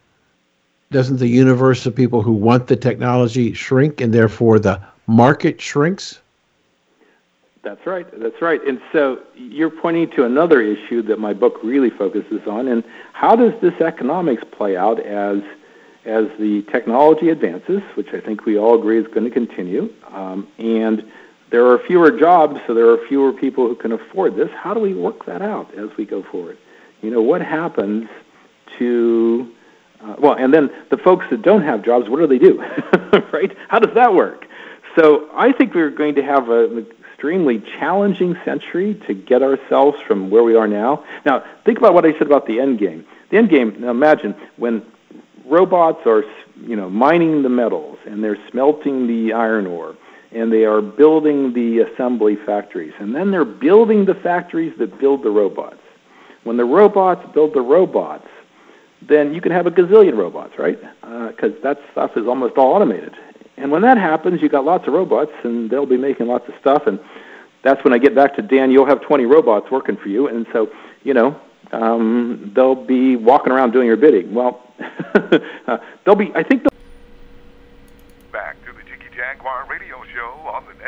doesn't 0.91 1.17
the 1.17 1.27
universe 1.27 1.85
of 1.85 1.95
people 1.95 2.21
who 2.21 2.33
want 2.33 2.67
the 2.67 2.75
technology 2.75 3.53
shrink 3.53 4.01
and 4.01 4.13
therefore 4.13 4.59
the 4.59 4.79
market 5.07 5.59
shrinks? 5.59 6.21
That's 7.63 7.85
right. 7.85 8.07
That's 8.19 8.41
right. 8.41 8.61
And 8.67 8.81
so 8.91 9.21
you're 9.35 9.69
pointing 9.69 10.09
to 10.11 10.25
another 10.25 10.61
issue 10.61 11.01
that 11.03 11.19
my 11.19 11.33
book 11.33 11.59
really 11.63 11.91
focuses 11.91 12.41
on. 12.47 12.67
And 12.67 12.83
how 13.13 13.35
does 13.35 13.53
this 13.61 13.79
economics 13.81 14.43
play 14.51 14.75
out 14.75 14.99
as 14.99 15.41
as 16.03 16.25
the 16.39 16.63
technology 16.71 17.29
advances, 17.29 17.81
which 17.93 18.07
I 18.11 18.19
think 18.19 18.45
we 18.45 18.57
all 18.57 18.73
agree 18.73 18.97
is 18.97 19.05
going 19.05 19.23
to 19.23 19.29
continue, 19.29 19.93
um, 20.07 20.47
and 20.57 21.05
there 21.51 21.67
are 21.67 21.77
fewer 21.77 22.09
jobs, 22.09 22.59
so 22.65 22.73
there 22.73 22.89
are 22.89 22.97
fewer 23.07 23.31
people 23.31 23.67
who 23.67 23.75
can 23.75 23.91
afford 23.91 24.35
this. 24.35 24.49
How 24.51 24.73
do 24.73 24.79
we 24.79 24.95
work 24.95 25.25
that 25.27 25.43
out 25.43 25.71
as 25.75 25.95
we 25.97 26.05
go 26.05 26.23
forward? 26.23 26.57
You 27.03 27.11
know, 27.11 27.21
what 27.21 27.41
happens 27.41 28.09
to 28.79 29.53
uh, 30.03 30.15
well, 30.19 30.33
and 30.33 30.53
then 30.53 30.69
the 30.89 30.97
folks 30.97 31.25
that 31.29 31.41
don't 31.41 31.61
have 31.61 31.83
jobs, 31.83 32.09
what 32.09 32.19
do 32.19 32.27
they 32.27 32.39
do? 32.39 32.59
right? 33.31 33.55
How 33.67 33.79
does 33.79 33.93
that 33.95 34.13
work? 34.13 34.47
So 34.97 35.29
I 35.33 35.51
think 35.51 35.73
we're 35.73 35.91
going 35.91 36.15
to 36.15 36.23
have 36.23 36.49
a, 36.49 36.65
an 36.65 36.87
extremely 37.11 37.59
challenging 37.79 38.35
century 38.43 38.95
to 39.07 39.13
get 39.13 39.43
ourselves 39.43 40.01
from 40.07 40.29
where 40.29 40.43
we 40.43 40.55
are 40.55 40.67
now. 40.67 41.05
Now, 41.25 41.43
think 41.65 41.77
about 41.77 41.93
what 41.93 42.05
I 42.05 42.13
said 42.13 42.23
about 42.23 42.47
the 42.47 42.59
end 42.59 42.79
game. 42.79 43.05
The 43.29 43.37
end 43.37 43.49
game. 43.49 43.79
Now, 43.79 43.91
imagine 43.91 44.35
when 44.57 44.83
robots 45.45 46.01
are, 46.05 46.23
you 46.57 46.75
know, 46.75 46.89
mining 46.89 47.43
the 47.43 47.49
metals 47.49 47.99
and 48.05 48.23
they're 48.23 48.37
smelting 48.49 49.07
the 49.07 49.33
iron 49.33 49.67
ore 49.67 49.95
and 50.31 50.51
they 50.51 50.63
are 50.63 50.81
building 50.81 51.53
the 51.53 51.79
assembly 51.79 52.37
factories, 52.45 52.93
and 52.99 53.13
then 53.13 53.31
they're 53.31 53.43
building 53.43 54.05
the 54.05 54.15
factories 54.15 54.73
that 54.79 54.97
build 54.97 55.23
the 55.23 55.29
robots. 55.29 55.81
When 56.43 56.57
the 56.57 56.65
robots 56.65 57.27
build 57.33 57.53
the 57.53 57.61
robots, 57.61 58.27
then 59.01 59.33
you 59.33 59.41
can 59.41 59.51
have 59.51 59.67
a 59.67 59.71
gazillion 59.71 60.17
robots, 60.17 60.53
right? 60.57 60.79
Because 61.01 61.53
uh, 61.53 61.63
that 61.63 61.79
stuff 61.91 62.11
is 62.15 62.27
almost 62.27 62.57
all 62.57 62.73
automated. 62.73 63.15
And 63.57 63.71
when 63.71 63.81
that 63.81 63.97
happens, 63.97 64.41
you've 64.41 64.51
got 64.51 64.65
lots 64.65 64.87
of 64.87 64.93
robots, 64.93 65.31
and 65.43 65.69
they'll 65.69 65.85
be 65.85 65.97
making 65.97 66.27
lots 66.27 66.47
of 66.47 66.55
stuff. 66.59 66.87
And 66.87 66.99
that's 67.63 67.83
when 67.83 67.93
I 67.93 67.97
get 67.97 68.15
back 68.15 68.35
to 68.35 68.41
Dan. 68.41 68.71
You'll 68.71 68.87
have 68.87 69.01
20 69.01 69.25
robots 69.25 69.69
working 69.69 69.97
for 69.97 70.07
you, 70.07 70.27
and 70.27 70.47
so 70.51 70.71
you 71.03 71.13
know, 71.13 71.39
um, 71.71 72.51
they'll 72.55 72.75
be 72.75 73.15
walking 73.15 73.51
around 73.51 73.71
doing 73.71 73.87
your 73.87 73.97
bidding. 73.97 74.33
Well, 74.33 74.61
uh, 75.67 75.77
they'll 76.05 76.15
be. 76.15 76.31
I 76.35 76.43
think. 76.43 76.63
They'll 76.63 76.71
Back 78.31 78.63
to 78.65 78.73
the 78.73 78.83
Jiggy 78.83 79.15
Jaguar 79.15 79.67
radio 79.69 80.03
show 80.13 80.29
on 80.47 80.65
the. 80.65 80.80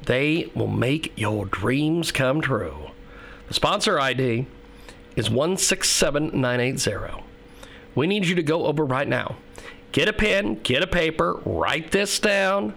They 0.03 0.51
will 0.53 0.67
make 0.67 1.13
your 1.15 1.45
dreams 1.45 2.11
come 2.11 2.41
true. 2.41 2.91
The 3.47 3.53
sponsor 3.53 3.97
ID 3.99 4.47
is 5.15 5.29
167980. 5.29 7.24
We 7.95 8.07
need 8.07 8.27
you 8.27 8.35
to 8.35 8.43
go 8.43 8.65
over 8.65 8.85
right 8.85 9.07
now. 9.07 9.37
Get 9.91 10.09
a 10.09 10.13
pen, 10.13 10.55
get 10.55 10.83
a 10.83 10.87
paper, 10.87 11.39
write 11.45 11.91
this 11.91 12.19
down. 12.19 12.75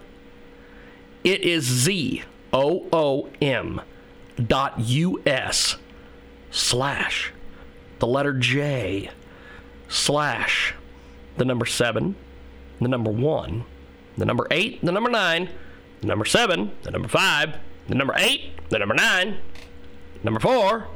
It 1.23 1.41
is 1.41 1.65
Z 1.65 2.23
O 2.53 2.87
O 2.93 3.29
M 3.41 3.81
dot 4.41 4.79
U 4.79 5.21
S 5.25 5.75
slash 6.49 7.33
the 7.99 8.07
letter 8.07 8.33
J 8.33 9.11
slash 9.89 10.73
the 11.35 11.43
number 11.43 11.65
seven, 11.65 12.15
the 12.79 12.87
number 12.87 13.11
one, 13.11 13.65
the 14.17 14.25
number 14.25 14.47
eight, 14.49 14.83
the 14.83 14.91
number 14.91 15.09
nine, 15.09 15.49
the 15.99 16.07
number 16.07 16.25
seven, 16.25 16.71
the 16.83 16.91
number 16.91 17.09
five, 17.09 17.57
the 17.87 17.95
number 17.95 18.13
eight, 18.17 18.51
the 18.69 18.79
number 18.79 18.95
nine, 18.95 19.39
number 20.23 20.39
four, 20.39 20.87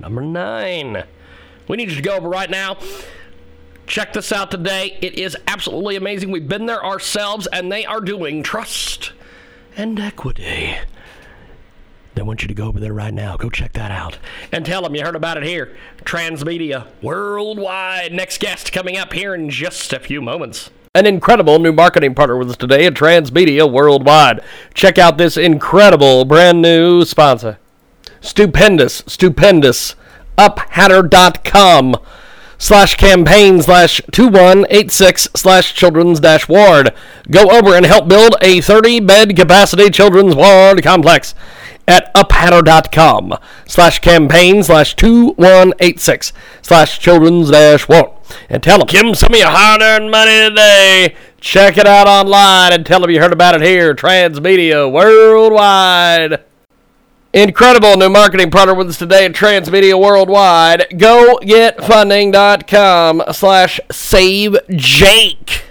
number 0.00 0.22
nine. 0.22 1.04
We 1.68 1.76
need 1.76 1.90
you 1.90 1.96
to 1.96 2.02
go 2.02 2.16
over 2.16 2.28
right 2.28 2.48
now. 2.48 2.78
Check 3.86 4.12
this 4.12 4.32
out 4.32 4.50
today. 4.50 4.98
It 5.00 5.14
is 5.14 5.36
absolutely 5.46 5.96
amazing. 5.96 6.30
We've 6.30 6.48
been 6.48 6.66
there 6.66 6.84
ourselves, 6.84 7.46
and 7.52 7.70
they 7.70 7.84
are 7.84 8.00
doing 8.00 8.42
trust 8.42 9.12
and 9.76 9.98
equity. 10.00 10.76
They 12.14 12.22
want 12.22 12.42
you 12.42 12.48
to 12.48 12.54
go 12.54 12.66
over 12.66 12.80
there 12.80 12.94
right 12.94 13.12
now. 13.12 13.36
Go 13.36 13.50
check 13.50 13.74
that 13.74 13.90
out. 13.90 14.18
And 14.50 14.64
tell 14.64 14.82
them 14.82 14.94
you 14.94 15.04
heard 15.04 15.14
about 15.14 15.36
it 15.36 15.44
here. 15.44 15.76
Transmedia 16.04 16.86
Worldwide. 17.02 18.12
Next 18.12 18.40
guest 18.40 18.72
coming 18.72 18.96
up 18.96 19.12
here 19.12 19.34
in 19.34 19.50
just 19.50 19.92
a 19.92 20.00
few 20.00 20.22
moments. 20.22 20.70
An 20.94 21.04
incredible 21.04 21.58
new 21.58 21.72
marketing 21.72 22.14
partner 22.14 22.38
with 22.38 22.48
us 22.48 22.56
today 22.56 22.86
at 22.86 22.94
Transmedia 22.94 23.70
Worldwide. 23.70 24.40
Check 24.72 24.96
out 24.96 25.18
this 25.18 25.36
incredible 25.36 26.24
brand 26.24 26.62
new 26.62 27.04
sponsor. 27.04 27.58
Stupendous, 28.22 29.04
stupendous. 29.06 29.94
UpHatter.com 30.38 31.96
slash 32.58 32.96
campaign 32.96 33.62
slash 33.62 34.00
2186 34.12 35.28
slash 35.34 35.74
children's 35.74 36.20
dash 36.20 36.48
ward. 36.48 36.92
Go 37.30 37.50
over 37.50 37.74
and 37.74 37.86
help 37.86 38.08
build 38.08 38.36
a 38.40 38.60
30 38.60 39.00
bed 39.00 39.36
capacity 39.36 39.90
children's 39.90 40.34
ward 40.34 40.82
complex 40.82 41.34
at 41.88 42.12
uphatter.com 42.14 43.38
slash 43.66 44.00
campaign 44.00 44.62
slash 44.62 44.94
2186 44.96 46.32
slash 46.62 46.98
children's 46.98 47.50
dash 47.50 47.88
ward. 47.88 48.10
And 48.48 48.62
tell 48.62 48.78
them, 48.78 48.88
them 48.88 49.14
some 49.14 49.32
of 49.32 49.38
your 49.38 49.50
hard 49.50 49.82
earned 49.82 50.10
money 50.10 50.48
today. 50.48 51.16
Check 51.40 51.78
it 51.78 51.86
out 51.86 52.08
online 52.08 52.72
and 52.72 52.84
tell 52.84 53.00
them 53.00 53.10
you 53.10 53.20
heard 53.20 53.32
about 53.32 53.54
it 53.54 53.62
here. 53.62 53.94
Transmedia 53.94 54.90
Worldwide. 54.90 56.42
Incredible 57.36 57.96
new 57.98 58.08
marketing 58.08 58.50
partner 58.50 58.72
with 58.72 58.88
us 58.88 58.96
today 58.96 59.26
at 59.26 59.32
Transmedia 59.32 60.00
Worldwide. 60.00 60.86
GoGetFunding.com 60.92 63.24
slash 63.30 63.78
save 63.92 64.56
Jake. 64.70 65.64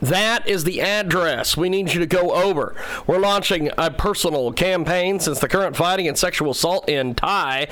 That 0.00 0.48
is 0.48 0.64
the 0.64 0.80
address 0.80 1.58
we 1.58 1.68
need 1.68 1.92
you 1.92 2.00
to 2.00 2.06
go 2.06 2.32
over. 2.32 2.74
We're 3.06 3.18
launching 3.18 3.68
a 3.76 3.90
personal 3.90 4.50
campaign 4.52 5.20
since 5.20 5.40
the 5.40 5.48
current 5.48 5.76
fighting 5.76 6.08
and 6.08 6.16
sexual 6.16 6.52
assault 6.52 6.88
in 6.88 7.14
Thai 7.14 7.68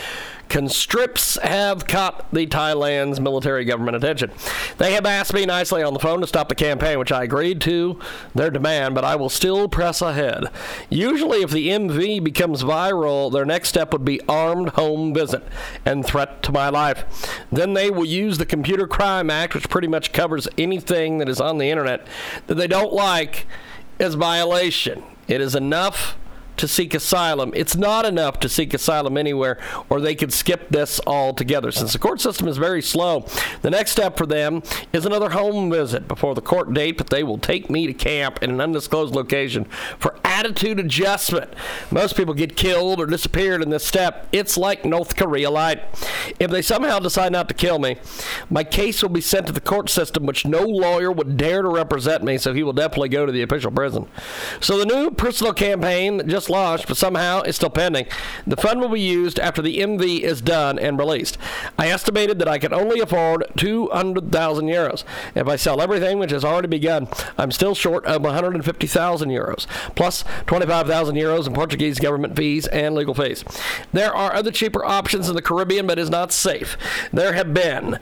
constricts 0.49 1.37
have 1.43 1.87
caught 1.87 2.33
the 2.33 2.47
Thailand's 2.47 3.21
military 3.21 3.65
government 3.65 3.97
attention. 3.97 4.31
They 4.79 4.93
have 4.93 5.07
asked 5.07 5.33
me 5.33 5.47
nicely 5.47 5.83
on 5.83 5.93
the 5.93 6.01
phone 6.01 6.21
to 6.21 6.27
stop 6.27 6.49
the 6.49 6.55
campaign, 6.55 6.99
which 6.99 7.13
I 7.13 7.25
agreed 7.25 7.61
to 7.63 7.99
their 8.35 8.51
demand, 8.51 8.95
but 8.95 9.05
I 9.05 9.17
will 9.17 9.29
still 9.29 9.69
press 9.69 10.01
ahead. 10.01 10.45
Usually, 10.91 11.43
if 11.43 11.51
the 11.51 11.69
MV 11.69 12.23
becomes 12.25 12.63
viral, 12.63 13.33
their 13.33 13.45
next 13.45 13.69
step 13.69 13.93
would 13.93 14.05
be 14.05 14.21
armed 14.29 14.71
home 14.71 15.15
visit 15.15 15.43
and 15.85 16.05
threat 16.05 16.43
to 16.45 16.53
my 16.53 16.69
life. 16.69 17.05
Then 17.53 17.75
they 17.75 17.91
will 17.91 18.05
use 18.05 18.39
the 18.39 18.47
Computer 18.47 18.87
Crime 18.87 19.31
Act, 19.31 19.55
which 19.55 19.69
pretty 19.69 19.89
much 19.89 20.13
covers 20.13 20.49
anything 20.57 21.19
that 21.19 21.29
is 21.29 21.41
on 21.41 21.59
the 21.59 21.71
internet 21.71 22.07
that 22.47 22.55
they 22.55 22.67
don't 22.67 22.93
like 22.93 23.47
as 23.99 24.15
violation. 24.15 25.03
It 25.27 25.41
is 25.41 25.55
enough 25.55 26.17
to 26.59 26.69
seek 26.69 26.95
asylum. 26.95 27.53
It's 27.55 27.77
not 27.77 28.05
enough 28.05 28.39
to 28.41 28.49
seek 28.49 28.75
asylum 28.75 29.17
anywhere, 29.17 29.59
or 29.89 30.01
they 30.01 30.15
could 30.15 30.33
skip 30.33 30.69
this 30.69 31.01
altogether. 31.07 31.71
Since 31.71 31.93
the 31.93 31.99
court 31.99 32.21
system 32.21 32.49
is 32.49 32.59
very 32.59 32.83
slow, 32.83 33.27
the 33.63 33.71
next 33.71 33.93
step 33.93 34.17
for 34.17 34.27
them 34.27 34.63
is 34.93 35.07
another 35.07 35.31
home 35.31 35.71
visit 35.71 36.07
before 36.07 36.35
the 36.35 36.41
court 36.41 36.73
date, 36.75 36.99
but 36.99 37.11
they 37.11 37.23
will 37.23 37.39
take 37.39 37.71
me 37.71 37.87
to 37.87 37.95
camp 37.95 38.43
in 38.43 38.51
an 38.51 38.61
undisclosed 38.61 39.15
location 39.15 39.65
for 39.99 40.19
attitude 40.25 40.79
adjustment. 40.79 41.53
Most 41.91 42.17
people 42.17 42.35
get 42.35 42.57
killed 42.57 43.01
or 43.01 43.07
disappeared 43.07 43.63
in 43.63 43.71
this 43.71 43.85
step. 43.85 44.29
It's 44.33 44.57
like 44.57 44.85
North 44.85 45.17
Korea 45.17 45.51
light. 45.51 45.83
If 46.39 46.51
they 46.51 46.63
somehow 46.63 46.99
decide 46.99 47.33
not 47.33 47.49
to 47.49 47.55
kill 47.55 47.79
me, 47.79 47.99
my 48.51 48.65
case 48.65 49.03
will 49.03 49.09
be 49.09 49.21
sent 49.21 49.47
to 49.47 49.53
the 49.53 49.61
court 49.61 49.89
system, 49.91 50.27
which 50.27 50.45
no 50.45 50.63
lawyer 50.63 51.11
would 51.11 51.37
dare 51.37 51.63
to 51.63 51.69
represent 51.69 52.23
me, 52.23 52.39
so 52.39 52.53
he 52.53 52.63
will 52.63 52.73
definitely 52.73 53.09
go 53.09 53.27
to 53.27 53.33
the 53.33 53.43
official 53.43 53.71
prison. 53.71 54.09
So 54.61 54.79
the 54.79 54.87
new 54.87 55.11
personal 55.11 55.53
campaign 55.53 56.19
that 56.19 56.27
just 56.27 56.48
launched, 56.49 56.89
but 56.89 56.97
somehow 56.97 57.41
it's 57.43 57.57
still 57.57 57.71
pending. 57.71 58.07
The 58.47 58.57
fund 58.57 58.81
will 58.81 58.89
be 58.89 59.01
used 59.01 59.39
after 59.39 59.63
the 59.63 59.79
MV 59.79 60.21
is 60.21 60.41
done 60.41 60.79
and 60.79 60.99
released. 60.99 61.39
I 61.79 61.89
estimated 61.89 62.39
that 62.39 62.49
I 62.49 62.59
could 62.59 62.73
only 62.73 63.01
afford 63.01 63.45
200,000 63.57 64.67
euros. 64.67 65.05
If 65.35 65.49
I 65.49 65.57
sell 65.57 65.81
everything, 65.81 66.19
which 66.19 66.31
has 66.31 66.45
already 66.45 66.69
begun, 66.69 67.09
I'm 67.37 67.51
still 67.51 67.75
short 67.75 68.05
of 68.07 68.23
150,000 68.23 69.29
euros, 69.29 69.67
plus 69.95 70.25
25,000 70.47 71.17
euros 71.17 71.47
in 71.47 71.55
Portuguese 71.55 71.99
government 71.99 72.37
fees 72.37 72.67
and 72.69 72.95
legal 72.95 73.15
fees. 73.15 73.45
There 73.93 74.15
are 74.15 74.35
other 74.35 74.51
cheaper 74.51 74.85
options 74.85 75.29
in 75.29 75.35
the 75.35 75.43
Caribbean, 75.43 75.87
but 75.87 75.99
is 75.99 76.11
not 76.11 76.33
safe. 76.33 76.77
There 77.13 77.33
have 77.33 77.55
been 77.55 77.99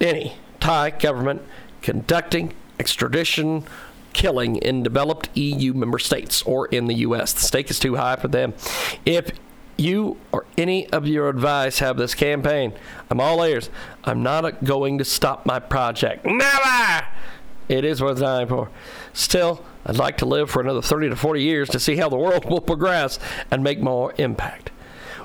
any 0.00 0.36
Thai 0.60 0.90
government 0.90 1.42
conducting 1.82 2.54
extradition 2.78 3.64
killing 4.14 4.56
in 4.56 4.82
developed 4.82 5.28
EU 5.36 5.74
member 5.74 5.98
states 5.98 6.42
or 6.42 6.66
in 6.66 6.86
the 6.86 6.94
U.S. 6.94 7.32
The 7.32 7.40
stake 7.40 7.70
is 7.70 7.78
too 7.78 7.96
high 7.96 8.16
for 8.16 8.28
them. 8.28 8.54
If 9.04 9.32
you 9.76 10.16
or 10.32 10.46
any 10.56 10.88
of 10.90 11.06
your 11.06 11.28
advice 11.28 11.80
have 11.80 11.96
this 11.96 12.14
campaign, 12.14 12.72
I'm 13.10 13.20
all 13.20 13.42
ears. 13.42 13.70
I'm 14.04 14.22
not 14.22 14.64
going 14.64 14.98
to 14.98 15.04
stop 15.04 15.44
my 15.44 15.58
project. 15.58 16.24
Never! 16.24 17.06
It 17.68 17.84
is 17.84 18.00
worth 18.02 18.20
dying 18.20 18.48
for. 18.48 18.70
Still, 19.12 19.64
I'd 19.86 19.96
like 19.96 20.18
to 20.18 20.26
live 20.26 20.50
for 20.50 20.60
another 20.60 20.82
30 20.82 21.10
to 21.10 21.16
40 21.16 21.42
years 21.42 21.68
to 21.70 21.80
see 21.80 21.96
how 21.96 22.08
the 22.08 22.16
world 22.16 22.44
will 22.44 22.60
progress 22.60 23.18
and 23.50 23.62
make 23.62 23.80
more 23.80 24.14
impact. 24.18 24.70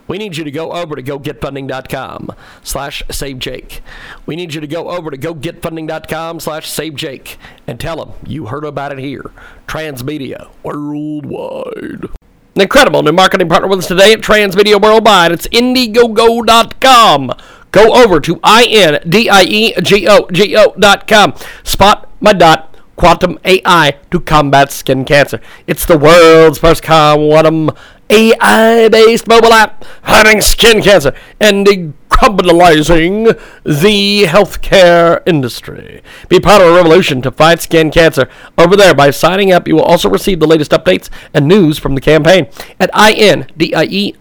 We 0.10 0.18
need 0.18 0.36
you 0.36 0.44
to 0.44 0.52
go 0.52 0.74
over 0.74 0.96
to 0.96 1.04
gogetfunding.com 1.04 2.32
slash 2.64 3.04
savejake. 3.08 3.82
We 4.26 4.36
need 4.36 4.56
you 4.56 4.60
to 4.60 4.68
go 4.68 4.90
over 4.90 5.12
to 5.12 5.18
gogetfunding.com 5.18 6.40
slash 6.40 6.68
savejake 6.68 7.36
and 7.68 7.80
tell 7.80 8.04
them 8.04 8.14
you 8.26 8.48
heard 8.48 8.66
about 8.66 8.92
it 8.92 8.98
here. 8.98 9.32
Transmedia 9.68 10.50
Worldwide. 10.64 12.10
An 12.56 12.64
incredible 12.64 13.04
new 13.04 13.12
marketing 13.12 13.48
partner 13.48 13.70
with 13.70 13.78
us 13.80 13.88
today 13.88 14.12
at 14.12 14.22
Transmedia 14.22 14.82
Worldwide. 14.82 15.32
It's 15.32 15.48
Indiegogo.com. 15.48 17.32
Go 17.72 17.94
over 17.94 18.20
to 18.20 18.40
I-N-D-I-E-G-O-G-O.com. 18.44 21.34
Spot 21.64 22.10
my 22.20 22.34
dot 22.34 22.69
quantum 23.00 23.40
AI 23.46 23.98
to 24.12 24.20
combat 24.20 24.72
skin 24.74 25.06
cancer. 25.06 25.40
It's 25.66 25.86
the 25.86 25.98
world's 25.98 26.60
first 26.60 26.84
quantum 26.84 27.72
AI 28.10 28.90
based 28.90 29.26
mobile 29.26 29.54
app 29.54 29.86
fighting 30.04 30.42
skin 30.42 30.82
cancer 30.82 31.16
and 31.40 31.66
decriminalizing 31.66 33.40
the 33.64 34.24
healthcare 34.26 35.24
industry. 35.26 36.02
Be 36.28 36.42
part 36.42 36.62
of 36.62 36.68
a 36.68 36.74
revolution 36.74 37.22
to 37.22 37.32
fight 37.32 37.62
skin 37.62 37.90
cancer. 37.90 38.28
Over 38.58 38.76
there, 38.76 38.94
by 38.94 39.12
signing 39.12 39.54
up, 39.54 39.66
you 39.66 39.76
will 39.76 39.84
also 39.84 40.10
receive 40.10 40.42
the 40.42 40.48
latest 40.48 40.72
updates 40.72 41.10
and 41.34 41.48
news 41.48 41.80
from 41.80 41.96
the 41.96 42.02
campaign 42.02 42.48
at 42.82 42.92
indiego.com. 42.92 44.12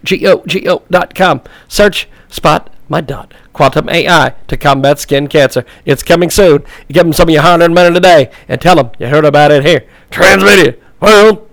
Search 1.67 2.07
spot 2.29 2.73
my 2.89 3.01
dot 3.01 3.33
quantum 3.53 3.89
AI 3.89 4.33
to 4.47 4.57
combat 4.57 4.99
skin 4.99 5.27
cancer. 5.27 5.63
It's 5.85 6.03
coming 6.03 6.29
soon. 6.29 6.63
Give 6.91 7.03
them 7.03 7.13
some 7.13 7.29
of 7.29 7.33
your 7.33 7.43
hard-earned 7.43 7.73
money 7.75 7.93
today 7.93 8.31
and 8.47 8.59
tell 8.59 8.75
them 8.75 8.91
you 8.99 9.07
heard 9.07 9.25
about 9.25 9.51
it 9.51 9.65
here. 9.65 9.87
Transmedia 10.11 10.75
uomo 11.01 11.49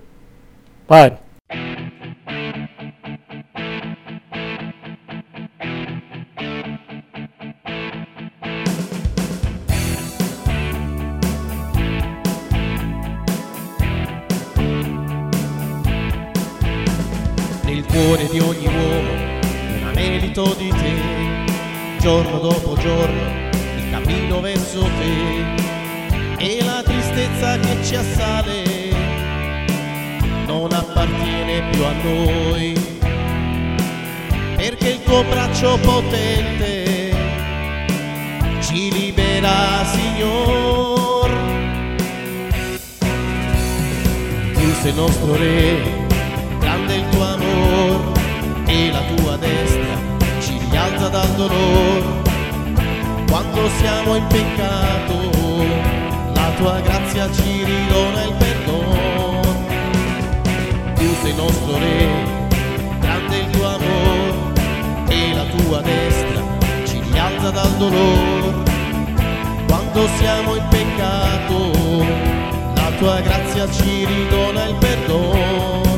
un 18.38 19.25
anelito 19.96 20.54
di 20.58 20.68
te, 20.68 22.00
giorno 22.00 22.38
dopo 22.38 22.76
giorno 22.76 23.48
il 23.76 23.90
cammino 23.90 24.40
verso 24.40 24.82
te. 24.82 25.64
E 26.38 26.62
la 26.62 26.82
tristezza 26.82 27.58
che 27.58 27.82
ci 27.82 27.94
assale 27.94 28.62
non 30.46 30.70
appartiene 30.70 31.70
più 31.70 31.82
a 31.82 31.92
noi, 32.02 32.74
perché 34.56 34.88
il 34.90 35.02
tuo 35.02 35.24
braccio 35.24 35.78
potente 35.78 37.14
ci 38.60 38.92
libera, 38.92 39.82
Signor. 39.86 41.30
Tu 44.52 44.72
sei 44.82 44.94
nostro 44.94 45.36
Re 45.36 46.05
rialza 51.06 51.08
dal 51.08 51.30
dolore. 51.34 52.24
Quando 53.28 53.68
siamo 53.78 54.16
in 54.16 54.26
peccato, 54.26 55.14
la 56.34 56.50
tua 56.56 56.80
grazia 56.80 57.30
ci 57.32 57.64
ridona 57.64 58.22
il 58.24 58.34
perdono. 58.34 59.40
Tu 60.94 61.14
sei 61.22 61.34
nostro 61.34 61.78
re, 61.78 62.08
grande 63.00 63.36
il 63.36 63.50
tuo 63.50 63.66
amor 63.66 64.52
e 65.08 65.34
la 65.34 65.44
tua 65.56 65.80
destra 65.80 66.42
ci 66.84 67.00
rialza 67.10 67.50
dal 67.50 67.72
dolore. 67.76 68.64
Quando 69.66 70.08
siamo 70.18 70.54
in 70.54 70.64
peccato, 70.68 71.72
la 72.74 72.90
tua 72.98 73.20
grazia 73.20 73.70
ci 73.70 74.04
ridona 74.04 74.64
il 74.64 74.74
perdono. 74.76 75.95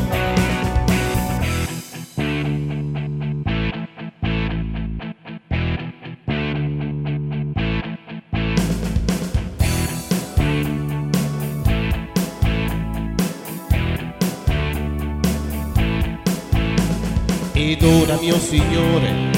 Ed 17.81 17.85
ora 17.85 18.19
mio 18.21 18.37
Signore, 18.41 19.31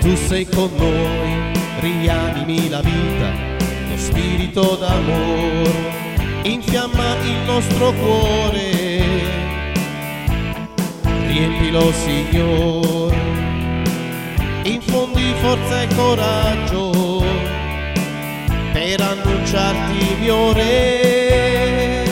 tu 0.00 0.16
sei 0.16 0.44
con 0.48 0.68
noi, 0.76 1.52
rianimi 1.78 2.68
la 2.68 2.80
vita, 2.80 3.30
lo 3.88 3.96
spirito 3.96 4.74
d'amore, 4.74 6.40
infiamma 6.42 7.14
il 7.22 7.36
nostro 7.46 7.92
cuore, 7.92 9.04
riempilo 11.28 11.92
Signore, 11.92 13.16
infondi 14.64 15.32
forza 15.40 15.82
e 15.82 15.86
coraggio 15.94 17.22
per 18.72 19.00
annunciarti 19.02 20.16
mio 20.18 20.52
Re. 20.52 22.02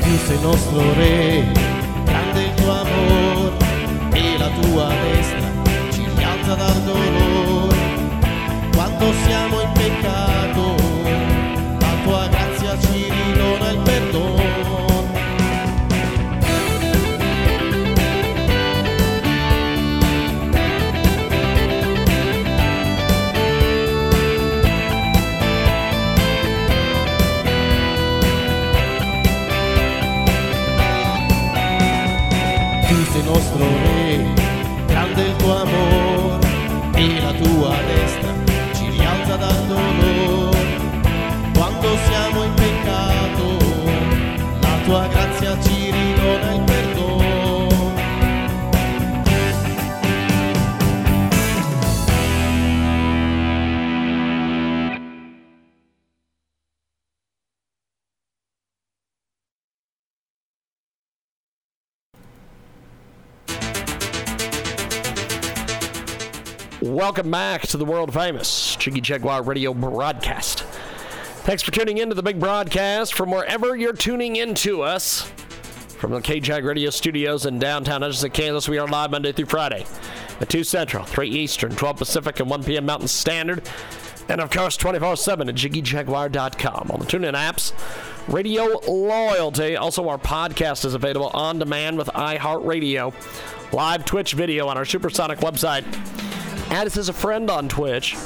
Tu 0.00 0.18
sei 0.26 0.40
nostro 0.42 0.92
Re, 0.92 1.61
tua 4.72 4.88
destra 4.88 5.90
ci 5.90 6.02
rialza 6.16 6.54
dal 6.54 6.82
dolore. 6.82 7.76
Quando 8.74 9.12
siamo 9.24 9.61
dolore. 39.66 40.66
Quando 41.54 41.96
siamo 42.06 42.44
in 42.44 42.54
peccato, 42.54 43.46
la 44.60 44.78
tua 44.84 45.06
grazia 45.08 45.60
ci 45.62 45.90
ridona 45.90 46.54
il 46.54 46.71
Welcome 66.82 67.30
back 67.30 67.62
to 67.68 67.76
the 67.76 67.84
world 67.84 68.12
famous 68.12 68.74
Jiggy 68.74 69.00
Jaguar 69.00 69.44
radio 69.44 69.72
broadcast. 69.72 70.64
Thanks 71.44 71.62
for 71.62 71.70
tuning 71.70 71.98
in 71.98 72.08
to 72.08 72.14
the 72.16 72.24
big 72.24 72.40
broadcast 72.40 73.14
from 73.14 73.30
wherever 73.30 73.76
you're 73.76 73.92
tuning 73.92 74.34
in 74.34 74.56
to 74.56 74.82
us. 74.82 75.22
From 76.00 76.10
the 76.10 76.18
KJAG 76.18 76.64
radio 76.64 76.90
studios 76.90 77.46
in 77.46 77.60
downtown 77.60 78.02
Edgerton, 78.02 78.32
Kansas, 78.32 78.68
we 78.68 78.78
are 78.78 78.88
live 78.88 79.12
Monday 79.12 79.30
through 79.30 79.46
Friday 79.46 79.86
at 80.40 80.48
2 80.48 80.64
Central, 80.64 81.04
3 81.04 81.28
Eastern, 81.28 81.70
12 81.70 81.98
Pacific, 81.98 82.40
and 82.40 82.50
1 82.50 82.64
p.m. 82.64 82.84
Mountain 82.84 83.06
Standard. 83.06 83.62
And 84.28 84.40
of 84.40 84.50
course, 84.50 84.76
24 84.76 85.18
7 85.18 85.48
at 85.48 85.54
JiggyJaguar.com. 85.54 86.90
On 86.90 86.98
the 86.98 87.06
TuneIn 87.06 87.34
apps, 87.34 87.72
Radio 88.26 88.64
Loyalty. 88.88 89.76
Also, 89.76 90.08
our 90.08 90.18
podcast 90.18 90.84
is 90.84 90.94
available 90.94 91.28
on 91.28 91.60
demand 91.60 91.96
with 91.96 92.08
iHeartRadio. 92.08 93.14
Live 93.72 94.04
Twitch 94.04 94.32
video 94.32 94.66
on 94.66 94.76
our 94.76 94.84
Supersonic 94.84 95.38
website. 95.38 95.84
Add 96.70 96.86
us 96.86 96.96
as 96.96 97.08
a 97.08 97.12
friend 97.12 97.50
on 97.50 97.68
Twitch. 97.68 98.16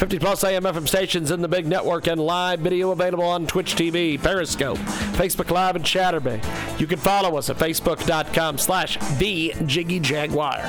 50 0.00 0.18
plus 0.18 0.42
AM 0.44 0.64
FM 0.64 0.88
stations 0.88 1.30
in 1.30 1.42
the 1.42 1.48
big 1.48 1.66
network 1.66 2.06
and 2.06 2.18
live 2.18 2.60
video 2.60 2.90
available 2.90 3.24
on 3.24 3.46
Twitch 3.46 3.74
TV, 3.74 4.18
Periscope, 4.18 4.78
Facebook 4.78 5.50
Live, 5.50 5.76
and 5.76 5.84
Chatterbait. 5.84 6.80
You 6.80 6.86
can 6.86 6.98
follow 6.98 7.36
us 7.36 7.50
at 7.50 7.58
Facebook.com 7.58 8.56
slash 8.56 8.96
The 9.18 9.52
Jiggy 9.66 10.00
Jaguar. 10.00 10.62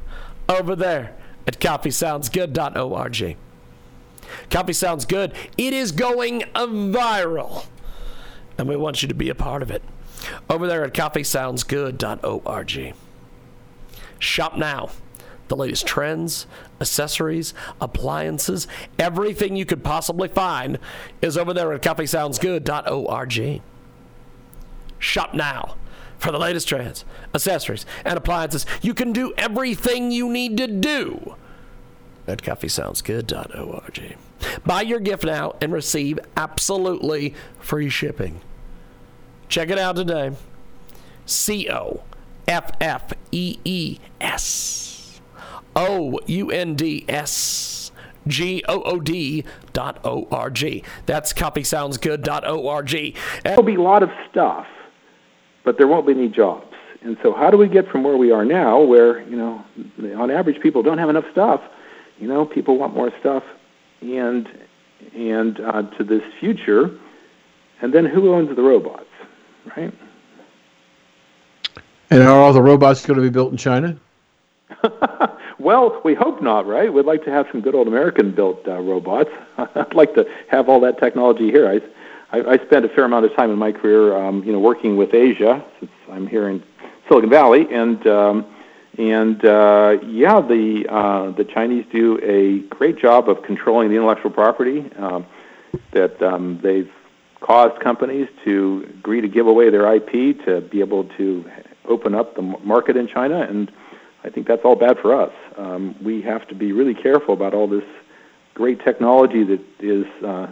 over 0.47 0.75
there 0.75 1.15
at 1.47 1.59
coffeesoundsgood.org. 1.59 3.37
Coffee 4.51 4.73
Sounds 4.73 5.05
Good. 5.05 5.33
It 5.57 5.73
is 5.73 5.91
going 5.91 6.41
viral. 6.41 7.65
And 8.59 8.69
we 8.69 8.75
want 8.75 9.01
you 9.01 9.07
to 9.07 9.15
be 9.15 9.29
a 9.29 9.35
part 9.35 9.63
of 9.63 9.71
it. 9.71 9.81
Over 10.47 10.67
there 10.67 10.83
at 10.83 10.93
coffeesoundsgood.org. 10.93 12.93
Shop 14.19 14.55
now. 14.55 14.89
The 15.47 15.55
latest 15.55 15.87
trends, 15.87 16.45
accessories, 16.79 17.55
appliances, 17.81 18.67
everything 18.99 19.55
you 19.55 19.65
could 19.65 19.83
possibly 19.83 20.27
find 20.27 20.77
is 21.23 21.39
over 21.39 21.55
there 21.55 21.73
at 21.73 21.81
coffeesoundsgood.org. 21.81 23.61
Shop 24.99 25.33
now 25.33 25.75
for 26.17 26.31
the 26.31 26.37
latest 26.37 26.67
trends, 26.67 27.05
accessories, 27.33 27.85
and 28.05 28.17
appliances. 28.17 28.65
You 28.81 28.93
can 28.93 29.13
do 29.13 29.33
everything 29.37 30.11
you 30.11 30.29
need 30.29 30.57
to 30.57 30.67
do 30.67 31.35
at 32.27 32.43
coffeesoundsgood.org. 32.43 34.17
Buy 34.65 34.81
your 34.81 34.99
gift 34.99 35.23
now 35.23 35.55
and 35.61 35.73
receive 35.73 36.19
absolutely 36.37 37.33
free 37.59 37.89
shipping. 37.89 38.41
Check 39.47 39.69
it 39.69 39.79
out 39.79 39.95
today. 39.95 40.31
C 41.25 41.69
O 41.69 42.03
F 42.47 42.71
F 42.79 43.13
E 43.31 43.57
E 43.63 43.99
S 44.21 45.21
O 45.75 46.19
U 46.25 46.51
N 46.51 46.75
D 46.75 47.05
S 47.07 47.91
G 48.27 48.63
O 48.67 48.81
O 48.83 48.99
D 48.99 49.43
dot 49.73 49.99
O 50.03 50.27
R 50.31 50.49
G. 50.49 50.83
That's 51.05 51.33
coffeesoundsgood.org. 51.33 53.15
There'll 53.43 53.63
be 53.63 53.75
a 53.75 53.81
lot 53.81 54.03
of 54.03 54.09
stuff, 54.29 54.65
but 55.69 55.77
there 55.77 55.85
won't 55.85 56.07
be 56.07 56.13
any 56.13 56.27
jobs. 56.27 56.73
And 57.03 57.15
so, 57.21 57.31
how 57.31 57.51
do 57.51 57.57
we 57.57 57.67
get 57.67 57.87
from 57.89 58.01
where 58.01 58.17
we 58.17 58.31
are 58.31 58.43
now, 58.43 58.81
where, 58.81 59.21
you 59.29 59.37
know, 59.37 59.63
on 60.17 60.31
average 60.31 60.59
people 60.61 60.81
don't 60.81 60.97
have 60.97 61.11
enough 61.11 61.25
stuff? 61.31 61.61
You 62.17 62.27
know, 62.27 62.43
people 62.43 62.79
want 62.79 62.95
more 62.95 63.11
stuff, 63.19 63.43
and 64.01 64.49
and 65.13 65.59
uh, 65.59 65.83
to 65.83 66.03
this 66.03 66.23
future, 66.39 66.89
and 67.83 67.93
then 67.93 68.03
who 68.03 68.33
owns 68.33 68.55
the 68.55 68.63
robots, 68.63 69.11
right? 69.77 69.93
And 72.09 72.23
are 72.23 72.31
all 72.31 72.51
the 72.51 72.63
robots 72.63 73.05
going 73.05 73.17
to 73.17 73.23
be 73.23 73.29
built 73.29 73.51
in 73.51 73.57
China? 73.57 73.95
well, 75.59 76.01
we 76.03 76.15
hope 76.15 76.41
not, 76.41 76.65
right? 76.65 76.91
We'd 76.91 77.05
like 77.05 77.23
to 77.25 77.31
have 77.31 77.45
some 77.51 77.61
good 77.61 77.75
old 77.75 77.87
American-built 77.87 78.67
uh, 78.67 78.79
robots. 78.79 79.29
I'd 79.59 79.93
like 79.93 80.15
to 80.15 80.25
have 80.47 80.67
all 80.67 80.79
that 80.79 80.97
technology 80.99 81.51
here. 81.51 81.69
I, 81.69 81.79
I, 82.31 82.41
I 82.41 82.57
spent 82.65 82.85
a 82.85 82.89
fair 82.89 83.05
amount 83.05 83.25
of 83.25 83.35
time 83.35 83.51
in 83.51 83.57
my 83.57 83.71
career, 83.71 84.15
um, 84.15 84.43
you 84.43 84.51
know, 84.51 84.59
working 84.59 84.97
with 84.97 85.13
Asia, 85.13 85.63
since 85.79 85.91
I'm 86.11 86.27
here 86.27 86.49
in 86.49 86.63
Silicon 87.07 87.29
Valley, 87.29 87.67
and 87.71 88.05
um, 88.07 88.45
and 88.97 89.43
uh, 89.45 89.97
yeah, 90.05 90.41
the 90.41 90.85
uh, 90.89 91.31
the 91.31 91.45
Chinese 91.45 91.85
do 91.91 92.19
a 92.21 92.59
great 92.75 92.97
job 92.97 93.29
of 93.29 93.43
controlling 93.43 93.89
the 93.89 93.95
intellectual 93.95 94.31
property. 94.31 94.91
Um, 94.97 95.25
that 95.91 96.21
um, 96.21 96.59
they've 96.63 96.91
caused 97.41 97.79
companies 97.81 98.27
to 98.43 98.87
agree 98.99 99.21
to 99.21 99.27
give 99.27 99.47
away 99.47 99.69
their 99.69 99.93
IP 99.95 100.43
to 100.45 100.61
be 100.61 100.79
able 100.79 101.05
to 101.17 101.45
open 101.85 102.15
up 102.15 102.35
the 102.35 102.41
market 102.41 102.97
in 102.97 103.07
China, 103.07 103.41
and 103.41 103.71
I 104.23 104.29
think 104.29 104.47
that's 104.47 104.63
all 104.63 104.75
bad 104.75 104.99
for 104.99 105.19
us. 105.19 105.31
Um, 105.57 105.95
we 106.03 106.21
have 106.23 106.47
to 106.49 106.55
be 106.55 106.71
really 106.71 106.93
careful 106.93 107.33
about 107.33 107.53
all 107.53 107.67
this 107.67 107.83
great 108.53 108.83
technology 108.83 109.43
that 109.43 109.61
is 109.79 110.05
uh, 110.23 110.47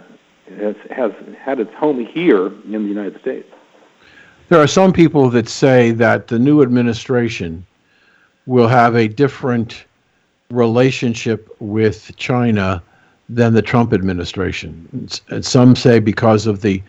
has, 0.58 0.76
has 0.90 1.12
had 1.38 1.60
its 1.60 1.72
home 1.74 2.04
here 2.04 2.46
in 2.46 2.82
the 2.82 2.88
United 2.88 3.20
States. 3.20 3.48
There 4.48 4.60
are 4.60 4.66
some 4.66 4.92
people 4.92 5.28
that 5.30 5.48
say 5.48 5.90
that 5.92 6.28
the 6.28 6.38
new 6.38 6.62
administration 6.62 7.66
will 8.46 8.68
have 8.68 8.96
a 8.96 9.08
different 9.08 9.84
relationship 10.50 11.54
with 11.60 12.16
China 12.16 12.82
than 13.28 13.52
the 13.52 13.60
Trump 13.60 13.92
administration. 13.92 15.08
And 15.28 15.44
some 15.44 15.76
say 15.76 15.98
because 15.98 16.46
of 16.46 16.62
the 16.62 16.82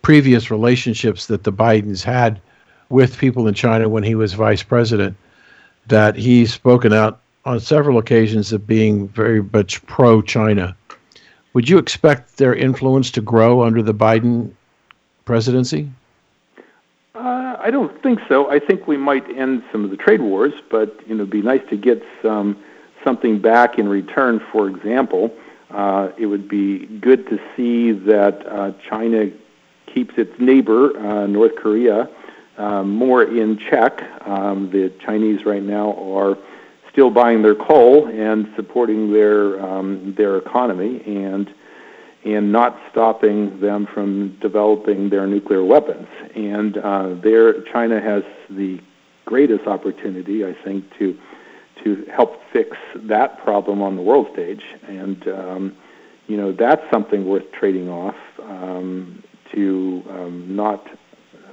previous 0.00 0.50
relationships 0.50 1.26
that 1.26 1.44
the 1.44 1.52
Bidens 1.52 2.02
had 2.02 2.40
with 2.88 3.18
people 3.18 3.46
in 3.46 3.54
China 3.54 3.88
when 3.88 4.02
he 4.02 4.14
was 4.14 4.32
vice 4.32 4.62
president, 4.62 5.16
that 5.88 6.16
he's 6.16 6.52
spoken 6.52 6.92
out 6.92 7.20
on 7.44 7.60
several 7.60 7.98
occasions 7.98 8.52
of 8.52 8.66
being 8.66 9.08
very 9.08 9.42
much 9.42 9.84
pro 9.86 10.22
China. 10.22 10.76
Would 11.54 11.68
you 11.68 11.78
expect 11.78 12.38
their 12.38 12.54
influence 12.54 13.10
to 13.12 13.20
grow 13.20 13.62
under 13.62 13.82
the 13.82 13.94
Biden 13.94 14.52
presidency? 15.24 15.90
Uh, 17.14 17.56
I 17.58 17.70
don't 17.70 18.02
think 18.02 18.20
so. 18.28 18.50
I 18.50 18.58
think 18.58 18.86
we 18.86 18.96
might 18.96 19.28
end 19.36 19.62
some 19.70 19.84
of 19.84 19.90
the 19.90 19.96
trade 19.96 20.22
wars, 20.22 20.54
but 20.70 20.98
you 21.06 21.14
know, 21.14 21.22
it'd 21.22 21.30
be 21.30 21.42
nice 21.42 21.60
to 21.68 21.76
get 21.76 22.02
some 22.22 22.62
something 23.04 23.38
back 23.38 23.78
in 23.78 23.88
return. 23.88 24.40
For 24.50 24.68
example, 24.68 25.34
uh, 25.70 26.10
it 26.16 26.26
would 26.26 26.48
be 26.48 26.86
good 26.86 27.28
to 27.28 27.38
see 27.54 27.92
that 27.92 28.46
uh, 28.46 28.72
China 28.88 29.30
keeps 29.86 30.14
its 30.16 30.32
neighbor, 30.38 30.96
uh, 30.98 31.26
North 31.26 31.56
Korea, 31.56 32.08
uh, 32.56 32.82
more 32.82 33.22
in 33.22 33.58
check. 33.58 34.02
Um, 34.26 34.70
the 34.70 34.90
Chinese 35.04 35.44
right 35.44 35.62
now 35.62 35.92
are 35.94 36.38
still 36.92 37.10
buying 37.10 37.42
their 37.42 37.54
coal 37.54 38.06
and 38.06 38.46
supporting 38.54 39.12
their 39.12 39.60
um, 39.64 40.14
their 40.16 40.36
economy, 40.36 41.02
and 41.06 41.52
and 42.24 42.52
not 42.52 42.78
stopping 42.90 43.58
them 43.60 43.86
from 43.92 44.38
developing 44.40 45.10
their 45.10 45.26
nuclear 45.26 45.64
weapons. 45.64 46.06
And 46.36 46.78
uh, 46.78 47.14
there, 47.20 47.62
China 47.62 48.00
has 48.00 48.22
the 48.48 48.80
greatest 49.24 49.66
opportunity, 49.66 50.44
I 50.44 50.54
think, 50.64 50.84
to 50.98 51.18
to 51.84 52.06
help 52.14 52.40
fix 52.52 52.76
that 52.94 53.42
problem 53.42 53.82
on 53.82 53.96
the 53.96 54.02
world 54.02 54.28
stage. 54.32 54.62
And 54.86 55.26
um, 55.28 55.76
you 56.28 56.36
know, 56.36 56.52
that's 56.52 56.82
something 56.92 57.26
worth 57.26 57.50
trading 57.52 57.88
off 57.88 58.16
um, 58.42 59.22
to 59.52 60.02
um, 60.10 60.54
not 60.54 60.86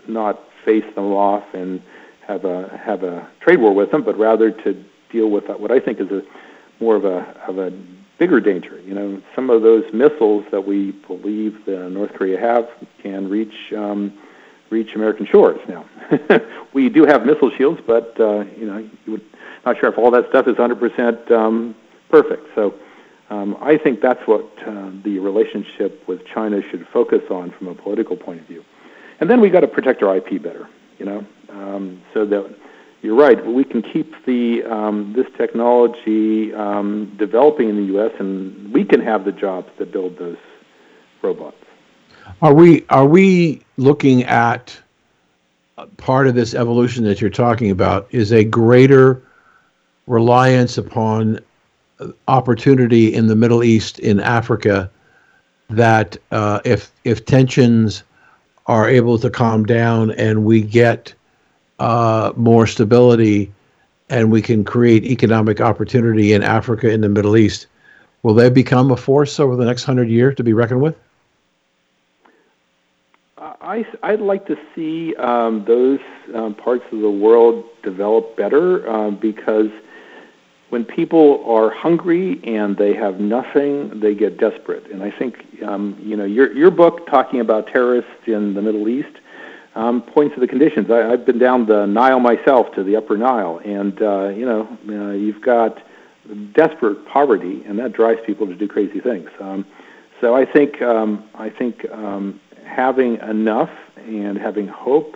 not 0.08 0.44
face 0.66 0.86
them 0.96 1.12
off 1.14 1.44
and 1.54 1.82
have 2.28 2.46
a 2.46 2.80
have 2.86 3.04
a 3.04 3.28
trade 3.42 3.60
war 3.60 3.74
with 3.74 3.92
them, 3.92 4.04
but 4.04 4.18
rather 4.18 4.52
to 4.52 4.86
deal 5.12 5.30
with 5.30 5.47
what 5.47 5.72
I 5.72 5.80
think 5.80 5.99
is 5.99 6.10
a 6.12 6.24
more 6.80 6.95
of 6.95 7.05
a 7.05 7.20
of 7.47 7.57
a 7.57 7.72
bigger 8.18 8.39
danger. 8.39 8.80
You 8.82 8.93
know, 8.93 9.22
some 9.36 9.49
of 9.49 9.62
those 9.62 9.91
missiles 9.93 10.45
that 10.51 10.66
we 10.66 10.91
believe 10.91 11.66
the 11.66 11.89
North 11.89 12.14
Korea 12.14 12.39
have 12.39 12.70
can 13.01 13.30
reach 13.30 13.74
um, 13.76 14.18
reach 14.70 14.93
American 14.95 15.26
shores. 15.26 15.60
Now, 15.68 15.86
we 16.74 16.89
do 16.89 17.05
have 17.05 17.26
missile 17.26 17.51
shields, 17.51 17.82
but 17.86 18.20
uh, 18.20 18.45
you 18.57 18.66
know, 18.66 18.78
you 18.78 19.12
would 19.12 19.26
not 19.66 19.80
sure 19.80 19.89
if 19.89 19.97
all 19.97 20.12
that 20.12 20.30
stuff 20.30 20.47
is 20.47 20.55
100% 20.55 21.32
um, 21.32 21.76
perfect. 22.10 22.47
So. 22.55 22.74
Um, 23.32 23.55
I 23.62 23.78
think 23.78 24.01
that's 24.01 24.26
what 24.26 24.43
uh, 24.66 24.89
the 25.03 25.20
relationship 25.20 26.07
with 26.07 26.26
China 26.26 26.64
should 26.72 26.88
focus 26.88 27.22
on 27.30 27.51
from 27.51 27.68
a 27.68 27.76
political 27.76 28.18
point 28.18 28.41
of 28.41 28.47
view. 28.47 28.66
And 29.20 29.30
then 29.30 29.39
we 29.39 29.51
got 29.51 29.60
to 29.60 29.68
protect 29.68 30.01
our 30.01 30.18
IP 30.18 30.41
better, 30.41 30.68
you 30.97 31.05
know, 31.05 31.24
um, 31.49 32.01
so 32.12 32.26
that 32.26 32.55
you're 33.02 33.16
right. 33.16 33.45
We 33.45 33.64
can 33.64 33.82
keep 33.82 34.14
the 34.26 34.64
um, 34.64 35.14
this 35.16 35.28
technology 35.38 36.54
um, 36.54 37.16
developing 37.18 37.70
in 37.70 37.76
the 37.78 37.93
U.S. 37.93 38.12
and 38.20 38.74
we 38.74 38.84
can 38.84 39.02
have 39.02 39.26
the 39.26 39.32
jobs 39.32 39.70
that 39.78 39.91
build 39.91 40.18
those 40.18 40.38
robots. 41.22 41.58
Are 42.41 42.54
we 42.54 42.86
are 42.89 43.06
we 43.06 43.62
looking 43.78 44.24
at 44.24 44.78
part 45.97 46.28
of 46.28 46.36
this 46.36 46.54
evolution 46.54 47.04
that 47.06 47.22
you're 47.22 47.30
talking 47.30 47.72
about 47.72 48.08
is 48.12 48.32
a 48.32 48.43
greater 48.43 49.22
reliance 50.08 50.78
upon 50.78 51.39
opportunity 52.28 53.14
in 53.14 53.28
the 53.28 53.36
Middle 53.36 53.64
East, 53.64 54.00
in 54.00 54.20
Africa, 54.20 54.89
that 55.70 56.18
uh, 56.32 56.60
if 56.66 56.91
if 57.04 57.26
tensions 57.26 58.04
are 58.66 58.89
able 58.89 59.18
to 59.20 59.30
calm 59.30 59.66
down 59.66 60.12
and 60.12 60.45
we 60.45 60.62
get 60.62 61.14
uh, 61.80 62.34
more 62.36 62.68
stability 62.68 63.52
and 64.10 64.32
we 64.32 64.42
can 64.42 64.64
create 64.64 65.04
economic 65.06 65.62
opportunity 65.62 66.34
in 66.34 66.44
Africa 66.44 66.92
and 66.92 67.04
the 67.04 67.10
Middle 67.10 67.38
East, 67.38 67.68
will 68.24 68.34
they 68.34 68.50
become 68.50 68.92
a 68.92 68.98
force 68.98 69.40
over 69.40 69.56
the 69.56 69.66
next 69.66 69.84
hundred 69.84 70.10
years 70.10 70.36
to 70.36 70.44
be 70.44 70.54
reckoned 70.54 70.82
with? 70.82 70.96
I, 73.38 73.86
I'd 74.04 74.20
like 74.20 74.48
to 74.48 74.58
see 74.74 75.16
um, 75.16 75.64
those 75.66 76.00
um, 76.34 76.56
parts 76.56 76.84
of 76.92 77.02
the 77.02 77.10
world 77.10 77.66
develop 77.84 78.36
better 78.36 78.90
um, 78.90 79.16
because 79.16 79.70
when 80.70 80.86
people 80.86 81.44
are 81.46 81.70
hungry 81.70 82.40
and 82.44 82.78
they 82.78 82.94
have 82.94 83.20
nothing, 83.20 84.00
they 84.00 84.16
get 84.16 84.38
desperate. 84.38 84.88
And 84.92 85.04
I 85.04 85.12
think 85.12 85.62
um, 85.64 86.00
you 86.02 86.16
know 86.16 86.26
your 86.26 86.52
your 86.54 86.72
book 86.72 87.08
talking 87.08 87.40
about 87.42 87.68
terrorists 87.68 88.12
in 88.28 88.54
the 88.54 88.62
Middle 88.62 88.88
East 88.90 89.18
um, 89.80 90.02
points 90.02 90.36
to 90.36 90.42
the 90.42 90.48
conditions. 90.48 90.92
I, 90.92 91.10
I've 91.12 91.26
been 91.26 91.40
down 91.40 91.66
the 91.66 91.86
Nile 91.86 92.20
myself 92.20 92.72
to 92.76 92.84
the 92.84 92.98
Upper 92.98 93.18
Nile, 93.18 93.62
and 93.64 94.02
uh, 94.02 94.28
you 94.30 94.46
know 94.46 94.68
uh, 94.90 95.14
you've 95.14 95.42
got 95.42 95.82
desperate 96.54 97.06
poverty, 97.08 97.64
and 97.66 97.80
that 97.80 97.94
drives 97.94 98.20
people 98.26 98.46
to 98.48 98.56
do 98.56 98.68
crazy 98.68 99.00
things. 99.00 99.30
Um, 99.40 99.66
so 100.20 100.36
I 100.36 100.46
think 100.46 100.82
um, 100.82 101.24
I 101.36 101.50
think 101.50 101.90
um, 101.92 102.42
having 102.66 103.16
enough 103.22 103.72
and 103.96 104.38
having 104.38 104.68
hope 104.68 105.16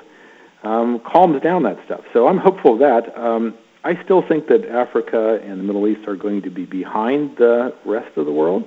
um, 0.64 1.02
calms 1.02 1.42
down 1.42 1.64
that 1.64 1.78
stuff. 1.86 2.02
So 2.14 2.28
I'm 2.30 2.38
hopeful 2.38 2.74
of 2.74 2.80
that. 2.80 3.18
Um, 3.18 3.56
I 3.84 4.02
still 4.02 4.22
think 4.26 4.48
that 4.48 4.66
Africa 4.70 5.42
and 5.44 5.60
the 5.60 5.64
Middle 5.64 5.86
East 5.90 6.08
are 6.08 6.16
going 6.16 6.42
to 6.42 6.50
be 6.50 6.66
behind 6.66 7.36
the 7.36 7.76
rest 7.84 8.16
of 8.16 8.26
the 8.26 8.32
world. 8.32 8.64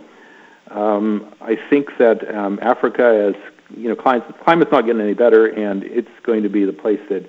Um, 0.70 1.34
I 1.40 1.56
think 1.70 1.96
that 1.98 2.34
um, 2.34 2.58
Africa, 2.60 3.32
as 3.34 3.55
you 3.70 3.88
know, 3.88 3.96
climate, 3.96 4.24
climate's 4.44 4.70
not 4.70 4.86
getting 4.86 5.00
any 5.00 5.14
better, 5.14 5.46
and 5.46 5.82
it's 5.84 6.08
going 6.22 6.42
to 6.42 6.48
be 6.48 6.64
the 6.64 6.72
place 6.72 7.00
that 7.08 7.28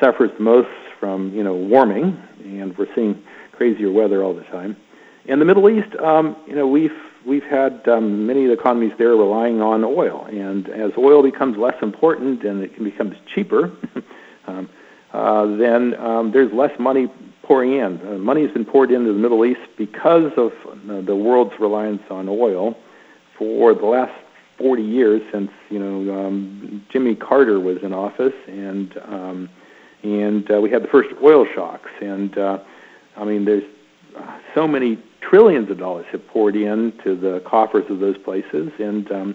suffers 0.00 0.30
most 0.38 0.68
from 0.98 1.32
you 1.34 1.42
know 1.42 1.54
warming, 1.54 2.20
and 2.44 2.76
we're 2.78 2.92
seeing 2.94 3.22
crazier 3.52 3.90
weather 3.90 4.22
all 4.22 4.34
the 4.34 4.44
time. 4.44 4.76
In 5.26 5.38
the 5.38 5.44
Middle 5.44 5.68
East, 5.68 5.94
um, 5.96 6.36
you 6.46 6.54
know, 6.54 6.66
we've 6.66 6.96
we've 7.26 7.44
had 7.44 7.86
um, 7.88 8.26
many 8.26 8.44
of 8.44 8.48
the 8.48 8.54
economies 8.54 8.92
there 8.98 9.10
relying 9.10 9.60
on 9.60 9.84
oil, 9.84 10.26
and 10.30 10.68
as 10.68 10.92
oil 10.96 11.22
becomes 11.22 11.56
less 11.58 11.76
important 11.82 12.44
and 12.44 12.62
it 12.62 12.82
becomes 12.82 13.16
cheaper, 13.34 13.72
um, 14.46 14.68
uh, 15.12 15.46
then 15.56 15.94
um, 15.94 16.30
there's 16.32 16.52
less 16.52 16.72
money 16.78 17.10
pouring 17.42 17.72
in. 17.72 18.00
Uh, 18.06 18.18
money 18.18 18.42
has 18.42 18.50
been 18.52 18.64
poured 18.64 18.90
into 18.90 19.12
the 19.12 19.18
Middle 19.18 19.44
East 19.44 19.60
because 19.76 20.32
of 20.36 20.52
uh, 20.66 21.00
the 21.00 21.16
world's 21.16 21.58
reliance 21.58 22.02
on 22.10 22.28
oil 22.28 22.76
for 23.38 23.74
the 23.74 23.86
last 23.86 24.14
40 24.58 24.82
years 24.82 25.22
since 25.32 25.50
you 25.70 25.78
know 25.78 26.26
um, 26.26 26.84
Jimmy 26.90 27.14
Carter 27.14 27.60
was 27.60 27.78
in 27.82 27.92
office, 27.92 28.34
and 28.46 28.96
um, 29.04 29.48
and 30.02 30.50
uh, 30.50 30.60
we 30.60 30.70
had 30.70 30.82
the 30.82 30.88
first 30.88 31.10
oil 31.22 31.46
shocks, 31.54 31.90
and 32.00 32.36
uh, 32.38 32.58
I 33.16 33.24
mean 33.24 33.44
there's 33.44 33.64
uh, 34.16 34.38
so 34.54 34.66
many 34.66 35.02
trillions 35.20 35.70
of 35.70 35.78
dollars 35.78 36.06
have 36.12 36.26
poured 36.28 36.56
into 36.56 37.16
the 37.16 37.42
coffers 37.46 37.84
of 37.90 38.00
those 38.00 38.16
places, 38.18 38.72
and 38.78 39.10
um, 39.12 39.34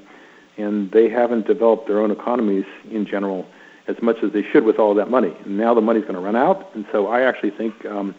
and 0.57 0.91
they 0.91 1.09
haven't 1.09 1.47
developed 1.47 1.87
their 1.87 1.99
own 1.99 2.11
economies 2.11 2.65
in 2.89 3.05
general 3.05 3.45
as 3.87 3.95
much 4.01 4.17
as 4.23 4.31
they 4.31 4.43
should 4.51 4.63
with 4.63 4.79
all 4.79 4.93
that 4.95 5.09
money. 5.09 5.35
And 5.45 5.57
now 5.57 5.73
the 5.73 5.81
money's 5.81 6.03
going 6.03 6.15
to 6.15 6.21
run 6.21 6.35
out, 6.35 6.73
and 6.75 6.85
so 6.91 7.07
I 7.07 7.21
actually 7.21 7.51
think 7.51 7.85
um, 7.85 8.15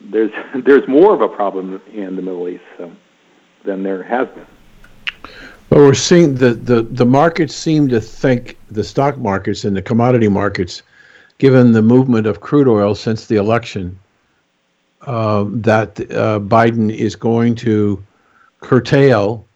there's 0.00 0.32
there's 0.64 0.86
more 0.88 1.14
of 1.14 1.20
a 1.20 1.28
problem 1.28 1.80
in 1.92 2.16
the 2.16 2.22
Middle 2.22 2.48
East 2.48 2.64
so, 2.78 2.92
than 3.64 3.82
there 3.82 4.02
has 4.02 4.28
been. 4.28 4.46
Well, 5.72 5.86
we're 5.86 5.94
seeing 5.94 6.34
the, 6.34 6.52
the, 6.52 6.82
the 6.82 7.06
markets 7.06 7.54
seem 7.54 7.88
to 7.88 7.98
think 7.98 8.58
the 8.70 8.84
stock 8.84 9.16
markets 9.16 9.64
and 9.64 9.74
the 9.74 9.80
commodity 9.80 10.28
markets, 10.28 10.82
given 11.38 11.72
the 11.72 11.80
movement 11.80 12.26
of 12.26 12.42
crude 12.42 12.68
oil 12.68 12.94
since 12.94 13.24
the 13.24 13.36
election, 13.36 13.98
uh, 15.06 15.46
that 15.48 15.98
uh, 16.12 16.40
Biden 16.40 16.94
is 16.94 17.16
going 17.16 17.54
to 17.54 18.04
curtail 18.60 19.46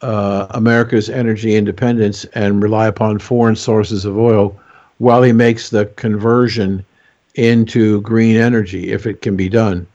uh, 0.00 0.46
America's 0.52 1.10
energy 1.10 1.56
independence 1.56 2.24
and 2.34 2.62
rely 2.62 2.86
upon 2.86 3.18
foreign 3.18 3.54
sources 3.54 4.06
of 4.06 4.16
oil 4.16 4.58
while 4.96 5.22
he 5.22 5.32
makes 5.32 5.68
the 5.68 5.84
conversion 5.96 6.82
into 7.34 8.00
green 8.00 8.36
energy, 8.36 8.92
if 8.92 9.06
it 9.06 9.20
can 9.20 9.36
be 9.36 9.50
done. 9.50 9.86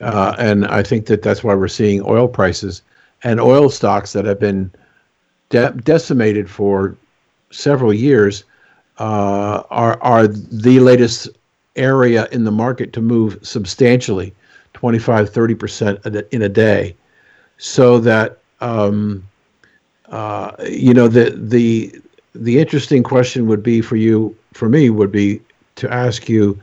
Uh, 0.00 0.34
and 0.40 0.66
I 0.66 0.82
think 0.82 1.06
that 1.06 1.22
that's 1.22 1.44
why 1.44 1.54
we're 1.54 1.68
seeing 1.68 2.02
oil 2.04 2.26
prices 2.26 2.82
and 3.22 3.40
oil 3.40 3.70
stocks 3.70 4.12
that 4.14 4.24
have 4.24 4.40
been 4.40 4.72
de- 5.50 5.72
decimated 5.84 6.48
for 6.48 6.96
several 7.50 7.92
years 7.92 8.44
uh, 8.98 9.62
are 9.70 9.98
are 10.02 10.26
the 10.26 10.80
latest 10.80 11.28
area 11.76 12.26
in 12.32 12.44
the 12.44 12.50
market 12.50 12.92
to 12.92 13.00
move 13.00 13.38
substantially 13.42 14.34
25 14.74 15.30
30% 15.30 16.28
in 16.32 16.42
a 16.42 16.48
day. 16.48 16.96
So 17.58 17.98
that 18.00 18.38
um, 18.60 19.24
uh, 20.08 20.52
you 20.68 20.94
know 20.94 21.08
the 21.08 21.30
the 21.36 22.00
the 22.34 22.58
interesting 22.58 23.02
question 23.02 23.46
would 23.46 23.62
be 23.62 23.80
for 23.80 23.96
you 23.96 24.36
for 24.52 24.68
me 24.68 24.90
would 24.90 25.12
be 25.12 25.40
to 25.76 25.92
ask 25.92 26.28
you 26.28 26.60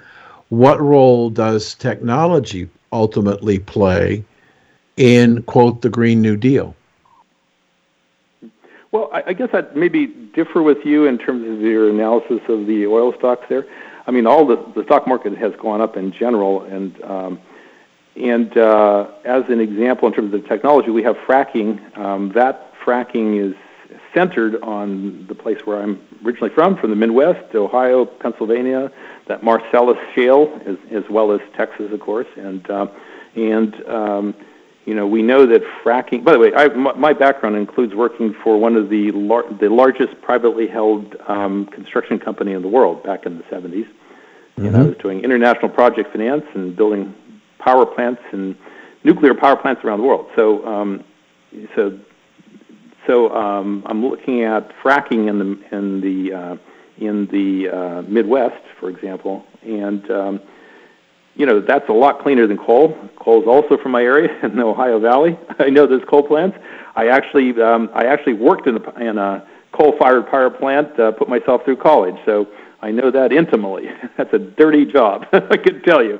what 0.49 0.81
role 0.81 1.29
does 1.29 1.75
technology 1.75 2.69
ultimately 2.91 3.59
play 3.59 4.23
in 4.97 5.41
quote 5.43 5.81
the 5.81 5.89
green 5.89 6.21
new 6.21 6.37
deal 6.37 6.75
well 8.95 9.09
i, 9.13 9.23
I 9.27 9.33
guess 9.33 9.49
i'd 9.53 9.75
maybe 9.75 10.07
differ 10.07 10.61
with 10.61 10.85
you 10.85 11.05
in 11.05 11.17
terms 11.17 11.47
of 11.47 11.61
your 11.61 11.89
analysis 11.89 12.41
of 12.49 12.67
the 12.67 12.85
oil 12.85 13.13
stocks 13.17 13.45
there. 13.49 13.65
I 14.07 14.11
mean 14.11 14.27
all 14.27 14.45
the 14.45 14.57
the 14.75 14.83
stock 14.83 15.07
market 15.07 15.37
has 15.37 15.53
gone 15.55 15.81
up 15.81 15.97
in 15.97 16.11
general 16.11 16.63
and 16.63 17.01
um, 17.03 17.39
and 18.15 18.57
uh, 18.57 19.07
as 19.25 19.43
an 19.49 19.59
example, 19.59 20.07
in 20.07 20.13
terms 20.13 20.33
of 20.33 20.41
the 20.41 20.47
technology, 20.47 20.89
we 20.89 21.03
have 21.03 21.17
fracking. 21.17 21.97
Um, 21.97 22.31
that 22.33 22.73
fracking 22.75 23.45
is 23.45 23.55
centered 24.13 24.61
on 24.63 25.25
the 25.27 25.35
place 25.35 25.59
where 25.65 25.81
I'm 25.81 26.01
originally 26.23 26.53
from, 26.53 26.77
from 26.77 26.91
the 26.91 26.95
Midwest, 26.95 27.53
Ohio, 27.53 28.05
Pennsylvania, 28.05 28.89
that 29.27 29.43
Marcellus 29.43 29.97
Shale, 30.13 30.61
as, 30.65 30.77
as 30.91 31.03
well 31.09 31.33
as 31.33 31.41
Texas, 31.57 31.91
of 31.91 31.99
course, 31.99 32.27
and 32.37 32.69
uh, 32.69 32.87
and 33.35 33.85
um, 33.87 34.35
you 34.85 34.93
know 34.93 35.07
we 35.07 35.21
know 35.21 35.45
that 35.45 35.61
fracking. 35.83 36.23
By 36.23 36.33
the 36.33 36.39
way, 36.39 36.53
I, 36.53 36.67
my, 36.69 36.93
my 36.93 37.13
background 37.13 37.55
includes 37.55 37.93
working 37.93 38.35
for 38.43 38.57
one 38.57 38.75
of 38.75 38.89
the 38.89 39.11
lar- 39.11 39.51
the 39.59 39.69
largest 39.69 40.21
privately 40.21 40.67
held 40.67 41.15
um, 41.27 41.65
construction 41.67 42.19
company 42.19 42.53
in 42.53 42.61
the 42.61 42.67
world 42.67 43.03
back 43.03 43.25
in 43.25 43.37
the 43.37 43.43
70s. 43.45 43.87
Mm-hmm. 44.57 44.67
And 44.67 44.77
I 44.77 44.83
was 44.83 44.95
doing 44.97 45.23
international 45.23 45.69
project 45.69 46.11
finance 46.11 46.45
and 46.53 46.75
building 46.75 47.13
power 47.59 47.85
plants 47.85 48.21
and 48.31 48.55
nuclear 49.03 49.33
power 49.33 49.55
plants 49.55 49.83
around 49.83 49.99
the 49.99 50.05
world. 50.05 50.27
So, 50.35 50.65
um, 50.65 51.03
so, 51.75 51.99
so 53.05 53.35
um, 53.35 53.83
I'm 53.85 54.05
looking 54.05 54.43
at 54.43 54.71
fracking 54.83 55.27
in 55.27 55.39
the 55.39 55.75
in 55.75 56.01
the 56.01 56.33
uh, 56.33 56.57
in 56.97 57.27
the 57.27 57.69
uh, 57.69 58.01
Midwest, 58.03 58.63
for 58.79 58.89
example, 58.89 59.43
and 59.63 60.09
um, 60.09 60.41
you 61.35 61.45
know 61.45 61.61
that's 61.61 61.87
a 61.89 61.93
lot 61.93 62.21
cleaner 62.21 62.47
than 62.47 62.57
coal. 62.57 62.97
Coal 63.19 63.41
is 63.41 63.47
also 63.47 63.77
from 63.81 63.91
my 63.91 64.01
area 64.01 64.29
in 64.43 64.55
the 64.55 64.63
Ohio 64.63 64.99
Valley. 64.99 65.37
I 65.59 65.69
know 65.69 65.85
there's 65.87 66.03
coal 66.09 66.23
plants. 66.23 66.57
I 66.95 67.07
actually 67.07 67.61
um, 67.61 67.89
I 67.93 68.05
actually 68.05 68.33
worked 68.33 68.67
in 68.67 68.77
a, 68.77 68.99
in 68.99 69.17
a 69.17 69.45
coal-fired 69.73 70.27
power 70.27 70.49
plant. 70.49 70.97
Uh, 70.99 71.11
put 71.11 71.27
myself 71.27 71.63
through 71.65 71.77
college, 71.77 72.15
so 72.25 72.47
I 72.81 72.91
know 72.91 73.11
that 73.11 73.33
intimately. 73.33 73.89
That's 74.17 74.33
a 74.33 74.39
dirty 74.39 74.85
job, 74.85 75.25
I 75.33 75.57
can 75.57 75.81
tell 75.83 76.03
you. 76.03 76.19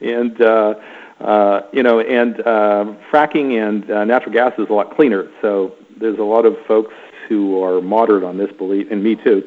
and 0.00 0.40
uh, 0.40 0.74
uh, 1.20 1.60
you 1.72 1.82
know, 1.82 2.00
and 2.00 2.40
uh, 2.40 2.94
fracking 3.12 3.60
and 3.62 3.90
uh, 3.90 4.04
natural 4.04 4.32
gas 4.32 4.52
is 4.58 4.68
a 4.70 4.72
lot 4.72 4.96
cleaner. 4.96 5.30
So 5.42 5.74
there's 6.00 6.18
a 6.18 6.22
lot 6.22 6.46
of 6.46 6.56
folks 6.66 6.94
who 7.28 7.62
are 7.62 7.80
moderate 7.82 8.24
on 8.24 8.38
this 8.38 8.50
belief, 8.56 8.88
and 8.90 9.04
me 9.04 9.16
too, 9.16 9.42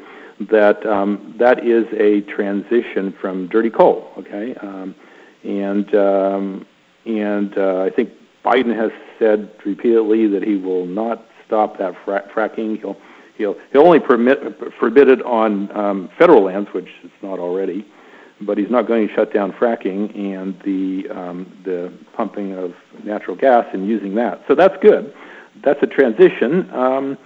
that 0.51 0.85
um, 0.85 1.35
that 1.39 1.65
is 1.65 1.85
a 1.97 2.21
transition 2.21 3.13
from 3.19 3.47
dirty 3.47 3.69
coal. 3.69 4.11
Okay, 4.17 4.55
um, 4.55 4.95
and 5.43 5.93
um, 5.95 6.65
and 7.05 7.57
uh, 7.57 7.81
I 7.81 7.89
think 7.89 8.11
Biden 8.45 8.75
has 8.75 8.91
said 9.19 9.51
repeatedly 9.65 10.27
that 10.27 10.43
he 10.43 10.55
will 10.55 10.85
not 10.85 11.25
stop 11.45 11.77
that 11.79 11.93
fra- 12.03 12.29
fracking. 12.33 12.79
He'll 12.79 12.97
he'll 13.37 13.55
he'll 13.71 13.83
only 13.83 13.99
permit 13.99 14.39
forbid 14.79 15.09
it 15.09 15.21
on 15.23 15.75
um, 15.75 16.09
federal 16.17 16.43
lands, 16.43 16.69
which 16.73 16.89
it's 17.03 17.13
not 17.21 17.39
already 17.39 17.85
but 18.45 18.57
he's 18.57 18.69
not 18.69 18.87
going 18.87 19.07
to 19.07 19.13
shut 19.13 19.33
down 19.33 19.51
fracking 19.53 20.15
and 20.17 20.59
the 20.65 21.09
um, 21.09 21.51
the 21.63 21.93
pumping 22.15 22.53
of 22.53 22.73
natural 23.03 23.35
gas 23.35 23.65
and 23.73 23.87
using 23.87 24.15
that. 24.15 24.43
So 24.47 24.55
that's 24.55 24.75
good. 24.81 25.13
That's 25.63 25.81
a 25.81 25.87
transition. 25.87 26.69
Um, 26.71 27.17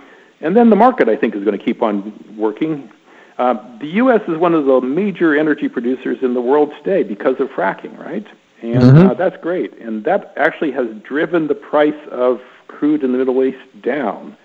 and 0.41 0.55
then 0.55 0.69
the 0.69 0.75
market, 0.75 1.09
I 1.09 1.15
think, 1.15 1.35
is 1.35 1.43
going 1.43 1.57
to 1.57 1.63
keep 1.63 1.81
on 1.81 2.35
working. 2.37 2.91
Uh, 3.37 3.55
the 3.79 3.87
U.S. 3.87 4.21
is 4.27 4.37
one 4.37 4.53
of 4.53 4.65
the 4.65 4.81
major 4.81 5.35
energy 5.35 5.69
producers 5.69 6.17
in 6.21 6.33
the 6.33 6.41
world 6.41 6.71
today 6.83 7.03
because 7.03 7.35
of 7.39 7.49
fracking, 7.49 7.97
right? 7.99 8.25
And 8.61 8.81
mm-hmm. 8.81 9.07
uh, 9.09 9.13
that's 9.13 9.37
great. 9.41 9.77
And 9.79 10.03
that 10.05 10.33
actually 10.37 10.71
has 10.71 10.87
driven 11.03 11.47
the 11.47 11.55
price 11.55 12.07
of 12.11 12.41
crude 12.67 13.03
in 13.03 13.11
the 13.11 13.17
Middle 13.17 13.43
East 13.43 13.59
down, 13.81 14.35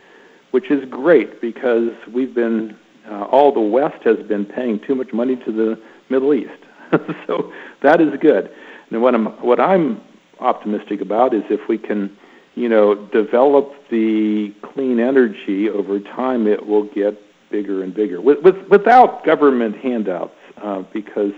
which 0.51 0.70
is 0.70 0.84
great 0.90 1.40
because 1.40 1.90
we've 2.12 2.34
been 2.34 2.76
uh, 3.09 3.24
all 3.24 3.53
the 3.53 3.61
West 3.61 4.03
has 4.05 4.18
been 4.26 4.45
paying 4.45 4.78
too 4.80 4.95
much 4.95 5.12
money 5.12 5.36
to 5.36 5.53
the 5.53 5.80
Middle 6.09 6.34
East. 6.34 6.51
so 7.26 7.53
that 7.82 8.01
is 8.01 8.18
good. 8.20 8.51
And 8.90 9.03
what 9.03 9.14
I'm 9.14 9.26
what 9.40 9.59
I'm 9.59 10.03
optimistic 10.40 11.01
about 11.01 11.32
is 11.32 11.43
if 11.49 11.66
we 11.68 11.78
can, 11.78 12.14
you 12.55 12.68
know, 12.68 12.95
develop 12.95 13.72
the 13.90 14.53
clean 14.62 15.01
energy 15.01 15.70
over 15.70 15.99
time, 16.01 16.47
it 16.47 16.66
will 16.66 16.84
get 16.84 17.18
bigger 17.53 17.82
and 17.82 17.94
bigger 17.94 18.20
with, 18.20 18.40
with, 18.42 18.57
without 18.68 19.24
government 19.24 19.76
handouts 19.76 20.34
uh, 20.57 20.82
because 20.92 21.32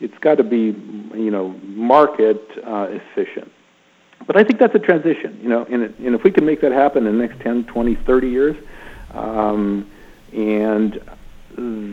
it's 0.00 0.18
got 0.18 0.38
to 0.38 0.44
be, 0.44 0.74
you 1.14 1.30
know, 1.30 1.50
market 1.62 2.42
uh, 2.66 2.88
efficient. 2.90 3.52
But 4.26 4.36
I 4.36 4.44
think 4.44 4.58
that's 4.58 4.74
a 4.74 4.80
transition, 4.80 5.38
you 5.42 5.48
know, 5.48 5.64
and, 5.64 5.82
it, 5.82 5.98
and 5.98 6.14
if 6.14 6.24
we 6.24 6.30
can 6.30 6.44
make 6.44 6.60
that 6.62 6.72
happen 6.72 7.06
in 7.06 7.18
the 7.18 7.26
next 7.26 7.40
10, 7.42 7.64
20, 7.64 7.94
30 7.94 8.28
years, 8.28 8.56
um, 9.12 9.90
and 10.32 11.00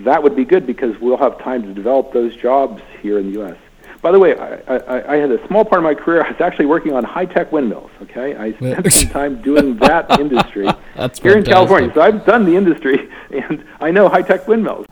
that 0.06 0.24
would 0.24 0.36
be 0.36 0.46
good 0.46 0.66
because 0.66 1.00
we'll 1.00 1.18
have 1.18 1.40
time 1.40 1.64
to 1.64 1.74
develop 1.74 2.14
those 2.14 2.36
jobs 2.36 2.82
here 3.02 3.20
in 3.20 3.28
the 3.28 3.40
U.S. 3.40 3.58
By 4.02 4.12
the 4.12 4.20
way, 4.20 4.38
I, 4.38 4.76
I, 4.76 5.14
I 5.14 5.16
had 5.18 5.32
a 5.32 5.46
small 5.48 5.66
part 5.66 5.80
of 5.80 5.84
my 5.84 5.96
career. 5.96 6.24
I 6.24 6.32
was 6.32 6.42
actually 6.42 6.68
working 6.68 6.94
on 6.94 7.04
high-tech 7.04 7.52
windmills. 7.52 7.90
Okay, 8.04 8.36
I 8.36 8.54
spent 8.54 8.94
some 8.94 9.10
time 9.10 9.42
doing 9.42 9.78
that 9.78 10.20
industry 10.20 10.68
That's 10.96 11.20
here 11.20 11.38
in. 11.38 11.44
California. 11.44 11.92
So 11.94 12.02
I've 12.02 12.26
done 12.26 12.46
the 12.46 12.56
industry, 12.56 13.10
and 13.32 13.66
I 13.80 13.92
know 13.92 14.08
high-tech 14.08 14.48
windmills. 14.48 14.86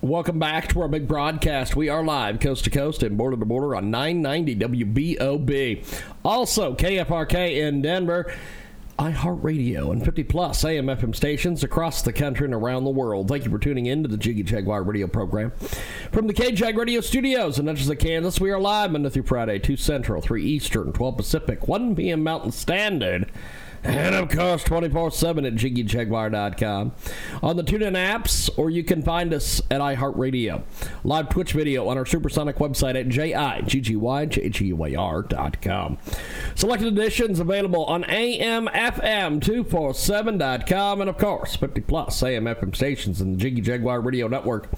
Welcome 0.00 0.38
back 0.38 0.68
to 0.68 0.80
our 0.80 0.88
big 0.88 1.06
broadcast. 1.06 1.76
We 1.76 1.88
are 1.88 2.02
live 2.02 2.40
coast 2.40 2.64
to 2.64 2.70
coast 2.70 3.02
and 3.02 3.18
border 3.18 3.36
to 3.36 3.44
border 3.44 3.76
on 3.76 3.90
990 3.90 4.56
WBOB. 4.56 6.02
Also, 6.24 6.74
KFRK 6.74 7.56
in 7.56 7.82
Denver. 7.82 8.32
iHeartRadio 9.00 9.92
and 9.92 10.04
50 10.04 10.24
plus 10.24 10.62
AM 10.62 10.88
FM 10.88 11.16
stations 11.16 11.64
across 11.64 12.02
the 12.02 12.12
country 12.12 12.44
and 12.44 12.52
around 12.52 12.84
the 12.84 12.90
world. 12.90 13.28
Thank 13.28 13.46
you 13.46 13.50
for 13.50 13.58
tuning 13.58 13.86
in 13.86 14.02
to 14.02 14.10
the 14.10 14.18
Jiggy 14.18 14.42
Jaguar 14.42 14.82
radio 14.82 15.06
program. 15.06 15.52
From 16.12 16.26
the 16.26 16.34
KJAG 16.34 16.76
Radio 16.76 17.00
Studios 17.00 17.58
in 17.58 17.64
Natchez, 17.64 17.90
Kansas, 17.98 18.38
we 18.38 18.50
are 18.50 18.60
live 18.60 18.92
Monday 18.92 19.08
through 19.08 19.22
Friday, 19.22 19.58
2 19.58 19.78
Central, 19.78 20.20
3 20.20 20.44
Eastern, 20.44 20.92
12 20.92 21.16
Pacific, 21.16 21.66
1 21.66 21.96
p.m. 21.96 22.22
Mountain 22.22 22.52
Standard. 22.52 23.32
And 23.82 24.14
of 24.14 24.28
course, 24.28 24.62
24 24.64 25.10
7 25.10 25.46
at 25.46 25.54
JiggyJaguar.com. 25.54 26.92
On 27.42 27.56
the 27.56 27.64
TuneIn 27.64 27.96
apps, 27.96 28.50
or 28.58 28.68
you 28.70 28.84
can 28.84 29.02
find 29.02 29.32
us 29.32 29.62
at 29.70 29.80
iHeartRadio. 29.80 30.62
Live 31.02 31.30
Twitch 31.30 31.52
video 31.52 31.88
on 31.88 31.96
our 31.96 32.04
supersonic 32.04 32.56
website 32.56 33.00
at 33.00 33.08
JIGGYJAGUAR.com. 33.08 35.98
Selected 36.54 36.88
editions 36.88 37.40
available 37.40 37.86
on 37.86 38.04
AM, 38.04 38.66
FM, 38.68 39.40
247.com, 39.40 41.00
and 41.00 41.08
of 41.08 41.16
course, 41.16 41.56
50 41.56 41.80
plus 41.82 42.22
AM, 42.22 42.44
FM 42.44 42.76
stations 42.76 43.20
in 43.20 43.32
the 43.32 43.38
Jiggy 43.38 43.62
Jaguar 43.62 44.00
Radio 44.00 44.28
Network. 44.28 44.68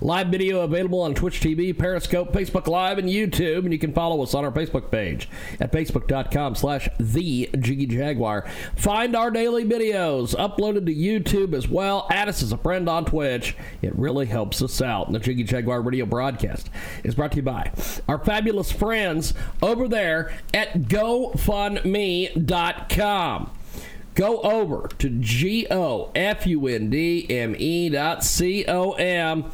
Live 0.00 0.28
video 0.28 0.60
available 0.60 1.00
on 1.00 1.14
Twitch 1.14 1.40
TV, 1.40 1.76
Periscope, 1.76 2.32
Facebook 2.32 2.66
Live, 2.66 2.98
and 2.98 3.08
YouTube. 3.08 3.60
And 3.60 3.72
you 3.72 3.78
can 3.78 3.92
follow 3.92 4.22
us 4.22 4.34
on 4.34 4.44
our 4.44 4.52
Facebook 4.52 4.90
page 4.90 5.28
at 5.60 5.72
facebook.com 5.72 6.54
slash 6.54 6.88
the 6.98 7.48
Jiggy 7.58 7.86
Jaguar. 7.86 8.46
Find 8.76 9.16
our 9.16 9.30
daily 9.30 9.64
videos 9.64 10.34
uploaded 10.34 10.84
to 10.86 10.94
YouTube 10.94 11.54
as 11.54 11.68
well. 11.68 12.06
Add 12.10 12.28
us 12.28 12.42
as 12.42 12.52
a 12.52 12.58
friend 12.58 12.88
on 12.88 13.04
Twitch. 13.04 13.56
It 13.82 13.96
really 13.96 14.26
helps 14.26 14.60
us 14.62 14.82
out. 14.82 15.06
And 15.06 15.14
the 15.14 15.20
Jiggy 15.20 15.44
Jaguar 15.44 15.82
radio 15.82 16.06
broadcast 16.06 16.70
is 17.04 17.14
brought 17.14 17.30
to 17.32 17.36
you 17.36 17.42
by 17.42 17.70
our 18.08 18.18
fabulous 18.18 18.72
friends 18.72 19.34
over 19.62 19.86
there 19.88 20.32
at 20.54 20.82
GoFundMe.com. 20.82 23.50
Go 24.14 24.40
over 24.40 24.88
to 24.98 25.08
G 25.08 25.66
O 25.70 26.10
F 26.14 26.46
U 26.46 26.66
N 26.66 26.90
D 26.90 27.26
M 27.30 27.54
E 27.56 27.88
dot 27.88 28.22
C 28.24 28.64
O 28.66 28.92
M. 28.92 29.50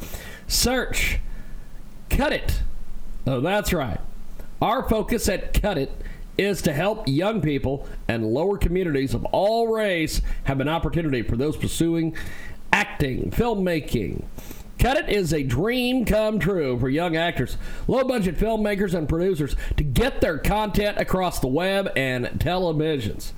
Search 0.47 1.19
Cut 2.09 2.33
It. 2.33 2.61
Oh, 3.25 3.39
that's 3.39 3.71
right. 3.71 4.01
Our 4.61 4.87
focus 4.89 5.29
at 5.29 5.53
Cut 5.61 5.77
It 5.77 5.91
is 6.37 6.61
to 6.63 6.73
help 6.73 7.07
young 7.07 7.41
people 7.41 7.87
and 8.07 8.25
lower 8.25 8.57
communities 8.57 9.13
of 9.13 9.25
all 9.25 9.67
race 9.67 10.21
have 10.43 10.59
an 10.59 10.69
opportunity 10.69 11.21
for 11.21 11.35
those 11.35 11.57
pursuing 11.57 12.15
acting, 12.71 13.31
filmmaking. 13.31 14.23
Cut 14.79 14.97
It 14.97 15.09
is 15.09 15.33
a 15.33 15.41
dream 15.41 16.05
come 16.05 16.37
true 16.37 16.77
for 16.77 16.87
young 16.87 17.15
actors, 17.15 17.57
low 17.87 18.03
budget 18.03 18.37
filmmakers, 18.37 18.93
and 18.93 19.09
producers 19.09 19.55
to 19.75 19.83
get 19.83 20.21
their 20.21 20.37
content 20.37 20.99
across 20.99 21.39
the 21.39 21.47
web 21.47 21.91
and 21.95 22.27
televisions. 22.39 23.31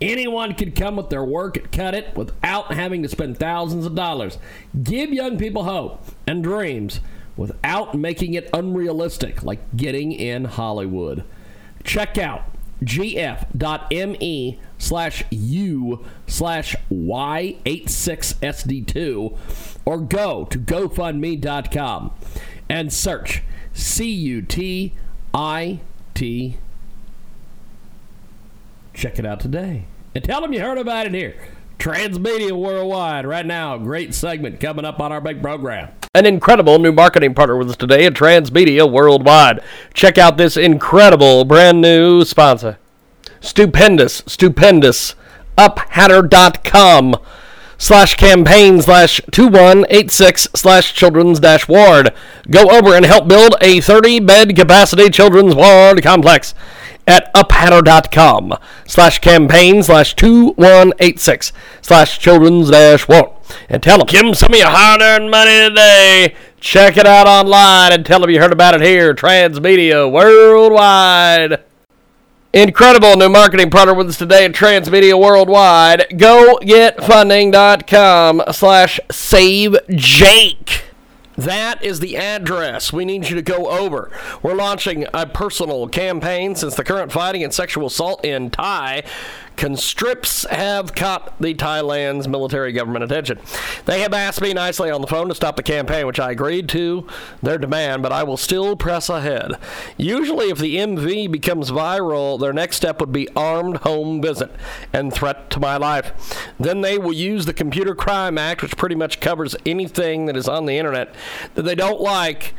Anyone 0.00 0.54
can 0.54 0.72
come 0.72 0.96
with 0.96 1.10
their 1.10 1.24
work 1.24 1.58
at 1.58 1.72
Cut 1.72 1.94
It 1.94 2.16
without 2.16 2.72
having 2.72 3.02
to 3.02 3.08
spend 3.08 3.38
thousands 3.38 3.84
of 3.84 3.94
dollars. 3.94 4.38
Give 4.82 5.12
young 5.12 5.36
people 5.36 5.64
hope 5.64 6.04
and 6.26 6.42
dreams 6.42 7.00
without 7.36 7.94
making 7.94 8.34
it 8.34 8.48
unrealistic, 8.54 9.42
like 9.42 9.76
getting 9.76 10.12
in 10.12 10.44
Hollywood. 10.44 11.24
Check 11.88 12.18
out 12.18 12.44
gf.me 12.84 14.60
slash 14.76 15.24
u 15.30 16.04
slash 16.26 16.76
y86sd2 16.92 19.38
or 19.86 19.98
go 19.98 20.44
to 20.44 20.58
gofundme.com 20.58 22.10
and 22.68 22.92
search 22.92 23.42
c-u-t-i-t 23.72 24.92
check 28.94 29.18
it 29.18 29.24
out 29.24 29.40
today. 29.40 29.86
And 30.14 30.22
tell 30.22 30.42
them 30.42 30.52
you 30.52 30.60
heard 30.60 30.76
about 30.76 31.06
it 31.06 31.14
here 31.14 31.36
transmedia 31.78 32.52
worldwide 32.52 33.26
right 33.26 33.46
now 33.46 33.78
great 33.78 34.12
segment 34.12 34.58
coming 34.60 34.84
up 34.84 35.00
on 35.00 35.12
our 35.12 35.20
big 35.20 35.40
program 35.40 35.88
an 36.14 36.26
incredible 36.26 36.78
new 36.78 36.90
marketing 36.90 37.34
partner 37.34 37.56
with 37.56 37.70
us 37.70 37.76
today 37.76 38.06
at 38.06 38.14
Transmedia 38.14 38.90
Worldwide. 38.90 39.60
Check 39.94 40.16
out 40.16 40.36
this 40.36 40.56
incredible 40.56 41.44
brand 41.44 41.80
new 41.80 42.24
sponsor. 42.24 42.78
Stupendous, 43.40 44.22
stupendous. 44.26 45.14
Uphatter.com 45.56 47.16
slash 47.76 48.16
campaign 48.16 48.80
slash 48.82 49.20
2186 49.30 50.48
slash 50.54 50.92
children's 50.94 51.40
dash 51.40 51.68
ward. 51.68 52.12
Go 52.50 52.70
over 52.70 52.94
and 52.94 53.04
help 53.04 53.28
build 53.28 53.54
a 53.60 53.80
30 53.80 54.20
bed 54.20 54.56
capacity 54.56 55.10
children's 55.10 55.54
ward 55.54 56.02
complex 56.02 56.54
at 57.08 57.32
uphatter.com 57.34 58.54
slash 58.86 59.18
campaign 59.18 59.82
slash 59.82 60.14
2186 60.14 61.52
slash 61.82 62.18
children's 62.18 62.70
dash 62.70 63.08
ward 63.08 63.30
and 63.68 63.82
tell 63.82 63.98
them, 63.98 64.06
them 64.06 64.34
some 64.34 64.52
of 64.52 64.58
your 64.58 64.68
hard-earned 64.68 65.30
money 65.30 65.68
today. 65.68 66.34
Check 66.60 66.96
it 66.96 67.06
out 67.06 67.26
online 67.26 67.92
and 67.92 68.04
tell 68.04 68.20
them 68.20 68.30
you 68.30 68.40
heard 68.40 68.52
about 68.52 68.74
it 68.74 68.82
here, 68.82 69.14
Transmedia 69.14 70.10
Worldwide. 70.10 71.62
Incredible 72.52 73.16
new 73.16 73.28
marketing 73.28 73.70
partner 73.70 73.94
with 73.94 74.08
us 74.08 74.18
today 74.18 74.44
at 74.44 74.52
Transmedia 74.52 75.20
Worldwide. 75.20 76.06
GoGetFunding.com 76.10 78.42
slash 78.52 79.00
save 79.10 79.76
Jake. 79.90 80.87
That 81.38 81.84
is 81.84 82.00
the 82.00 82.16
address 82.16 82.92
we 82.92 83.04
need 83.04 83.28
you 83.28 83.36
to 83.36 83.42
go 83.42 83.68
over. 83.68 84.10
We're 84.42 84.56
launching 84.56 85.06
a 85.14 85.24
personal 85.24 85.86
campaign 85.86 86.56
since 86.56 86.74
the 86.74 86.82
current 86.82 87.12
fighting 87.12 87.44
and 87.44 87.54
sexual 87.54 87.86
assault 87.86 88.24
in 88.24 88.50
Thai 88.50 89.04
constricts 89.58 90.46
have 90.50 90.94
caught 90.94 91.34
the 91.40 91.52
Thailand's 91.52 92.28
military 92.28 92.72
government 92.72 93.04
attention. 93.04 93.40
They 93.86 94.00
have 94.00 94.14
asked 94.14 94.40
me 94.40 94.54
nicely 94.54 94.88
on 94.88 95.00
the 95.00 95.08
phone 95.08 95.28
to 95.28 95.34
stop 95.34 95.56
the 95.56 95.64
campaign, 95.64 96.06
which 96.06 96.20
I 96.20 96.30
agreed 96.30 96.68
to 96.70 97.06
their 97.42 97.58
demand, 97.58 98.02
but 98.02 98.12
I 98.12 98.22
will 98.22 98.36
still 98.36 98.76
press 98.76 99.08
ahead. 99.08 99.52
Usually, 99.96 100.48
if 100.50 100.58
the 100.58 100.76
MV 100.76 101.32
becomes 101.32 101.72
viral, 101.72 102.38
their 102.38 102.52
next 102.52 102.76
step 102.76 103.00
would 103.00 103.12
be 103.12 103.28
armed 103.34 103.78
home 103.78 104.22
visit 104.22 104.54
and 104.92 105.12
threat 105.12 105.50
to 105.50 105.60
my 105.60 105.76
life. 105.76 106.12
Then 106.60 106.80
they 106.80 106.96
will 106.96 107.12
use 107.12 107.44
the 107.44 107.52
Computer 107.52 107.96
Crime 107.96 108.38
Act, 108.38 108.62
which 108.62 108.76
pretty 108.76 108.94
much 108.94 109.20
covers 109.20 109.56
anything 109.66 110.26
that 110.26 110.36
is 110.36 110.48
on 110.48 110.66
the 110.66 110.78
internet 110.78 111.12
that 111.56 111.62
they 111.62 111.74
don't 111.74 112.00
like 112.00 112.54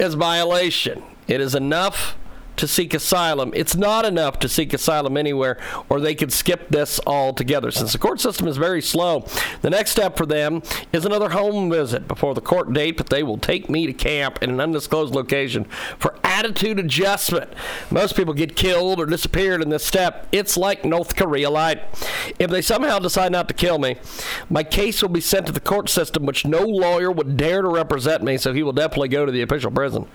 as 0.00 0.14
violation. 0.14 1.04
It 1.28 1.40
is 1.40 1.54
enough 1.54 2.16
to 2.60 2.68
seek 2.68 2.94
asylum. 2.94 3.52
It's 3.54 3.74
not 3.74 4.04
enough 4.04 4.38
to 4.40 4.48
seek 4.48 4.72
asylum 4.72 5.16
anywhere, 5.16 5.58
or 5.88 6.00
they 6.00 6.14
could 6.14 6.32
skip 6.32 6.68
this 6.68 7.00
altogether. 7.06 7.70
Since 7.70 7.92
the 7.92 7.98
court 7.98 8.20
system 8.20 8.46
is 8.46 8.56
very 8.56 8.82
slow, 8.82 9.24
the 9.62 9.70
next 9.70 9.92
step 9.92 10.16
for 10.16 10.26
them 10.26 10.62
is 10.92 11.04
another 11.04 11.30
home 11.30 11.70
visit 11.70 12.06
before 12.06 12.34
the 12.34 12.40
court 12.40 12.72
date, 12.72 12.96
but 12.96 13.08
they 13.08 13.22
will 13.22 13.38
take 13.38 13.68
me 13.68 13.86
to 13.86 13.92
camp 13.92 14.42
in 14.42 14.50
an 14.50 14.60
undisclosed 14.60 15.14
location 15.14 15.64
for 15.98 16.14
attitude 16.22 16.78
adjustment. 16.78 17.50
Most 17.90 18.14
people 18.14 18.34
get 18.34 18.56
killed 18.56 19.00
or 19.00 19.06
disappeared 19.06 19.62
in 19.62 19.70
this 19.70 19.84
step. 19.84 20.28
It's 20.30 20.56
like 20.56 20.84
North 20.84 21.16
Korea 21.16 21.50
light. 21.50 21.82
If 22.38 22.50
they 22.50 22.62
somehow 22.62 22.98
decide 22.98 23.32
not 23.32 23.48
to 23.48 23.54
kill 23.54 23.78
me, 23.78 23.96
my 24.50 24.62
case 24.62 25.00
will 25.00 25.08
be 25.08 25.20
sent 25.20 25.46
to 25.46 25.52
the 25.52 25.60
court 25.60 25.88
system, 25.88 26.26
which 26.26 26.46
no 26.46 26.60
lawyer 26.60 27.10
would 27.10 27.36
dare 27.36 27.62
to 27.62 27.68
represent 27.68 28.22
me, 28.22 28.36
so 28.36 28.52
he 28.52 28.62
will 28.62 28.72
definitely 28.72 29.08
go 29.08 29.24
to 29.24 29.32
the 29.32 29.42
official 29.42 29.70
prison. 29.70 30.06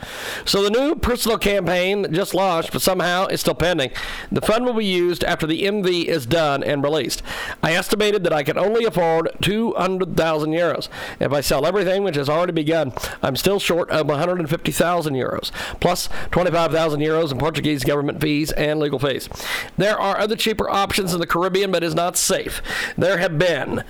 So 0.46 0.62
the 0.62 0.70
new 0.70 0.96
personal 0.96 1.40
campaign 1.40 2.14
just 2.14 2.35
launched, 2.36 2.72
but 2.72 2.82
somehow 2.82 3.26
is 3.28 3.42
still 3.42 3.56
pending. 3.56 3.92
The 4.32 4.42
fund 4.42 4.66
will 4.66 4.74
be 4.74 4.86
used 4.86 5.24
after 5.24 5.48
the 5.48 5.64
MV 5.64 6.06
is 6.06 6.26
done 6.26 6.64
and 6.64 6.84
released. 6.84 7.24
I 7.64 7.74
estimated 7.74 8.24
that 8.24 8.34
I 8.34 8.44
could 8.44 8.58
only 8.58 8.86
afford 8.86 9.30
200,000 9.42 10.52
euros. 10.52 10.90
If 11.20 11.32
I 11.32 11.42
sell 11.42 11.66
everything, 11.66 12.04
which 12.04 12.16
has 12.16 12.30
already 12.30 12.52
begun, 12.52 12.94
I'm 13.24 13.36
still 13.36 13.60
short 13.60 13.90
of 13.90 14.08
150,000 14.08 15.14
euros, 15.14 15.52
plus 15.80 16.10
25,000 16.32 17.00
euros 17.00 17.32
in 17.32 17.38
Portuguese 17.38 17.84
government 17.84 18.22
fees 18.22 18.52
and 18.52 18.80
legal 18.80 19.00
fees. 19.00 19.30
There 19.78 20.00
are 20.00 20.20
other 20.20 20.36
cheaper 20.36 20.70
options 20.70 21.14
in 21.14 21.20
the 21.20 21.28
Caribbean, 21.28 21.72
but 21.72 21.84
is 21.84 21.96
not 21.96 22.18
safe. 22.18 22.62
There 22.98 23.18
have 23.18 23.40
been 23.40 23.84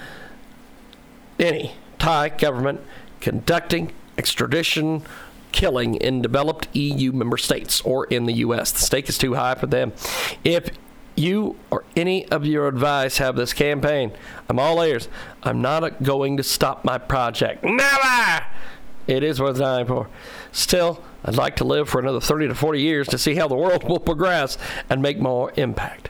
any 1.40 1.74
Thai 2.00 2.30
government 2.30 2.82
conducting 3.20 3.92
extradition 4.18 5.04
killing 5.56 5.96
in 5.96 6.22
developed 6.22 6.68
EU 6.76 7.12
member 7.12 7.38
states 7.38 7.82
or 7.82 8.06
in 8.06 8.26
the 8.26 8.34
U.S. 8.34 8.72
The 8.72 8.80
stake 8.80 9.10
is 9.10 9.18
too 9.18 9.34
high 9.34 9.56
for 9.56 9.66
them. 9.66 9.94
If 10.44 10.70
you 11.16 11.56
or 11.72 11.86
any 11.96 12.28
of 12.28 12.46
your 12.46 12.68
advice 12.68 13.18
have 13.18 13.36
this 13.36 13.54
campaign, 13.54 14.12
I'm 14.50 14.60
all 14.60 14.82
ears. 14.82 15.08
I'm 15.42 15.62
not 15.62 16.04
going 16.04 16.38
to 16.38 16.44
stop 16.44 16.84
my 16.84 16.98
project. 16.98 17.64
Never! 17.64 18.46
It 19.08 19.24
is 19.24 19.40
worth 19.40 19.58
dying 19.58 19.88
for. 19.88 20.10
Still, 20.52 21.02
I'd 21.24 21.36
like 21.36 21.56
to 21.58 21.64
live 21.64 21.88
for 21.88 22.00
another 22.00 22.20
30 22.20 22.50
to 22.50 22.56
40 22.56 22.82
years 22.82 23.08
to 23.08 23.18
see 23.18 23.36
how 23.36 23.48
the 23.48 23.56
world 23.56 23.84
will 23.84 24.00
progress 24.00 24.58
and 24.90 25.02
make 25.02 25.20
more 25.20 25.54
impact. 25.56 26.10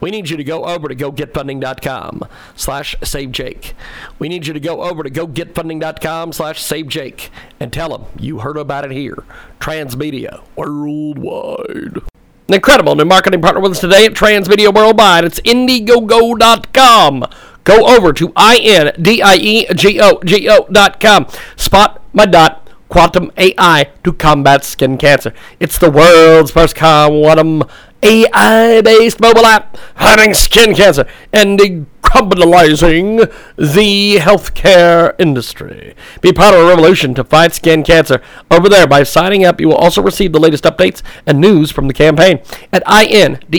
We 0.00 0.10
need 0.10 0.28
you 0.28 0.36
to 0.36 0.44
go 0.44 0.64
over 0.64 0.88
to 0.88 0.94
gogetfunding.com 0.94 2.24
slash 2.54 2.96
savejake. 3.00 3.72
We 4.18 4.28
need 4.28 4.46
you 4.46 4.52
to 4.52 4.60
go 4.60 4.82
over 4.82 5.02
to 5.02 5.10
gogetfunding.com 5.10 6.32
slash 6.32 6.62
savejake 6.62 7.30
and 7.58 7.72
tell 7.72 7.90
them 7.90 8.06
you 8.18 8.40
heard 8.40 8.56
about 8.56 8.84
it 8.84 8.90
here. 8.90 9.24
Transmedia 9.60 10.42
worldwide. 10.56 12.02
An 12.46 12.54
incredible 12.54 12.94
new 12.94 13.06
marketing 13.06 13.40
partner 13.40 13.62
with 13.62 13.72
us 13.72 13.80
today 13.80 14.04
at 14.04 14.12
Transmedia 14.12 14.74
Worldwide. 14.74 15.24
It's 15.24 15.40
Indiegogo.com. 15.40 17.24
Go 17.64 17.86
over 17.86 18.12
to 18.12 18.34
I-N-D-I-E-G-O-G-O.com. 18.36 21.26
Spot 21.56 22.02
my 22.12 22.26
dot 22.26 22.68
quantum 22.90 23.32
AI 23.38 23.90
to 24.04 24.12
combat 24.12 24.62
skin 24.62 24.98
cancer. 24.98 25.32
It's 25.58 25.78
the 25.78 25.90
world's 25.90 26.50
first 26.50 26.76
quantum 26.76 27.64
AI-based 28.04 29.18
mobile 29.18 29.46
app 29.46 29.78
fighting 29.96 30.34
skin 30.34 30.74
cancer 30.74 31.06
and 31.32 31.58
decriminalizing 31.58 33.32
the 33.56 34.16
healthcare 34.16 35.14
industry. 35.18 35.94
Be 36.20 36.30
part 36.32 36.54
of 36.54 36.60
a 36.60 36.66
revolution 36.66 37.14
to 37.14 37.24
fight 37.24 37.54
skin 37.54 37.82
cancer 37.82 38.20
over 38.50 38.68
there 38.68 38.86
by 38.86 39.04
signing 39.04 39.46
up. 39.46 39.58
You 39.58 39.68
will 39.68 39.76
also 39.76 40.02
receive 40.02 40.32
the 40.32 40.38
latest 40.38 40.64
updates 40.64 41.00
and 41.24 41.40
news 41.40 41.70
from 41.70 41.88
the 41.88 41.94
campaign 41.94 42.42
at 42.72 42.84
indiegogo.com. 42.84 43.54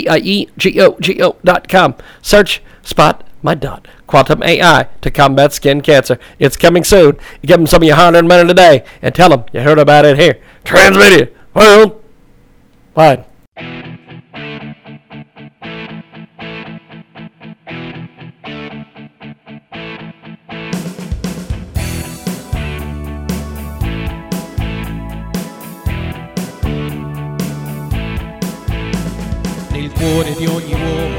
Search 2.22 2.62
spot 2.84 3.24
my 3.42 3.56
dot 3.56 3.88
quantum 4.06 4.44
AI 4.44 4.88
to 5.02 5.10
combat 5.10 5.54
skin 5.54 5.82
cancer. 5.82 6.20
It's 6.38 6.56
coming 6.56 6.84
soon. 6.84 7.18
Give 7.42 7.58
them 7.58 7.66
some 7.68 7.82
of 7.82 7.88
your 7.88 7.96
hard-earned 7.96 8.28
money 8.28 8.48
today 8.48 8.86
and 9.02 9.16
tell 9.16 9.30
them 9.30 9.46
you 9.54 9.62
heard 9.62 9.80
about 9.80 10.06
it 10.06 10.20
here. 10.20 10.40
Transmedia 10.64 11.32
world 11.56 12.04
wide. 12.96 13.26
Cuore 30.06 30.36
di 30.36 30.46
ogni 30.46 30.74
uomo 30.74 31.18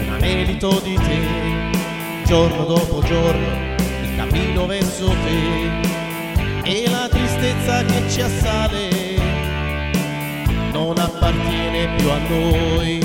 un 0.00 0.08
anelito 0.14 0.80
di 0.82 0.94
te, 0.94 2.24
giorno 2.24 2.64
dopo 2.64 3.02
giorno 3.02 3.74
il 4.02 4.16
cammino 4.16 4.66
verso 4.66 5.08
te. 5.08 5.92
E 6.66 6.88
la 6.88 7.06
tristezza 7.10 7.84
che 7.84 8.08
ci 8.08 8.22
assale 8.22 8.88
non 10.72 10.96
appartiene 10.96 11.94
più 11.96 12.08
a 12.08 12.18
noi, 12.26 12.98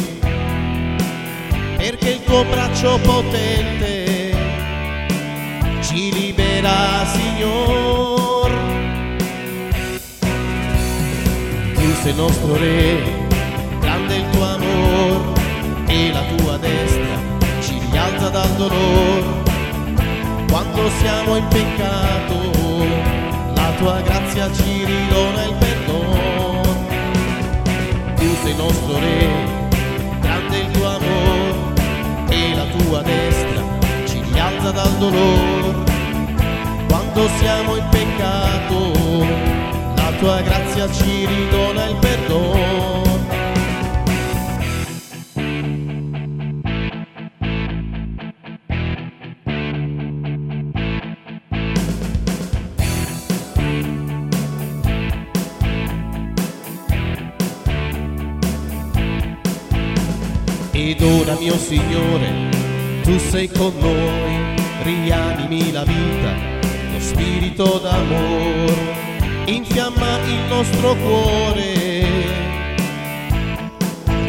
perché 1.76 2.10
il 2.12 2.24
tuo 2.24 2.46
braccio 2.46 2.98
potente 3.00 4.34
ci 5.82 6.14
libera, 6.14 7.06
Signor. 7.06 8.52
Tu 11.74 11.94
sei 12.02 12.16
nostro 12.16 12.56
Re 12.56 13.29
grande 14.00 14.16
il 14.16 14.30
tuo 14.30 14.44
amor 14.44 15.34
e 15.88 16.12
la 16.12 16.24
tua 16.36 16.58
destra 16.58 17.18
ci 17.62 17.80
rialza 17.92 18.30
dal 18.30 18.50
dolore. 18.56 19.48
Quando 20.50 20.90
siamo 21.00 21.36
in 21.36 21.48
peccato, 21.48 22.36
la 23.54 23.72
tua 23.78 24.02
grazia 24.02 24.52
ci 24.52 24.86
ridona 24.86 25.44
il 25.44 25.54
perdono. 25.56 26.62
Tu 28.16 28.36
sei 28.44 28.56
nostro 28.56 29.00
re, 29.00 29.28
grande 30.20 30.58
il 30.58 30.72
tuo 30.72 30.88
amor 30.88 31.74
e 32.30 32.56
la 32.56 32.66
tua 32.78 33.02
destra 33.02 33.62
ci 34.06 34.24
rialza 34.32 34.72
dal 34.72 34.98
dolore. 34.98 35.88
Quando 36.88 37.28
siamo 37.40 37.76
in 37.76 37.86
peccato, 37.90 38.92
la 39.96 40.12
tua 40.18 40.42
grazia 40.42 40.90
ci 40.92 41.26
ridona 41.26 41.86
il 41.86 41.96
perdono. 41.98 43.09
Ed 60.90 61.02
ora 61.03 61.36
mio 61.36 61.56
Signore, 61.56 62.49
tu 63.03 63.16
sei 63.20 63.48
con 63.48 63.72
noi, 63.78 64.56
rianimi 64.82 65.72
la 65.72 65.84
vita, 65.84 66.34
lo 66.91 66.99
spirito 66.99 67.78
d'amore, 67.78 68.95
infiamma 69.45 70.18
il 70.26 70.40
nostro 70.49 70.95
cuore, 70.95 72.07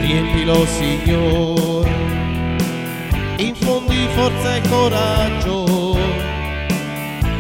riempilo 0.03 0.67
Signore, 0.67 1.91
infondi 3.39 4.07
forza 4.15 4.57
e 4.57 4.61
coraggio 4.69 5.97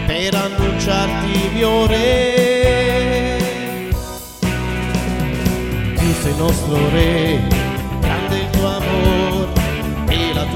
per 0.06 0.34
annunciarti 0.34 1.51
mio 1.52 1.86
Re. 1.86 3.38
Tu 5.94 6.12
sei 6.22 6.36
nostro 6.36 6.88
Re, 6.88 7.60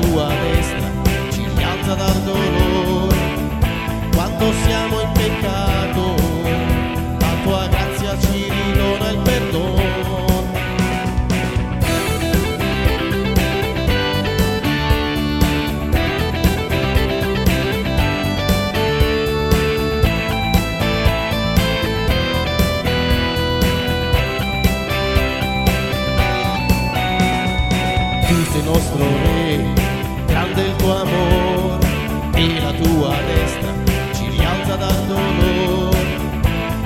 tua 0.00 0.28
destra 0.42 0.90
ci 1.30 1.48
rialza 1.56 1.94
dal 1.94 2.22
dolore. 2.22 3.16
Quando 4.14 4.52
siamo 4.64 5.00
in 5.00 5.12
peccato, 5.12 6.14
la 7.18 7.34
tua 7.42 7.66
grazia 7.68 8.18
ci 8.18 8.48
ridona 8.50 9.10
il 9.10 9.18
perdono. 9.18 10.33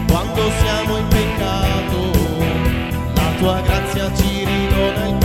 Quando 0.06 0.50
siamo 0.60 0.96
in 0.98 1.08
peccato, 1.08 2.10
la 3.14 3.32
tua 3.38 3.60
grazia 3.60 4.10
ci 4.14 4.44
ridona 4.44 5.06
il 5.08 5.17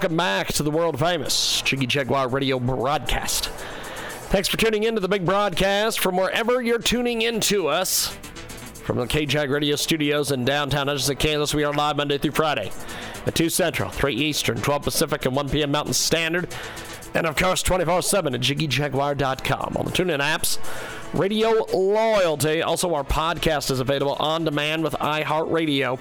Welcome 0.00 0.16
back 0.16 0.46
to 0.54 0.62
the 0.62 0.70
world 0.70 0.98
famous 0.98 1.60
Jiggy 1.60 1.86
Jaguar 1.86 2.26
radio 2.26 2.58
broadcast. 2.58 3.50
Thanks 4.30 4.48
for 4.48 4.56
tuning 4.56 4.84
in 4.84 4.94
to 4.94 5.00
the 5.02 5.08
big 5.08 5.26
broadcast 5.26 6.00
from 6.00 6.16
wherever 6.16 6.62
you're 6.62 6.78
tuning 6.78 7.20
in 7.20 7.38
to 7.40 7.68
us. 7.68 8.06
From 8.82 8.96
the 8.96 9.04
KJAG 9.04 9.50
Radio 9.50 9.76
Studios 9.76 10.30
in 10.30 10.46
downtown 10.46 10.88
Edgerton, 10.88 11.16
Kansas, 11.16 11.52
we 11.52 11.64
are 11.64 11.74
live 11.74 11.98
Monday 11.98 12.16
through 12.16 12.30
Friday 12.30 12.72
at 13.26 13.34
2 13.34 13.50
Central, 13.50 13.90
3 13.90 14.14
Eastern, 14.14 14.56
12 14.62 14.84
Pacific, 14.84 15.26
and 15.26 15.36
1 15.36 15.50
p.m. 15.50 15.70
Mountain 15.70 15.92
Standard. 15.92 16.48
And 17.12 17.26
of 17.26 17.36
course, 17.36 17.62
24 17.62 18.00
7 18.00 18.34
at 18.34 18.40
JiggyJaguar.com. 18.40 19.76
On 19.76 19.84
the 19.84 19.90
TuneIn 19.90 20.20
apps, 20.20 20.56
Radio 21.12 21.50
Loyalty. 21.74 22.62
Also, 22.62 22.94
our 22.94 23.04
podcast 23.04 23.70
is 23.70 23.80
available 23.80 24.14
on 24.14 24.46
demand 24.46 24.82
with 24.82 24.94
iHeartRadio. 24.94 26.00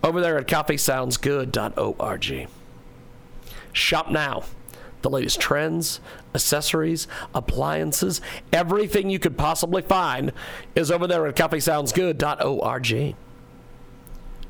Over 0.04 0.22
there 0.22 0.38
at 0.38 0.48
coffeesoundsgood.org. 0.48 2.48
Shop 3.74 4.10
now. 4.10 4.44
The 5.02 5.10
latest 5.10 5.40
trends, 5.40 6.00
accessories, 6.34 7.08
appliances, 7.36 8.22
everything 8.52 9.12
you 9.12 9.20
could 9.20 9.38
possibly 9.38 9.84
find 9.84 10.32
is 10.74 10.90
over 10.90 11.06
there 11.06 11.28
at 11.28 11.36
coffeesoundsgood.org. 11.36 13.16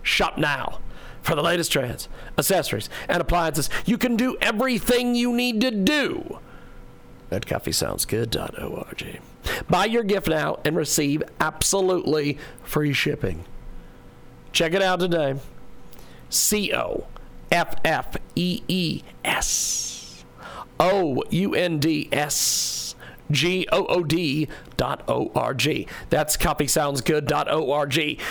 Shop 0.05 0.37
now 0.37 0.79
for 1.23 1.35
the 1.35 1.41
latest 1.41 1.71
trends, 1.71 2.07
accessories, 2.37 2.89
and 3.09 3.19
appliances. 3.19 3.69
You 3.85 3.97
can 3.97 4.15
do 4.15 4.37
everything 4.39 5.15
you 5.15 5.33
need 5.33 5.59
to 5.61 5.71
do 5.71 6.39
at 7.31 7.47
coffeesoundsgood.org. 7.47 9.19
Buy 9.67 9.85
your 9.85 10.03
gift 10.03 10.27
now 10.27 10.59
and 10.63 10.75
receive 10.75 11.23
absolutely 11.39 12.37
free 12.63 12.93
shipping. 12.93 13.45
Check 14.51 14.73
it 14.73 14.83
out 14.83 14.99
today. 14.99 15.35
C 16.29 16.71
O 16.71 17.07
F 17.51 17.75
F 17.83 18.15
E 18.35 18.61
E 18.67 19.01
S 19.23 20.23
O 20.79 21.23
U 21.29 21.55
N 21.55 21.79
D 21.79 22.09
S 22.11 22.95
G 23.31 23.67
O 23.71 23.85
O 23.87 24.03
D 24.03 24.47
dot 24.77 25.03
O 25.07 25.31
R 25.35 25.53
G. 25.53 25.87
That's 26.09 26.37
coffeesoundsgood.org. 26.37 28.21